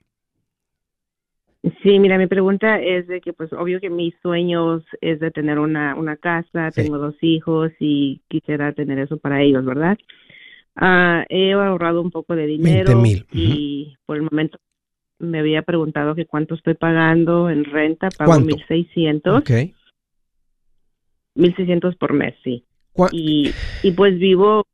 Sí, 1.82 1.97
mira, 1.99 2.18
mi 2.18 2.28
pregunta 2.28 2.80
es 2.80 3.07
de 3.07 3.22
que, 3.22 3.34
pues, 3.34 3.51
obvio 3.53 3.80
que 3.80 3.89
mis 3.89 4.13
sueños 4.22 4.84
es 5.01 5.20
de 5.20 5.32
tener 5.32 5.57
una, 5.57 5.95
una 5.95 6.16
casa, 6.16 6.70
tengo 6.72 6.97
dos 6.99 7.16
hijos 7.22 7.72
y 7.80 8.22
quisiera 8.28 8.72
tener 8.74 8.99
eso 8.99 9.18
para 9.18 9.41
ellos, 9.41 9.66
¿verdad? 9.66 9.97
Ah, 10.76 11.26
he 11.30 11.53
ahorrado 11.53 12.01
un 12.01 12.11
poco 12.11 12.36
de 12.36 12.45
dinero 12.45 13.01
y 13.32 13.95
por 14.05 14.18
el 14.18 14.24
momento 14.24 14.59
me 15.18 15.39
había 15.39 15.63
preguntado 15.63 16.13
que 16.13 16.26
cuánto 16.26 16.53
estoy 16.55 16.76
pagando 16.76 17.49
en 17.49 17.63
renta, 17.63 18.09
pago 18.09 18.39
mil 18.41 18.63
seiscientos. 18.68 19.39
Ok. 19.39 19.51
Mil 21.36 21.55
seiscientos 21.55 21.95
por 21.95 22.13
mes, 22.13 22.36
sí. 22.43 22.63
Y, 23.11 23.51
y 23.82 23.91
pues 23.91 24.20
vivo 24.20 24.66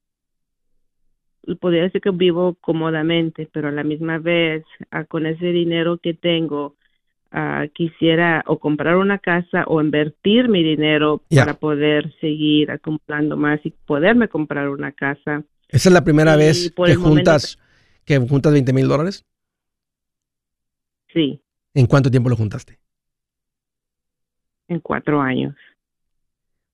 podría 1.59 1.83
decir 1.83 2.01
que 2.01 2.11
vivo 2.11 2.55
cómodamente, 2.61 3.47
pero 3.51 3.69
a 3.69 3.71
la 3.71 3.83
misma 3.83 4.19
vez 4.19 4.63
ah, 4.91 5.05
con 5.05 5.25
ese 5.25 5.47
dinero 5.47 5.97
que 5.97 6.13
tengo 6.13 6.75
Ah, 7.33 7.65
quisiera 7.73 8.43
o 8.45 8.59
comprar 8.59 8.97
una 8.97 9.17
casa 9.17 9.63
o 9.67 9.81
invertir 9.81 10.49
mi 10.49 10.63
dinero 10.63 11.23
para 11.29 11.53
poder 11.53 12.13
seguir 12.19 12.69
acumulando 12.71 13.37
más 13.37 13.61
y 13.63 13.71
poderme 13.71 14.27
comprar 14.27 14.67
una 14.67 14.91
casa. 14.91 15.43
¿Esa 15.69 15.89
es 15.89 15.93
la 15.93 16.03
primera 16.03 16.35
vez 16.35 16.73
que 16.75 16.95
juntas, 16.95 17.57
que 18.03 18.19
juntas 18.19 18.51
20 18.51 18.73
mil 18.73 18.89
dólares? 18.89 19.25
Sí. 21.13 21.41
¿En 21.73 21.85
cuánto 21.85 22.11
tiempo 22.11 22.29
lo 22.29 22.35
juntaste? 22.35 22.79
En 24.67 24.81
cuatro 24.81 25.21
años. 25.21 25.55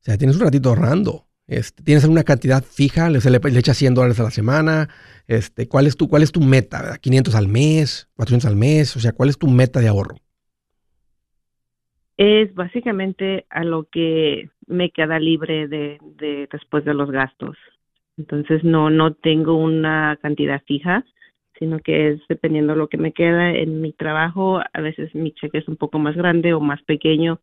O 0.02 0.04
sea, 0.04 0.18
tienes 0.18 0.38
un 0.38 0.42
ratito 0.42 0.70
ahorrando. 0.70 1.28
Este, 1.46 1.84
¿Tienes 1.84 2.04
alguna 2.04 2.24
cantidad 2.24 2.64
fija? 2.64 3.12
¿Le, 3.12 3.20
le, 3.20 3.40
le 3.40 3.60
echas 3.60 3.78
100 3.78 3.94
dólares 3.94 4.20
a 4.20 4.24
la 4.24 4.32
semana? 4.32 4.90
Este, 5.28 5.68
¿cuál, 5.68 5.86
es 5.86 5.96
tu, 5.96 6.10
¿Cuál 6.10 6.24
es 6.24 6.32
tu 6.32 6.42
meta? 6.42 7.00
¿500 7.00 7.36
al 7.36 7.48
mes? 7.48 8.10
¿400 8.18 8.46
al 8.46 8.56
mes? 8.56 8.96
O 8.98 9.00
sea, 9.00 9.12
¿cuál 9.14 9.30
es 9.30 9.38
tu 9.38 9.48
meta 9.48 9.80
de 9.80 9.88
ahorro? 9.88 10.16
Es 12.18 12.54
básicamente 12.56 13.46
a 13.50 13.64
lo 13.64 13.86
que 13.86 14.50
me 14.66 14.90
queda 14.90 15.20
libre 15.20 15.68
de, 15.68 16.00
de 16.18 16.50
después 16.52 16.84
de 16.84 16.94
los 16.94 17.12
gastos. 17.12 17.58
Entonces 18.18 18.64
no 18.64 18.90
no 18.90 19.14
tengo 19.14 19.56
una 19.56 20.18
cantidad 20.22 20.62
fija, 20.66 21.06
sino 21.60 21.80
que 21.80 22.10
es 22.10 22.22
dependiendo 22.28 22.74
de 22.74 22.80
lo 22.80 22.88
que 22.88 22.98
me 22.98 23.14
queda 23.14 23.52
en 23.52 23.82
mi 23.82 23.94
trabajo. 23.94 24.60
A 24.74 24.82
veces 24.82 25.14
mi 25.14 25.32
cheque 25.32 25.60
es 25.60 25.68
un 25.68 25.78
poco 25.78 26.00
más 26.00 26.16
grande 26.16 26.54
o 26.54 26.60
más 26.60 26.82
pequeño 26.84 27.40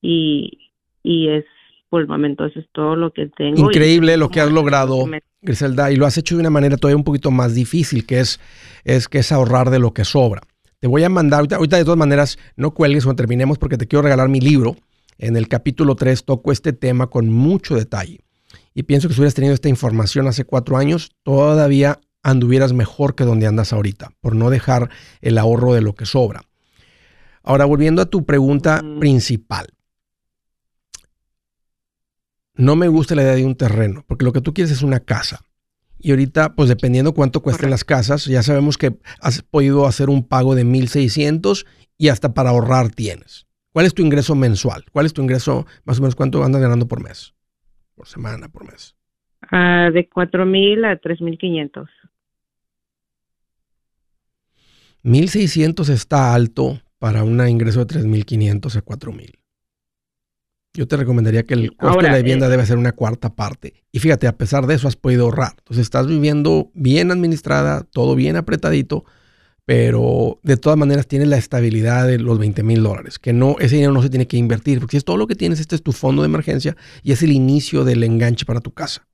y, 0.00 0.70
y 1.02 1.28
es 1.28 1.44
por 1.90 2.02
el 2.02 2.08
momento 2.08 2.44
eso 2.44 2.60
es 2.60 2.66
todo 2.72 2.96
lo 2.96 3.12
que 3.12 3.26
tengo. 3.26 3.70
Increíble 3.70 4.16
lo 4.16 4.28
que 4.28 4.40
has 4.40 4.50
logrado, 4.50 5.06
Griselda, 5.40 5.90
y 5.90 5.96
lo 5.96 6.06
has 6.06 6.18
hecho 6.18 6.34
de 6.34 6.40
una 6.40 6.50
manera 6.50 6.76
todavía 6.76 6.96
un 6.96 7.04
poquito 7.04 7.30
más 7.30 7.54
difícil, 7.54 8.06
que 8.06 8.20
es, 8.20 8.40
es 8.84 9.08
que 9.08 9.18
es 9.18 9.32
ahorrar 9.32 9.70
de 9.70 9.78
lo 9.78 9.92
que 9.92 10.04
sobra. 10.04 10.42
Te 10.80 10.86
voy 10.86 11.02
a 11.02 11.08
mandar, 11.08 11.40
ahorita, 11.52 11.76
de 11.76 11.84
todas 11.84 11.98
maneras, 11.98 12.38
no 12.56 12.72
cuelgues 12.72 13.04
cuando 13.04 13.16
terminemos 13.16 13.58
porque 13.58 13.76
te 13.76 13.88
quiero 13.88 14.02
regalar 14.02 14.28
mi 14.28 14.40
libro. 14.40 14.76
En 15.18 15.36
el 15.36 15.48
capítulo 15.48 15.96
3 15.96 16.24
toco 16.24 16.52
este 16.52 16.72
tema 16.72 17.08
con 17.08 17.28
mucho 17.30 17.74
detalle. 17.74 18.20
Y 18.74 18.84
pienso 18.84 19.08
que 19.08 19.14
si 19.14 19.20
hubieras 19.20 19.34
tenido 19.34 19.54
esta 19.54 19.68
información 19.68 20.28
hace 20.28 20.44
cuatro 20.44 20.76
años, 20.76 21.10
todavía 21.24 21.98
anduvieras 22.22 22.72
mejor 22.72 23.16
que 23.16 23.24
donde 23.24 23.48
andas 23.48 23.72
ahorita, 23.72 24.12
por 24.20 24.36
no 24.36 24.50
dejar 24.50 24.90
el 25.20 25.38
ahorro 25.38 25.74
de 25.74 25.80
lo 25.80 25.96
que 25.96 26.06
sobra. 26.06 26.42
Ahora, 27.42 27.64
volviendo 27.64 28.00
a 28.00 28.06
tu 28.06 28.24
pregunta 28.24 28.80
principal. 29.00 29.66
No 32.54 32.76
me 32.76 32.86
gusta 32.86 33.16
la 33.16 33.22
idea 33.22 33.34
de 33.34 33.44
un 33.44 33.56
terreno, 33.56 34.04
porque 34.06 34.24
lo 34.24 34.32
que 34.32 34.40
tú 34.40 34.54
quieres 34.54 34.70
es 34.70 34.82
una 34.82 35.00
casa. 35.00 35.40
Y 35.98 36.10
ahorita, 36.10 36.54
pues 36.54 36.68
dependiendo 36.68 37.12
cuánto 37.12 37.40
cuesten 37.40 37.70
las 37.70 37.84
casas, 37.84 38.24
ya 38.26 38.42
sabemos 38.42 38.78
que 38.78 38.96
has 39.20 39.42
podido 39.42 39.86
hacer 39.86 40.10
un 40.10 40.26
pago 40.26 40.54
de 40.54 40.64
1.600 40.64 41.66
y 41.96 42.08
hasta 42.08 42.34
para 42.34 42.50
ahorrar 42.50 42.90
tienes. 42.90 43.46
¿Cuál 43.72 43.86
es 43.86 43.94
tu 43.94 44.02
ingreso 44.02 44.34
mensual? 44.34 44.84
¿Cuál 44.92 45.06
es 45.06 45.12
tu 45.12 45.22
ingreso, 45.22 45.66
más 45.84 45.98
o 45.98 46.02
menos, 46.02 46.14
cuánto 46.14 46.42
andas 46.42 46.62
ganando 46.62 46.86
por 46.86 47.02
mes? 47.02 47.34
Por 47.94 48.06
semana, 48.06 48.48
por 48.48 48.64
mes. 48.64 48.94
Uh, 49.52 49.92
de 49.92 50.08
4.000 50.08 50.86
a 50.86 51.00
3.500. 51.00 51.88
1.600 55.04 55.88
está 55.90 56.34
alto 56.34 56.80
para 56.98 57.22
un 57.24 57.46
ingreso 57.48 57.84
de 57.84 58.00
3.500 58.00 58.76
a 58.76 58.84
4.000. 58.84 59.37
Yo 60.78 60.86
te 60.86 60.96
recomendaría 60.96 61.42
que 61.42 61.54
el 61.54 61.74
costo 61.74 62.02
de 62.02 62.08
la 62.08 62.18
vivienda 62.18 62.46
eh, 62.46 62.50
debe 62.50 62.64
ser 62.64 62.78
una 62.78 62.92
cuarta 62.92 63.34
parte. 63.34 63.82
Y 63.90 63.98
fíjate, 63.98 64.28
a 64.28 64.36
pesar 64.38 64.68
de 64.68 64.76
eso 64.76 64.86
has 64.86 64.94
podido 64.94 65.24
ahorrar. 65.24 65.54
Entonces 65.58 65.82
estás 65.82 66.06
viviendo 66.06 66.70
bien 66.72 67.10
administrada, 67.10 67.82
todo 67.82 68.14
bien 68.14 68.36
apretadito, 68.36 69.04
pero 69.64 70.38
de 70.44 70.56
todas 70.56 70.78
maneras 70.78 71.08
tienes 71.08 71.26
la 71.26 71.36
estabilidad 71.36 72.06
de 72.06 72.20
los 72.20 72.38
20 72.38 72.62
mil 72.62 72.80
dólares, 72.80 73.18
que 73.18 73.32
no, 73.32 73.56
ese 73.58 73.74
dinero 73.74 73.92
no 73.92 74.02
se 74.02 74.08
tiene 74.08 74.28
que 74.28 74.36
invertir, 74.36 74.78
porque 74.78 74.92
si 74.92 74.98
es 74.98 75.04
todo 75.04 75.16
lo 75.16 75.26
que 75.26 75.34
tienes, 75.34 75.58
este 75.58 75.74
es 75.74 75.82
tu 75.82 75.90
fondo 75.90 76.22
de 76.22 76.26
emergencia 76.26 76.76
y 77.02 77.10
es 77.10 77.24
el 77.24 77.32
inicio 77.32 77.82
del 77.82 78.04
enganche 78.04 78.44
para 78.44 78.60
tu 78.60 78.70
casa. 78.70 79.04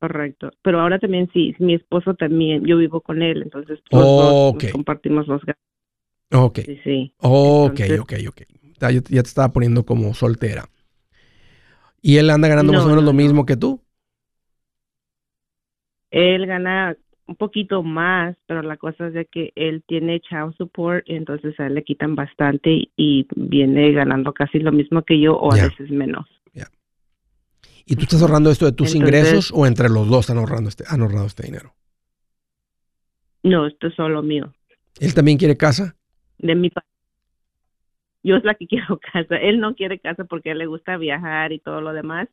Correcto. 0.00 0.50
Pero 0.62 0.80
ahora 0.80 0.98
también 0.98 1.30
sí, 1.32 1.54
mi 1.60 1.74
esposo 1.74 2.14
también, 2.14 2.64
yo 2.64 2.76
vivo 2.76 3.02
con 3.02 3.22
él, 3.22 3.42
entonces 3.42 3.78
todos 3.88 4.56
compartimos 4.72 5.28
los 5.28 5.40
gastos. 5.44 5.64
Ok. 6.32 6.58
Sí, 6.66 6.80
sí. 6.82 7.14
Ok, 7.18 7.80
ok, 8.00 8.14
ok 8.30 8.42
ya, 8.80 9.02
te 9.02 9.18
estaba 9.18 9.52
poniendo 9.52 9.84
como 9.84 10.14
soltera. 10.14 10.68
¿Y 12.00 12.16
él 12.16 12.30
anda 12.30 12.48
ganando 12.48 12.72
más 12.72 12.84
o 12.84 12.88
menos 12.88 13.04
lo 13.04 13.12
mismo 13.12 13.44
que 13.44 13.56
tú? 13.56 13.82
Él 16.10 16.46
gana 16.46 16.96
un 17.26 17.36
poquito 17.36 17.82
más, 17.82 18.36
pero 18.46 18.62
la 18.62 18.76
cosa 18.76 19.08
es 19.08 19.12
de 19.12 19.26
que 19.26 19.52
él 19.54 19.84
tiene 19.86 20.20
child 20.20 20.56
support, 20.56 21.04
entonces 21.06 21.58
a 21.60 21.66
él 21.66 21.74
le 21.74 21.84
quitan 21.84 22.16
bastante 22.16 22.88
y 22.96 23.26
viene 23.36 23.92
ganando 23.92 24.32
casi 24.32 24.58
lo 24.58 24.72
mismo 24.72 25.02
que 25.02 25.20
yo 25.20 25.36
o 25.36 25.52
a 25.52 25.56
veces 25.56 25.90
menos. 25.90 26.26
¿Y 27.90 27.96
tú 27.96 28.02
estás 28.02 28.22
ahorrando 28.22 28.52
esto 28.52 28.66
de 28.66 28.72
tus 28.72 28.94
ingresos 28.94 29.50
o 29.52 29.66
entre 29.66 29.88
los 29.88 30.08
dos 30.08 30.30
han 30.30 30.38
ahorrando 30.38 30.68
este, 30.68 30.84
han 30.86 31.02
ahorrado 31.02 31.26
este 31.26 31.42
dinero? 31.42 31.74
No, 33.42 33.66
esto 33.66 33.88
es 33.88 33.94
solo 33.94 34.22
mío. 34.22 34.54
¿Él 35.00 35.12
también 35.12 35.38
quiere 35.38 35.56
casa? 35.56 35.96
De 36.38 36.54
mi 36.54 36.70
parte 36.70 36.89
yo 38.22 38.36
es 38.36 38.44
la 38.44 38.54
que 38.54 38.66
quiero 38.68 38.98
casa. 39.12 39.36
Él 39.36 39.60
no 39.60 39.74
quiere 39.74 39.98
casa 39.98 40.24
porque 40.24 40.50
a 40.50 40.52
él 40.52 40.58
le 40.58 40.66
gusta 40.66 40.96
viajar 40.96 41.52
y 41.52 41.58
todo 41.58 41.80
lo 41.80 41.92
demás. 41.92 42.28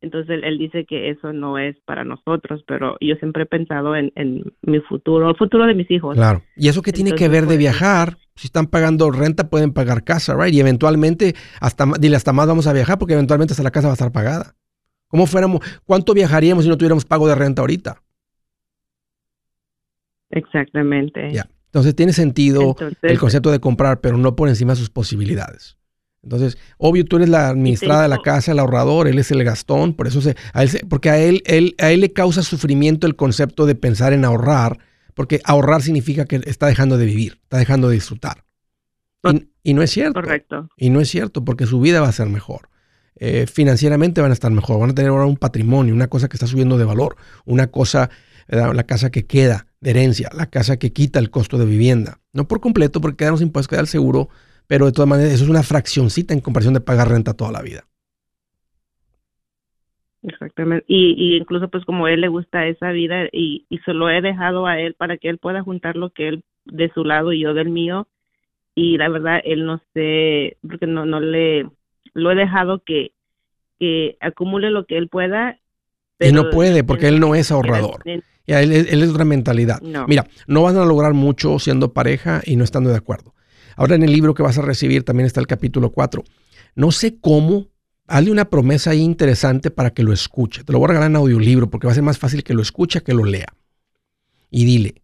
Entonces 0.00 0.40
él, 0.42 0.58
dice 0.58 0.84
que 0.84 1.10
eso 1.10 1.32
no 1.32 1.58
es 1.58 1.76
para 1.84 2.02
nosotros, 2.02 2.64
pero 2.66 2.96
yo 3.00 3.14
siempre 3.16 3.44
he 3.44 3.46
pensado 3.46 3.94
en, 3.94 4.12
mi 4.62 4.80
futuro, 4.80 5.30
el 5.30 5.36
futuro 5.36 5.64
de 5.64 5.74
mis 5.74 5.88
hijos. 5.92 6.16
Claro. 6.16 6.42
¿Y 6.56 6.68
eso 6.68 6.82
qué 6.82 6.92
tiene 6.92 7.12
que 7.12 7.28
ver 7.28 7.42
de 7.42 7.46
pues, 7.46 7.58
viajar? 7.58 8.16
Si 8.34 8.48
están 8.48 8.66
pagando 8.66 9.12
renta, 9.12 9.48
pueden 9.48 9.72
pagar 9.72 10.02
casa, 10.02 10.34
¿right? 10.36 10.52
Y 10.52 10.58
eventualmente, 10.58 11.34
hasta, 11.60 11.86
dile, 12.00 12.16
hasta 12.16 12.32
más 12.32 12.48
vamos 12.48 12.66
a 12.66 12.72
viajar 12.72 12.98
porque 12.98 13.14
eventualmente 13.14 13.52
hasta 13.52 13.62
la 13.62 13.70
casa 13.70 13.86
va 13.86 13.92
a 13.92 13.94
estar 13.94 14.10
pagada. 14.10 14.56
¿Cómo 15.06 15.26
fuéramos? 15.26 15.60
¿Cuánto 15.84 16.14
viajaríamos 16.14 16.64
si 16.64 16.70
no 16.70 16.76
tuviéramos 16.76 17.04
pago 17.04 17.28
de 17.28 17.36
renta 17.36 17.62
ahorita? 17.62 18.02
Exactamente. 20.30 21.32
Ya. 21.32 21.46
Entonces 21.72 21.96
tiene 21.96 22.12
sentido 22.12 22.76
el 23.00 23.18
concepto 23.18 23.50
de 23.50 23.58
comprar, 23.58 24.02
pero 24.02 24.18
no 24.18 24.36
por 24.36 24.50
encima 24.50 24.74
de 24.74 24.78
sus 24.78 24.90
posibilidades. 24.90 25.78
Entonces, 26.22 26.58
obvio, 26.76 27.06
tú 27.06 27.16
eres 27.16 27.30
la 27.30 27.48
administrada 27.48 28.02
de 28.02 28.08
la 28.08 28.18
casa, 28.18 28.52
el 28.52 28.58
ahorrador, 28.58 29.08
él 29.08 29.18
es 29.18 29.30
el 29.30 29.42
gastón, 29.42 29.94
por 29.94 30.06
eso 30.06 30.20
se, 30.20 30.36
porque 30.90 31.08
a 31.08 31.18
él, 31.18 31.42
él, 31.46 31.74
a 31.78 31.90
él 31.90 32.00
le 32.00 32.12
causa 32.12 32.42
sufrimiento 32.42 33.06
el 33.06 33.16
concepto 33.16 33.64
de 33.64 33.74
pensar 33.74 34.12
en 34.12 34.26
ahorrar, 34.26 34.80
porque 35.14 35.40
ahorrar 35.44 35.80
significa 35.80 36.26
que 36.26 36.42
está 36.44 36.66
dejando 36.66 36.98
de 36.98 37.06
vivir, 37.06 37.40
está 37.42 37.56
dejando 37.56 37.88
de 37.88 37.94
disfrutar. 37.94 38.44
Y, 39.62 39.72
no 39.72 39.82
es 39.82 39.90
cierto. 39.90 40.20
Correcto. 40.20 40.68
Y 40.76 40.90
no 40.90 41.00
es 41.00 41.08
cierto, 41.08 41.42
porque 41.42 41.64
su 41.64 41.80
vida 41.80 42.02
va 42.02 42.08
a 42.08 42.12
ser 42.12 42.28
mejor. 42.28 42.68
Eh, 43.16 43.46
financieramente 43.46 44.20
van 44.20 44.30
a 44.30 44.34
estar 44.34 44.50
mejor, 44.50 44.78
van 44.78 44.90
a 44.90 44.94
tener 44.94 45.10
ahora 45.10 45.24
un 45.24 45.36
patrimonio, 45.38 45.94
una 45.94 46.08
cosa 46.08 46.28
que 46.28 46.36
está 46.36 46.46
subiendo 46.46 46.76
de 46.76 46.84
valor, 46.84 47.16
una 47.46 47.68
cosa 47.68 48.10
la 48.48 48.84
casa 48.84 49.10
que 49.10 49.26
queda 49.26 49.66
de 49.80 49.90
herencia, 49.90 50.30
la 50.36 50.46
casa 50.46 50.78
que 50.78 50.92
quita 50.92 51.18
el 51.18 51.30
costo 51.30 51.58
de 51.58 51.66
vivienda. 51.66 52.18
No 52.32 52.46
por 52.46 52.60
completo, 52.60 53.00
porque 53.00 53.18
quedan 53.18 53.32
los 53.32 53.42
impuestos, 53.42 53.68
queda 53.68 53.80
el 53.80 53.86
seguro, 53.86 54.28
pero 54.66 54.86
de 54.86 54.92
todas 54.92 55.08
maneras 55.08 55.32
eso 55.32 55.44
es 55.44 55.50
una 55.50 55.62
fraccioncita 55.62 56.34
en 56.34 56.40
comparación 56.40 56.74
de 56.74 56.80
pagar 56.80 57.08
renta 57.08 57.34
toda 57.34 57.52
la 57.52 57.62
vida. 57.62 57.84
Exactamente. 60.22 60.84
Y, 60.86 61.36
incluso 61.36 61.68
pues 61.68 61.84
como 61.84 62.06
él 62.06 62.20
le 62.20 62.28
gusta 62.28 62.66
esa 62.66 62.92
vida 62.92 63.28
y, 63.32 63.66
y 63.68 63.78
se 63.78 63.92
lo 63.92 64.08
he 64.08 64.20
dejado 64.20 64.66
a 64.66 64.78
él 64.78 64.94
para 64.94 65.16
que 65.16 65.28
él 65.28 65.38
pueda 65.38 65.62
juntar 65.62 65.96
lo 65.96 66.10
que 66.10 66.28
él 66.28 66.44
de 66.64 66.90
su 66.92 67.04
lado 67.04 67.32
y 67.32 67.40
yo 67.40 67.54
del 67.54 67.70
mío. 67.70 68.06
Y 68.74 68.96
la 68.96 69.08
verdad, 69.08 69.40
él 69.44 69.66
no 69.66 69.82
sé, 69.92 70.56
porque 70.66 70.86
no, 70.86 71.04
no 71.04 71.20
le, 71.20 71.68
lo 72.14 72.30
he 72.30 72.34
dejado 72.34 72.82
que, 72.84 73.12
que 73.78 74.16
acumule 74.20 74.70
lo 74.70 74.86
que 74.86 74.96
él 74.96 75.08
pueda. 75.08 75.58
Y 76.22 76.32
no 76.32 76.50
puede, 76.50 76.84
porque 76.84 77.08
él 77.08 77.20
no 77.20 77.34
es 77.34 77.50
ahorrador. 77.50 78.02
Ya, 78.46 78.60
él, 78.60 78.72
es 78.72 79.08
otra 79.08 79.24
mentalidad. 79.24 79.80
Mira, 80.06 80.26
no 80.46 80.62
van 80.62 80.76
a 80.76 80.84
lograr 80.84 81.14
mucho 81.14 81.58
siendo 81.58 81.92
pareja 81.92 82.42
y 82.44 82.56
no 82.56 82.64
estando 82.64 82.90
de 82.90 82.96
acuerdo. 82.96 83.34
Ahora 83.76 83.94
en 83.94 84.02
el 84.02 84.12
libro 84.12 84.34
que 84.34 84.42
vas 84.42 84.58
a 84.58 84.62
recibir 84.62 85.04
también 85.04 85.26
está 85.26 85.40
el 85.40 85.46
capítulo 85.46 85.90
4. 85.90 86.24
No 86.74 86.90
sé 86.90 87.18
cómo, 87.20 87.68
hazle 88.06 88.30
una 88.30 88.46
promesa 88.46 88.90
ahí 88.90 89.00
interesante 89.00 89.70
para 89.70 89.90
que 89.90 90.02
lo 90.02 90.12
escuche. 90.12 90.64
Te 90.64 90.72
lo 90.72 90.78
voy 90.78 90.86
a 90.86 90.88
regalar 90.88 91.10
en 91.10 91.16
audiolibro 91.16 91.70
porque 91.70 91.86
va 91.86 91.92
a 91.92 91.94
ser 91.94 92.04
más 92.04 92.18
fácil 92.18 92.42
que 92.42 92.54
lo 92.54 92.62
escuche 92.62 93.02
que 93.02 93.14
lo 93.14 93.24
lea. 93.24 93.54
Y 94.50 94.64
dile, 94.64 95.02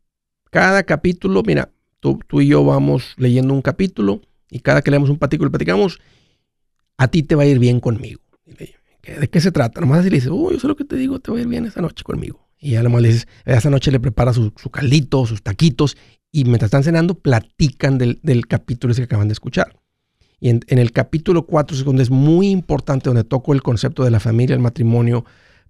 cada 0.51 0.83
capítulo, 0.83 1.43
mira, 1.43 1.71
tú, 2.01 2.21
tú 2.27 2.41
y 2.41 2.49
yo 2.49 2.65
vamos 2.65 3.15
leyendo 3.17 3.55
un 3.55 3.63
capítulo 3.63 4.21
y 4.51 4.61
cada 4.61 4.83
que 4.83 4.91
leemos 4.91 5.11
un 5.11 5.19
patículo 5.19 5.49
y 5.49 5.53
platicamos, 5.53 6.01
a 6.97 7.09
ti 7.09 7.23
te 7.23 7.35
va 7.35 7.45
a 7.45 7.47
ir 7.47 7.59
bien 7.59 7.81
conmigo. 7.81 8.21
¿De 9.17 9.29
qué 9.29 9.41
se 9.41 9.53
trata? 9.53 9.81
Nomás 9.81 10.01
así 10.01 10.11
le 10.11 10.17
dices, 10.17 10.31
oh, 10.33 10.51
yo 10.51 10.59
sé 10.59 10.67
lo 10.67 10.77
que 10.77 10.85
te 10.85 10.97
digo, 10.97 11.19
te 11.19 11.31
va 11.31 11.39
a 11.39 11.41
ir 11.41 11.49
bien 11.49 11.65
esa 11.65 11.81
noche 11.81 12.05
conmigo. 12.05 12.49
Y 12.59 12.73
ya 12.73 12.83
nomás 12.83 13.03
le 13.03 13.09
dices, 13.09 13.29
esa 13.45 13.71
noche 13.71 13.91
le 13.91 14.01
prepara 14.01 14.33
su, 14.33 14.53
caldito, 14.71 15.25
sus 15.27 15.43
taquitos, 15.43 15.97
y 16.31 16.45
mientras 16.45 16.69
están 16.69 16.85
cenando, 16.85 17.15
platican 17.15 17.99
del, 17.99 18.47
capítulo 18.47 18.93
ese 18.93 19.03
que 19.03 19.05
acaban 19.07 19.29
de 19.29 19.33
escuchar. 19.33 19.77
Y 20.41 20.51
en, 20.51 20.63
el 20.69 20.93
capítulo 20.93 21.47
4 21.47 21.77
es 21.77 21.85
donde 21.85 22.03
es 22.03 22.11
muy 22.11 22.49
importante, 22.49 23.09
donde 23.09 23.25
toco 23.25 23.53
el 23.53 23.63
concepto 23.63 24.05
de 24.05 24.11
la 24.11 24.21
familia, 24.21 24.55
el 24.55 24.61
matrimonio, 24.61 25.25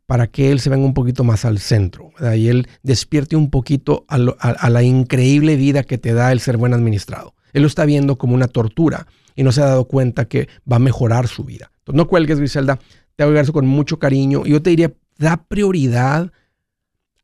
para 0.06 0.26
que 0.26 0.50
él 0.50 0.60
se 0.60 0.70
venga 0.70 0.86
un 0.86 0.94
poquito 0.94 1.22
más 1.22 1.44
al 1.44 1.58
centro 1.58 2.12
y 2.34 2.48
él 2.48 2.66
despierte 2.82 3.36
un 3.36 3.50
poquito 3.50 4.06
a, 4.08 4.16
a, 4.16 4.70
la 4.70 4.82
increíble 4.82 5.56
vida 5.56 5.82
que 5.82 5.98
te 5.98 6.14
da 6.14 6.32
el 6.32 6.40
ser 6.40 6.56
buen 6.56 6.72
administrado. 6.72 7.34
Él 7.52 7.60
lo 7.60 7.68
está 7.68 7.84
viendo 7.84 8.16
como 8.16 8.34
una 8.34 8.48
tortura 8.48 9.06
y 9.36 9.42
no 9.42 9.52
se 9.52 9.60
ha 9.60 9.66
dado 9.66 9.84
cuenta 9.86 10.26
que 10.26 10.48
va 10.70 10.76
a 10.76 10.80
mejorar 10.80 11.28
su 11.28 11.44
vida. 11.44 11.70
Entonces, 11.80 11.96
no 11.96 12.08
cuelgues, 12.08 12.38
Griselda, 12.38 12.78
te 13.18 13.24
voy 13.24 13.36
a 13.36 13.40
eso 13.40 13.52
con 13.52 13.66
mucho 13.66 13.98
cariño. 13.98 14.42
Y 14.44 14.50
yo 14.50 14.62
te 14.62 14.70
diría, 14.70 14.92
da 15.18 15.42
prioridad 15.48 16.30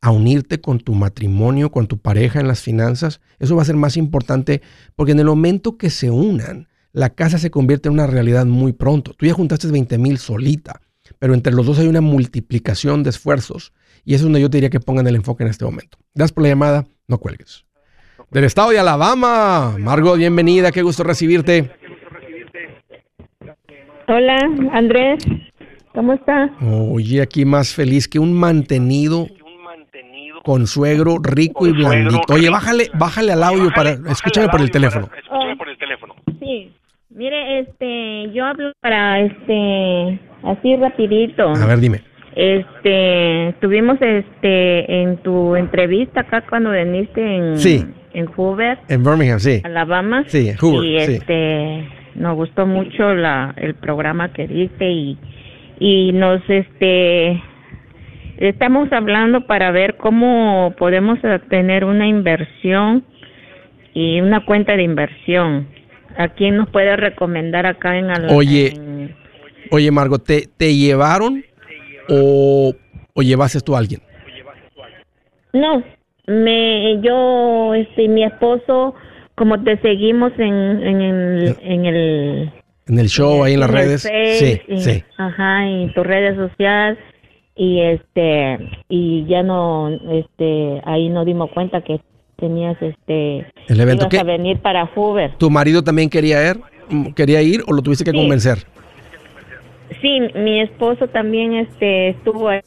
a 0.01 0.11
unirte 0.11 0.61
con 0.61 0.81
tu 0.81 0.93
matrimonio, 0.93 1.71
con 1.71 1.87
tu 1.87 1.99
pareja 1.99 2.41
en 2.41 2.49
las 2.49 2.63
finanzas. 2.63 3.21
Eso 3.39 3.55
va 3.55 3.63
a 3.63 3.65
ser 3.65 3.77
más 3.77 3.97
importante 3.97 4.61
porque 4.97 5.13
en 5.13 5.21
el 5.21 5.27
momento 5.27 5.79
que 5.79 5.91
se 5.91 6.11
unan, 6.11 6.67
la 6.91 7.11
casa 7.11 7.39
se 7.39 7.53
convierte 7.53 7.89
en 7.89 7.95
una 7.95 8.09
realidad 8.09 8.45
muy 8.45 8.73
pronto. 8.73 9.15
Tú 9.15 9.25
ya 9.25 9.35
juntaste 9.35 9.69
20 9.69 9.97
mil 9.99 10.19
solita, 10.19 10.81
pero 11.21 11.33
entre 11.33 11.53
los 11.53 11.65
dos 11.65 11.79
hay 11.79 11.87
una 11.87 12.01
multiplicación 12.01 13.05
de 13.05 13.11
esfuerzos. 13.11 13.73
Y 14.05 14.15
eso 14.15 14.23
es 14.23 14.25
donde 14.25 14.41
yo 14.41 14.51
te 14.51 14.57
diría 14.57 14.71
que 14.71 14.81
pongan 14.81 15.07
el 15.07 15.15
enfoque 15.15 15.45
en 15.45 15.51
este 15.51 15.65
momento. 15.65 15.97
Gracias 16.13 16.33
por 16.33 16.43
la 16.43 16.49
llamada, 16.49 16.85
no 17.07 17.19
cuelgues. 17.19 17.67
Del 18.33 18.43
estado 18.43 18.71
de 18.71 18.81
Alabama, 18.81 19.77
Margot, 19.79 20.19
bienvenida, 20.19 20.73
qué 20.73 20.83
gusto 20.83 21.05
recibirte. 21.05 21.71
Hola, 24.09 24.39
Andrés. 24.73 25.25
¿Cómo 25.95 26.13
está? 26.13 26.51
Oye, 26.61 27.23
aquí 27.23 27.45
más 27.45 27.75
feliz 27.75 28.09
que 28.09 28.19
un 28.19 28.33
mantenido 28.33 29.29
con 30.43 30.67
suegro 30.67 31.19
rico 31.23 31.67
y 31.67 31.73
blandito. 31.73 32.35
Oye, 32.35 32.51
bájale, 32.51 32.91
bájale 32.95 33.33
al 33.33 33.43
audio 33.43 33.71
para 33.75 33.93
escúchame 34.11 34.49
por 34.49 34.61
el 34.61 34.71
teléfono. 34.71 35.09
Sí. 36.41 36.73
Mire, 37.11 37.61
este, 37.61 38.33
yo 38.33 38.45
hablo 38.45 38.73
para 38.81 39.21
este 39.21 40.21
así 40.43 40.77
rapidito. 40.77 41.51
A 41.51 41.67
ver, 41.67 41.79
dime. 41.79 42.03
Este, 42.35 43.55
tuvimos 43.61 43.97
este 44.01 45.03
en 45.03 45.19
tu 45.19 45.55
entrevista 45.55 46.23
acá 46.23 46.45
cuando 46.49 46.73
viniste 46.73 47.21
en 47.21 47.55
en 48.13 48.27
Hoover. 48.27 48.79
En 48.89 49.05
Birmingham, 49.05 49.39
sí. 49.39 49.61
Alabama. 49.65 50.25
Sí, 50.27 50.49
en 50.49 50.57
Hoover, 50.57 50.85
y 50.85 50.97
este 50.97 51.89
nos 52.17 52.37
gustó 52.37 52.67
mucho 52.67 53.15
la, 53.15 53.55
el 53.57 53.75
programa 53.75 54.33
que 54.33 54.47
diste 54.47 54.91
y, 54.91 55.19
y 55.79 56.13
nos 56.13 56.43
este 56.49 57.43
estamos 58.37 58.93
hablando 58.93 59.47
para 59.47 59.71
ver 59.71 59.97
cómo 59.97 60.75
podemos 60.79 61.19
tener 61.49 61.85
una 61.85 62.07
inversión 62.07 63.05
y 63.93 64.21
una 64.21 64.45
cuenta 64.45 64.77
de 64.77 64.83
inversión. 64.83 65.69
¿A 66.17 66.29
quién 66.29 66.57
nos 66.57 66.69
puede 66.69 66.97
recomendar 66.97 67.67
acá 67.67 67.99
en 67.99 68.11
Alabama? 68.11 68.37
Oye, 68.37 68.73
oye 69.71 69.91
Margot, 69.91 70.25
¿te, 70.25 70.49
¿te 70.57 70.75
llevaron 70.75 71.45
o, 72.09 72.73
o 73.15 73.23
llevaste 73.23 73.61
tú 73.61 73.75
a 73.75 73.79
alguien? 73.79 74.01
No, 75.53 75.83
me 76.27 77.01
yo 77.01 77.75
este 77.75 78.09
mi 78.09 78.25
esposo 78.25 78.95
como 79.35 79.63
te 79.63 79.77
seguimos 79.79 80.33
en, 80.39 80.55
en, 80.83 81.01
el, 81.01 81.57
en 81.63 81.87
el 81.87 82.53
en 82.87 82.99
el 82.99 83.09
show 83.09 83.43
ahí 83.45 83.55
en 83.55 83.61
las 83.61 83.71
redes. 83.71 84.03
Sí 84.03 84.61
sí. 84.79 85.05
ajá 85.17 85.67
en 85.67 85.93
tus 85.93 86.07
redes 86.07 86.37
sociales 86.37 86.99
y 87.57 87.81
este 87.81 88.59
y 88.89 89.25
ya 89.27 89.43
no 89.43 89.91
este 90.11 90.83
ahí 90.85 91.09
nos 91.09 91.25
dimos 91.25 91.51
cuenta 91.51 91.83
que 91.83 92.01
tenías 92.37 92.77
este 92.83 93.47
el 93.69 93.81
evento. 93.81 94.09
que 94.09 94.23
venir 94.25 94.59
para 94.59 94.87
Hoover. 94.87 95.37
Tu 95.39 95.51
marido 95.51 95.83
también 95.83 96.11
quería 96.11 96.51
ir 96.51 96.61
quería 97.15 97.41
ir 97.43 97.63
o 97.67 97.73
lo 97.73 97.81
tuviste 97.81 98.05
que 98.05 98.13
convencer 98.13 98.59
sí 100.03 100.21
mi 100.35 100.61
esposo 100.61 101.09
también 101.09 101.55
este 101.55 102.11
estuvo 102.11 102.49
ahí 102.49 102.61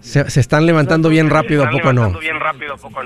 se, 0.00 0.40
están 0.40 0.66
levantando 0.66 1.08
bien 1.08 1.30
rápido, 1.30 1.64
¿a 1.64 1.70
poco 1.70 1.92
no? 1.92 2.12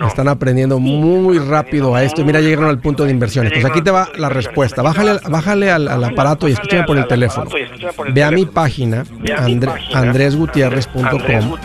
Están 0.06 0.28
aprendiendo 0.28 0.78
muy 0.78 1.38
rápido 1.38 1.94
a 1.94 2.02
esto. 2.02 2.24
Mira, 2.24 2.40
llegaron 2.40 2.68
al 2.68 2.78
punto 2.78 3.04
de 3.04 3.10
inversiones. 3.10 3.52
Pues 3.52 3.64
aquí 3.64 3.82
te 3.82 3.90
va 3.90 4.08
la 4.16 4.28
respuesta. 4.28 4.82
Bájale, 4.82 5.18
bájale 5.28 5.70
al, 5.70 6.04
aparato 6.04 6.48
y 6.48 6.52
escúchame 6.52 6.84
por 6.84 6.98
el 6.98 7.06
teléfono. 7.06 7.50
Ve 8.12 8.24
a 8.24 8.30
mi 8.30 8.46
página, 8.46 9.04
andresgutierrez.com, 9.94 11.56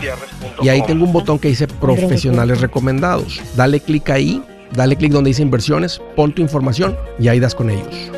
y 0.62 0.68
ahí 0.68 0.82
tengo 0.86 1.04
un 1.04 1.12
botón 1.12 1.38
que 1.38 1.48
dice 1.48 1.66
profesionales 1.66 2.60
recomendados. 2.60 3.40
Dale 3.56 3.80
clic 3.80 4.10
ahí, 4.10 4.42
dale 4.72 4.96
clic 4.96 5.12
donde 5.12 5.28
dice 5.28 5.42
inversiones, 5.42 6.00
pon 6.16 6.32
tu 6.32 6.42
información 6.42 6.96
y 7.18 7.28
ahí 7.28 7.40
das 7.40 7.54
con 7.54 7.70
ellos. 7.70 8.17